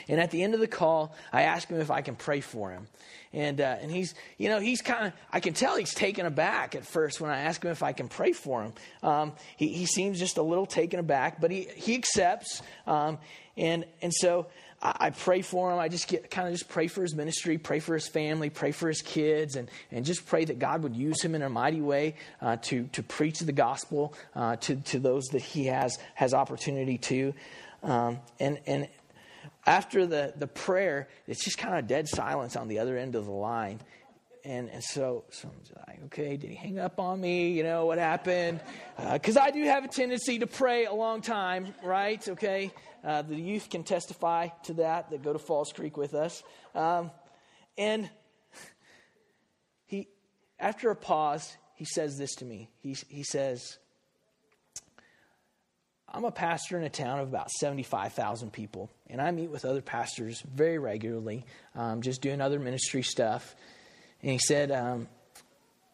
And 0.09 0.21
at 0.21 0.31
the 0.31 0.43
end 0.43 0.53
of 0.53 0.61
the 0.61 0.69
call, 0.69 1.15
I 1.33 1.43
ask 1.43 1.69
him 1.69 1.81
if 1.81 1.91
I 1.91 2.03
can 2.03 2.17
pray 2.17 2.41
for 2.41 2.71
him. 2.71 2.89
And, 3.33 3.61
uh, 3.61 3.77
and 3.81 3.91
he's, 3.91 4.15
you 4.37 4.49
know, 4.49 4.59
he's 4.59 4.83
kind 4.83 5.07
of, 5.07 5.13
I 5.33 5.41
can 5.41 5.55
tell 5.55 5.77
he's 5.77 5.95
taken 5.95 6.27
aback 6.27 6.75
at 6.75 6.85
first 6.85 7.21
when 7.21 7.31
I 7.31 7.41
ask 7.41 7.63
him 7.63 7.71
if 7.71 7.83
I 7.83 7.93
can 7.93 8.09
pray 8.09 8.33
for 8.33 8.63
him. 8.63 8.73
Um, 9.03 9.33
he, 9.57 9.69
he 9.69 9.87
seems 9.87 10.19
just 10.19 10.37
a 10.37 10.43
little 10.43 10.67
taken 10.67 11.01
aback, 11.01 11.41
but 11.41 11.51
he, 11.51 11.69
he 11.75 11.95
accepts. 11.95 12.63
Um, 12.87 13.19
and, 13.57 13.85
and 14.03 14.13
so 14.13 14.47
I, 14.83 15.11
pray 15.11 15.43
for 15.43 15.73
him. 15.73 15.79
I 15.79 15.89
just 15.89 16.07
get 16.07 16.31
kind 16.31 16.49
of 16.49 16.55
just 16.55 16.69
pray 16.69 16.87
for 16.87 17.03
his 17.03 17.15
ministry, 17.15 17.59
pray 17.59 17.81
for 17.81 17.95
his 17.95 18.07
family, 18.07 18.51
pray 18.51 18.73
for 18.73 18.89
his 18.89 19.01
kids, 19.01 19.57
and, 19.57 19.71
and 19.91 20.05
just 20.05 20.27
pray 20.27 20.45
that 20.45 20.59
God 20.59 20.83
would 20.83 20.95
use 20.95 21.23
him 21.23 21.35
in 21.35 21.43
a 21.43 21.49
mighty 21.49 21.81
way 21.81 22.15
uh, 22.41 22.57
to, 22.63 22.89
to 22.93 23.03
preach 23.03 23.41
the 23.41 23.53
gospel 23.53 24.15
uh, 24.35 24.57
to, 24.57 24.77
to 24.77 24.99
those 24.99 25.25
that 25.29 25.43
he 25.43 25.67
has, 25.67 25.99
has 26.15 26.35
opportunity 26.35 26.99
to. 26.99 27.33
Um, 27.83 28.19
and, 28.39 28.59
and 28.67 28.89
after 29.67 30.07
the, 30.07 30.35
the 30.37 30.47
prayer, 30.47 31.09
it's 31.27 31.45
just 31.45 31.59
kind 31.59 31.79
of 31.79 31.87
dead 31.87 32.07
silence 32.09 32.55
on 32.55 32.69
the 32.69 32.79
other 32.79 32.99
end 32.99 33.15
of 33.17 33.25
the 33.25 33.33
line. 33.33 33.81
And, 34.45 34.71
and 34.71 34.85
so, 34.85 35.25
so 35.31 35.49
I'm 35.49 35.77
like, 35.89 36.05
okay, 36.05 36.37
did 36.37 36.51
he 36.51 36.55
hang 36.55 36.79
up 36.79 37.01
on 37.01 37.21
me? 37.21 37.51
You 37.51 37.65
know, 37.65 37.87
what 37.87 37.99
happened? 37.99 38.61
Because 39.13 39.37
uh, 39.37 39.43
I 39.43 39.51
do 39.51 39.65
have 39.65 39.85
a 39.85 39.89
tendency 39.89 40.39
to 40.39 40.47
pray 40.47 40.85
a 40.85 40.93
long 40.93 41.21
time, 41.21 41.75
right? 41.83 42.27
Okay. 42.29 42.71
Uh, 43.07 43.23
the 43.23 43.37
youth 43.37 43.71
can 43.71 43.85
testify 43.85 44.49
to 44.65 44.75
that 44.75 45.11
that 45.11 45.23
go 45.23 45.33
to 45.33 45.39
Falls 45.39 45.73
Creek 45.73 45.97
with 45.97 46.13
us. 46.13 46.43
Um, 46.75 47.13
and 47.79 48.11
he, 49.87 50.09
after 50.59 50.91
a 50.91 50.97
pause, 50.97 51.57
he 51.77 51.85
says 51.85 52.19
this 52.19 52.35
to 52.37 52.45
me. 52.45 52.69
He, 52.81 52.97
he 53.09 53.23
says, 53.23 53.79
I'm 56.09 56.25
a 56.25 56.33
pastor 56.33 56.77
in 56.77 56.83
a 56.83 56.91
town 56.91 57.21
of 57.21 57.29
about 57.29 57.49
75,000 57.51 58.53
people, 58.53 58.91
and 59.09 59.21
I 59.21 59.31
meet 59.31 59.51
with 59.51 59.65
other 59.65 59.83
pastors 59.83 60.43
very 60.43 60.79
regularly, 60.79 61.45
um, 61.77 62.03
just 62.03 62.23
doing 62.23 62.41
other 62.41 62.59
ministry 62.59 63.03
stuff. 63.03 63.55
And 64.21 64.33
he 64.33 64.39
said, 64.39 64.73
um, 64.73 65.07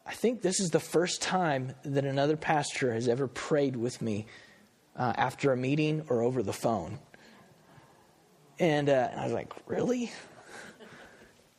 I 0.07 0.15
think 0.15 0.41
this 0.41 0.61
is 0.61 0.71
the 0.71 0.81
first 0.81 1.21
time 1.21 1.75
that 1.85 2.07
another 2.07 2.39
pastor 2.39 2.95
has 2.95 3.07
ever 3.07 3.27
prayed 3.27 3.77
with 3.77 4.01
me 4.01 4.27
uh, 4.97 5.13
after 5.17 5.53
a 5.53 5.57
meeting 5.57 6.05
or 6.09 6.23
over 6.23 6.43
the 6.43 6.53
phone. 6.53 6.99
And, 8.59 8.89
uh, 8.89 9.09
and 9.11 9.21
I 9.21 9.25
was 9.25 9.33
like, 9.33 9.53
really? 9.67 10.05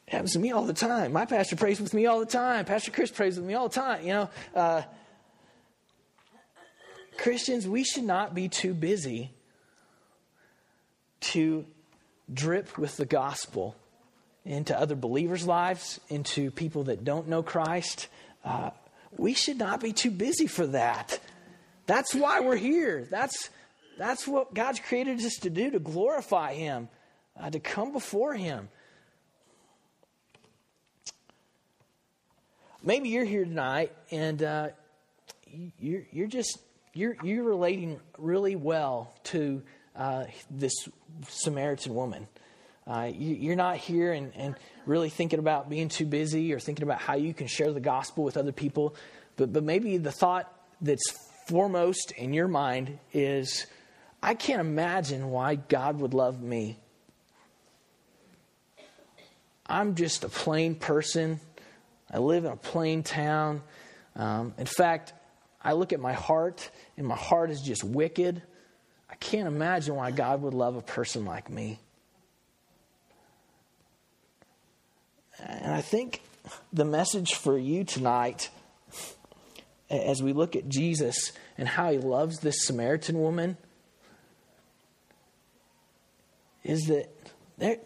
It 0.08 0.12
happens 0.12 0.34
to 0.34 0.40
me 0.40 0.52
all 0.52 0.66
the 0.66 0.74
time. 0.74 1.12
My 1.12 1.26
pastor 1.26 1.56
prays 1.56 1.82
with 1.82 1.94
me 1.94 2.06
all 2.06 2.20
the 2.20 2.26
time. 2.26 2.66
Pastor 2.66 2.92
Chris 2.92 3.12
prays 3.12 3.38
with 3.38 3.46
me 3.46 3.54
all 3.54 3.68
the 3.68 3.76
time. 3.76 4.06
You 4.06 4.14
know, 4.14 4.30
uh, 4.56 4.82
Christians, 7.18 7.68
we 7.68 7.84
should 7.84 8.04
not 8.04 8.36
be 8.36 8.50
too 8.50 8.74
busy 8.74 9.32
to 11.22 11.66
drip 12.32 12.78
with 12.78 12.98
the 12.98 13.06
gospel 13.06 13.76
into 14.46 14.78
other 14.78 14.96
believers' 14.96 15.48
lives, 15.48 16.00
into 16.10 16.52
people 16.52 16.84
that 16.86 17.04
don't 17.04 17.28
know 17.28 17.42
Christ. 17.42 18.08
Uh, 18.44 18.72
we 19.18 19.34
should 19.34 19.58
not 19.58 19.80
be 19.80 19.94
too 19.94 20.12
busy 20.12 20.48
for 20.48 20.68
that. 20.68 21.20
That's 21.86 22.14
why 22.16 22.40
we're 22.40 22.56
here. 22.56 23.08
That's, 23.10 23.50
that's 23.98 24.28
what 24.28 24.54
God's 24.54 24.80
created 24.80 25.20
us 25.20 25.36
to 25.42 25.50
do, 25.50 25.72
to 25.72 25.80
glorify 25.80 26.54
Him, 26.54 26.90
uh, 27.40 27.50
to 27.50 27.60
come 27.60 27.92
before 27.92 28.34
Him. 28.34 28.70
Maybe 32.84 33.10
you're 33.10 33.26
here 33.26 33.46
tonight 33.46 33.94
and 34.12 34.44
uh, 34.44 34.70
you're, 35.80 36.04
you're 36.12 36.28
just 36.28 36.60
you're, 36.94 37.16
you're 37.24 37.44
relating 37.44 38.00
really 38.18 38.56
well 38.56 39.16
to 39.26 39.64
uh, 39.96 40.26
this 40.50 40.74
Samaritan 41.28 41.96
woman. 41.96 42.28
Uh, 42.86 43.10
you, 43.14 43.52
are 43.52 43.56
not 43.56 43.78
here 43.78 44.12
and, 44.12 44.32
and 44.36 44.56
really 44.86 45.10
thinking 45.10 45.40
about 45.40 45.70
being 45.70 45.90
too 45.90 46.06
busy 46.06 46.54
or 46.54 46.60
thinking 46.60 46.84
about 46.84 47.00
how 47.00 47.16
you 47.16 47.34
can 47.34 47.48
share 47.48 47.72
the 47.72 47.80
gospel 47.80 48.24
with 48.24 48.38
other 48.38 48.52
people, 48.52 48.96
but, 49.38 49.52
but 49.54 49.64
maybe 49.64 49.98
the 49.98 50.12
thought 50.12 50.52
that's 50.82 51.23
foremost 51.48 52.12
in 52.12 52.34
your 52.34 52.48
mind 52.48 53.00
is 53.12 53.66
I 54.22 54.34
can't 54.36 54.62
imagine 54.62 55.30
why 55.30 55.56
God 55.56 56.00
would 56.00 56.14
love 56.14 56.42
me. 56.42 56.78
I'm 59.66 59.96
just 59.96 60.24
a 60.24 60.30
plain 60.30 60.76
person. 60.76 61.40
I 62.12 62.20
live 62.20 62.46
in 62.46 62.52
a 62.52 62.58
plain 62.58 63.04
town. 63.04 63.62
Um, 64.16 64.54
in 64.58 64.66
fact, 64.66 65.14
I 65.62 65.74
look 65.74 65.94
at 65.94 66.00
my 66.00 66.14
heart, 66.14 66.70
and 66.98 67.08
my 67.08 67.16
heart 67.16 67.50
is 67.50 67.62
just 67.62 67.84
wicked. 67.84 68.42
I 69.10 69.16
can't 69.16 69.48
imagine 69.48 69.96
why 69.96 70.12
God 70.12 70.42
would 70.42 70.54
love 70.54 70.76
a 70.76 70.82
person 70.82 71.26
like 71.26 71.50
me. 71.50 71.80
And 75.40 75.74
I 75.74 75.82
think 75.82 76.22
the 76.72 76.86
message 76.86 77.36
for 77.36 77.58
you 77.58 77.84
tonight, 77.84 78.50
as 80.02 80.24
we 80.24 80.34
look 80.34 80.56
at 80.56 80.68
Jesus 80.68 81.32
and 81.58 81.68
how 81.68 81.92
he 81.92 81.98
loves 81.98 82.40
this 82.40 82.66
Samaritan 82.66 83.20
woman, 83.20 83.58
is 86.64 86.88
that 86.88 87.10
there, 87.58 87.78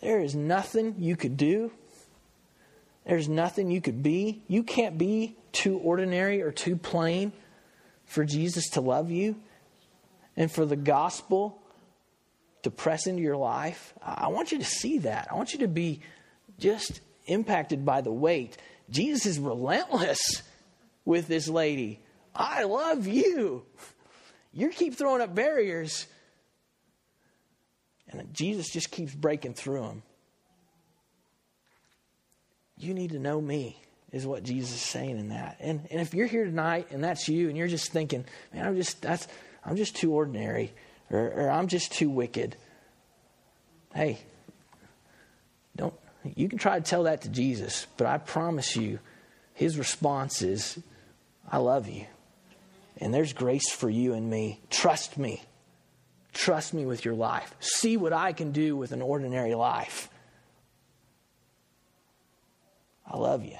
there 0.00 0.20
is 0.20 0.34
nothing 0.34 0.96
you 0.98 1.16
could 1.16 1.36
do. 1.36 1.70
There's 3.06 3.28
nothing 3.28 3.70
you 3.70 3.80
could 3.80 4.02
be. 4.02 4.42
You 4.48 4.62
can't 4.62 4.98
be 4.98 5.36
too 5.52 5.78
ordinary 5.78 6.42
or 6.42 6.52
too 6.52 6.76
plain 6.76 7.32
for 8.04 8.24
Jesus 8.24 8.70
to 8.70 8.80
love 8.80 9.10
you 9.10 9.36
and 10.36 10.50
for 10.50 10.66
the 10.66 10.76
gospel 10.76 11.60
to 12.62 12.70
press 12.70 13.06
into 13.06 13.22
your 13.22 13.36
life. 13.36 13.94
I 14.02 14.28
want 14.28 14.52
you 14.52 14.58
to 14.58 14.64
see 14.64 14.98
that. 14.98 15.28
I 15.30 15.36
want 15.36 15.52
you 15.52 15.60
to 15.60 15.68
be 15.68 16.00
just 16.58 17.00
impacted 17.26 17.84
by 17.84 18.00
the 18.00 18.12
weight. 18.12 18.56
Jesus 18.90 19.26
is 19.26 19.38
relentless 19.38 20.42
with 21.08 21.26
this 21.26 21.48
lady. 21.48 22.00
I 22.34 22.64
love 22.64 23.06
you. 23.06 23.64
You 24.52 24.68
keep 24.68 24.94
throwing 24.94 25.22
up 25.22 25.34
barriers 25.34 26.06
and 28.10 28.32
Jesus 28.34 28.68
just 28.68 28.90
keeps 28.90 29.14
breaking 29.14 29.54
through 29.54 29.80
them. 29.80 30.02
You 32.76 32.92
need 32.92 33.12
to 33.12 33.18
know 33.18 33.40
me, 33.40 33.80
is 34.12 34.26
what 34.26 34.42
Jesus 34.42 34.74
is 34.74 34.82
saying 34.82 35.18
in 35.18 35.30
that. 35.30 35.56
And, 35.60 35.88
and 35.90 36.02
if 36.02 36.12
you're 36.12 36.26
here 36.26 36.44
tonight 36.44 36.88
and 36.90 37.02
that's 37.02 37.26
you 37.26 37.48
and 37.48 37.56
you're 37.56 37.68
just 37.68 37.90
thinking, 37.90 38.26
man, 38.52 38.66
I'm 38.66 38.76
just, 38.76 39.00
that's, 39.00 39.26
I'm 39.64 39.76
just 39.76 39.96
too 39.96 40.12
ordinary 40.12 40.74
or, 41.10 41.20
or 41.20 41.50
I'm 41.50 41.68
just 41.68 41.90
too 41.90 42.10
wicked. 42.10 42.54
Hey, 43.94 44.18
don't, 45.74 45.94
you 46.36 46.50
can 46.50 46.58
try 46.58 46.78
to 46.78 46.84
tell 46.84 47.04
that 47.04 47.22
to 47.22 47.30
Jesus, 47.30 47.86
but 47.96 48.06
I 48.06 48.18
promise 48.18 48.76
you, 48.76 48.98
his 49.54 49.78
response 49.78 50.42
is, 50.42 50.78
I 51.50 51.58
love 51.58 51.88
you. 51.88 52.06
And 52.98 53.14
there's 53.14 53.32
grace 53.32 53.70
for 53.70 53.88
you 53.88 54.14
and 54.14 54.28
me. 54.28 54.60
Trust 54.70 55.18
me. 55.18 55.42
Trust 56.32 56.74
me 56.74 56.84
with 56.84 57.04
your 57.04 57.14
life. 57.14 57.54
See 57.60 57.96
what 57.96 58.12
I 58.12 58.32
can 58.32 58.52
do 58.52 58.76
with 58.76 58.92
an 58.92 59.02
ordinary 59.02 59.54
life. 59.54 60.08
I 63.06 63.16
love 63.16 63.44
you. 63.44 63.56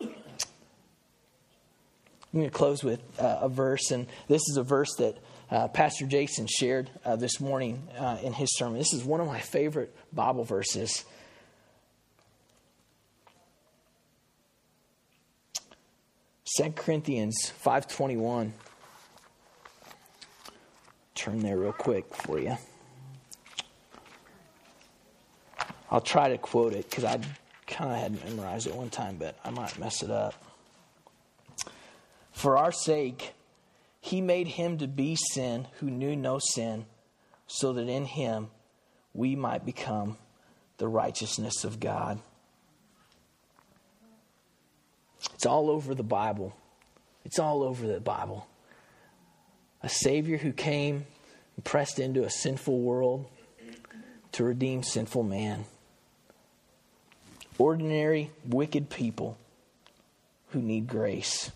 I'm 0.00 2.40
going 2.40 2.50
to 2.50 2.50
close 2.50 2.84
with 2.84 3.00
uh, 3.18 3.38
a 3.42 3.48
verse, 3.48 3.90
and 3.90 4.06
this 4.28 4.42
is 4.50 4.58
a 4.58 4.62
verse 4.62 4.94
that 4.98 5.16
uh, 5.50 5.68
Pastor 5.68 6.06
Jason 6.06 6.46
shared 6.46 6.90
uh, 7.04 7.16
this 7.16 7.40
morning 7.40 7.82
uh, 7.98 8.18
in 8.22 8.34
his 8.34 8.54
sermon. 8.56 8.78
This 8.78 8.92
is 8.92 9.04
one 9.04 9.20
of 9.20 9.26
my 9.26 9.40
favorite 9.40 9.94
Bible 10.12 10.44
verses. 10.44 11.04
Second 16.48 16.76
Corinthians 16.76 17.50
521. 17.56 18.54
Turn 21.16 21.40
there 21.40 21.58
real 21.58 21.72
quick 21.72 22.14
for 22.14 22.38
you. 22.38 22.56
I'll 25.90 26.00
try 26.00 26.28
to 26.28 26.38
quote 26.38 26.72
it 26.72 26.88
because 26.88 27.02
I 27.02 27.18
kind 27.66 27.90
of 27.90 27.96
had 27.98 28.24
memorized 28.24 28.68
it 28.68 28.76
one 28.76 28.90
time, 28.90 29.16
but 29.16 29.36
I 29.44 29.50
might 29.50 29.76
mess 29.76 30.04
it 30.04 30.10
up. 30.12 30.34
For 32.30 32.56
our 32.56 32.70
sake, 32.70 33.32
he 34.00 34.20
made 34.20 34.46
him 34.46 34.78
to 34.78 34.86
be 34.86 35.16
sin 35.16 35.66
who 35.80 35.90
knew 35.90 36.14
no 36.14 36.38
sin, 36.38 36.86
so 37.48 37.72
that 37.72 37.88
in 37.88 38.04
him 38.04 38.50
we 39.14 39.34
might 39.34 39.66
become 39.66 40.16
the 40.78 40.86
righteousness 40.86 41.64
of 41.64 41.80
God. 41.80 42.20
It's 45.34 45.46
all 45.46 45.70
over 45.70 45.94
the 45.94 46.02
Bible. 46.02 46.54
It's 47.24 47.38
all 47.38 47.62
over 47.62 47.86
the 47.86 48.00
Bible. 48.00 48.46
A 49.82 49.88
Savior 49.88 50.36
who 50.38 50.52
came 50.52 51.06
and 51.56 51.64
pressed 51.64 51.98
into 51.98 52.24
a 52.24 52.30
sinful 52.30 52.78
world 52.80 53.26
to 54.32 54.44
redeem 54.44 54.82
sinful 54.82 55.22
man. 55.22 55.64
Ordinary, 57.58 58.30
wicked 58.46 58.90
people 58.90 59.38
who 60.50 60.60
need 60.60 60.86
grace. 60.86 61.50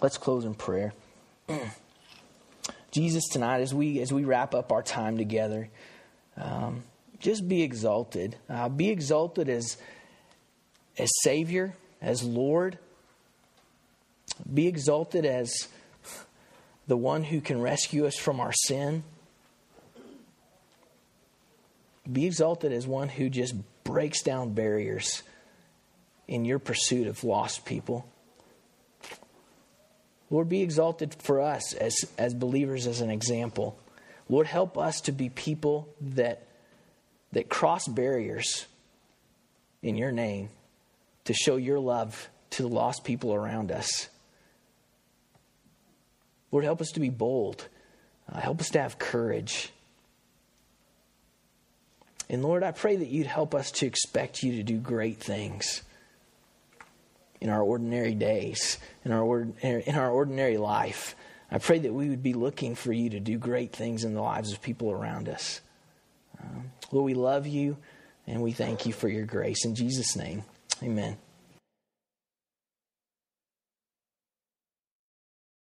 Let's 0.00 0.18
close 0.18 0.44
in 0.44 0.54
prayer. 0.54 0.92
Jesus, 2.90 3.24
tonight, 3.28 3.60
as 3.60 3.74
we 3.74 4.00
as 4.00 4.12
we 4.12 4.24
wrap 4.24 4.54
up 4.54 4.70
our 4.72 4.82
time 4.82 5.18
together, 5.18 5.68
um, 6.36 6.82
just 7.18 7.48
be 7.48 7.62
exalted. 7.62 8.36
Uh, 8.48 8.68
be 8.68 8.90
exalted 8.90 9.48
as 9.48 9.76
as 10.98 11.10
Savior, 11.22 11.74
as 12.02 12.22
Lord. 12.22 12.78
Be 14.52 14.66
exalted 14.66 15.24
as 15.24 15.68
the 16.86 16.96
one 16.96 17.24
who 17.24 17.40
can 17.40 17.60
rescue 17.60 18.06
us 18.06 18.16
from 18.16 18.40
our 18.40 18.52
sin. 18.52 19.04
Be 22.10 22.26
exalted 22.26 22.72
as 22.72 22.86
one 22.86 23.08
who 23.08 23.28
just 23.28 23.54
breaks 23.84 24.22
down 24.22 24.54
barriers 24.54 25.22
in 26.26 26.44
your 26.44 26.58
pursuit 26.58 27.06
of 27.06 27.24
lost 27.24 27.64
people. 27.64 28.06
Lord, 30.30 30.48
be 30.48 30.62
exalted 30.62 31.14
for 31.18 31.40
us 31.40 31.72
as, 31.74 31.96
as 32.18 32.34
believers 32.34 32.86
as 32.86 33.00
an 33.00 33.10
example. 33.10 33.78
Lord, 34.28 34.46
help 34.46 34.76
us 34.76 35.00
to 35.02 35.12
be 35.12 35.30
people 35.30 35.88
that, 36.00 36.47
that 37.32 37.48
cross 37.48 37.86
barriers 37.86 38.66
in 39.82 39.96
your 39.96 40.12
name 40.12 40.48
to 41.24 41.34
show 41.34 41.56
your 41.56 41.78
love 41.78 42.28
to 42.50 42.62
the 42.62 42.68
lost 42.68 43.04
people 43.04 43.34
around 43.34 43.70
us. 43.70 44.08
Lord, 46.50 46.64
help 46.64 46.80
us 46.80 46.90
to 46.92 47.00
be 47.00 47.10
bold. 47.10 47.68
Uh, 48.30 48.40
help 48.40 48.60
us 48.60 48.70
to 48.70 48.80
have 48.80 48.98
courage. 48.98 49.70
And 52.30 52.42
Lord, 52.42 52.62
I 52.62 52.72
pray 52.72 52.96
that 52.96 53.08
you'd 53.08 53.26
help 53.26 53.54
us 53.54 53.70
to 53.72 53.86
expect 53.86 54.42
you 54.42 54.56
to 54.56 54.62
do 54.62 54.78
great 54.78 55.18
things 55.18 55.82
in 57.40 57.50
our 57.50 57.62
ordinary 57.62 58.14
days, 58.14 58.78
in 59.04 59.12
our, 59.12 59.48
in 59.62 59.94
our 59.94 60.10
ordinary 60.10 60.58
life. 60.58 61.14
I 61.50 61.58
pray 61.58 61.78
that 61.78 61.92
we 61.92 62.08
would 62.10 62.22
be 62.22 62.34
looking 62.34 62.74
for 62.74 62.92
you 62.92 63.10
to 63.10 63.20
do 63.20 63.38
great 63.38 63.72
things 63.72 64.04
in 64.04 64.14
the 64.14 64.20
lives 64.20 64.52
of 64.52 64.60
people 64.60 64.90
around 64.90 65.28
us. 65.28 65.60
Um, 66.42 66.70
Lord, 66.90 67.04
we 67.04 67.14
love 67.14 67.46
you 67.46 67.76
and 68.26 68.42
we 68.42 68.52
thank 68.52 68.86
you 68.86 68.92
for 68.92 69.08
your 69.08 69.24
grace. 69.24 69.64
In 69.64 69.74
Jesus' 69.74 70.16
name, 70.16 70.44
amen. 70.82 71.16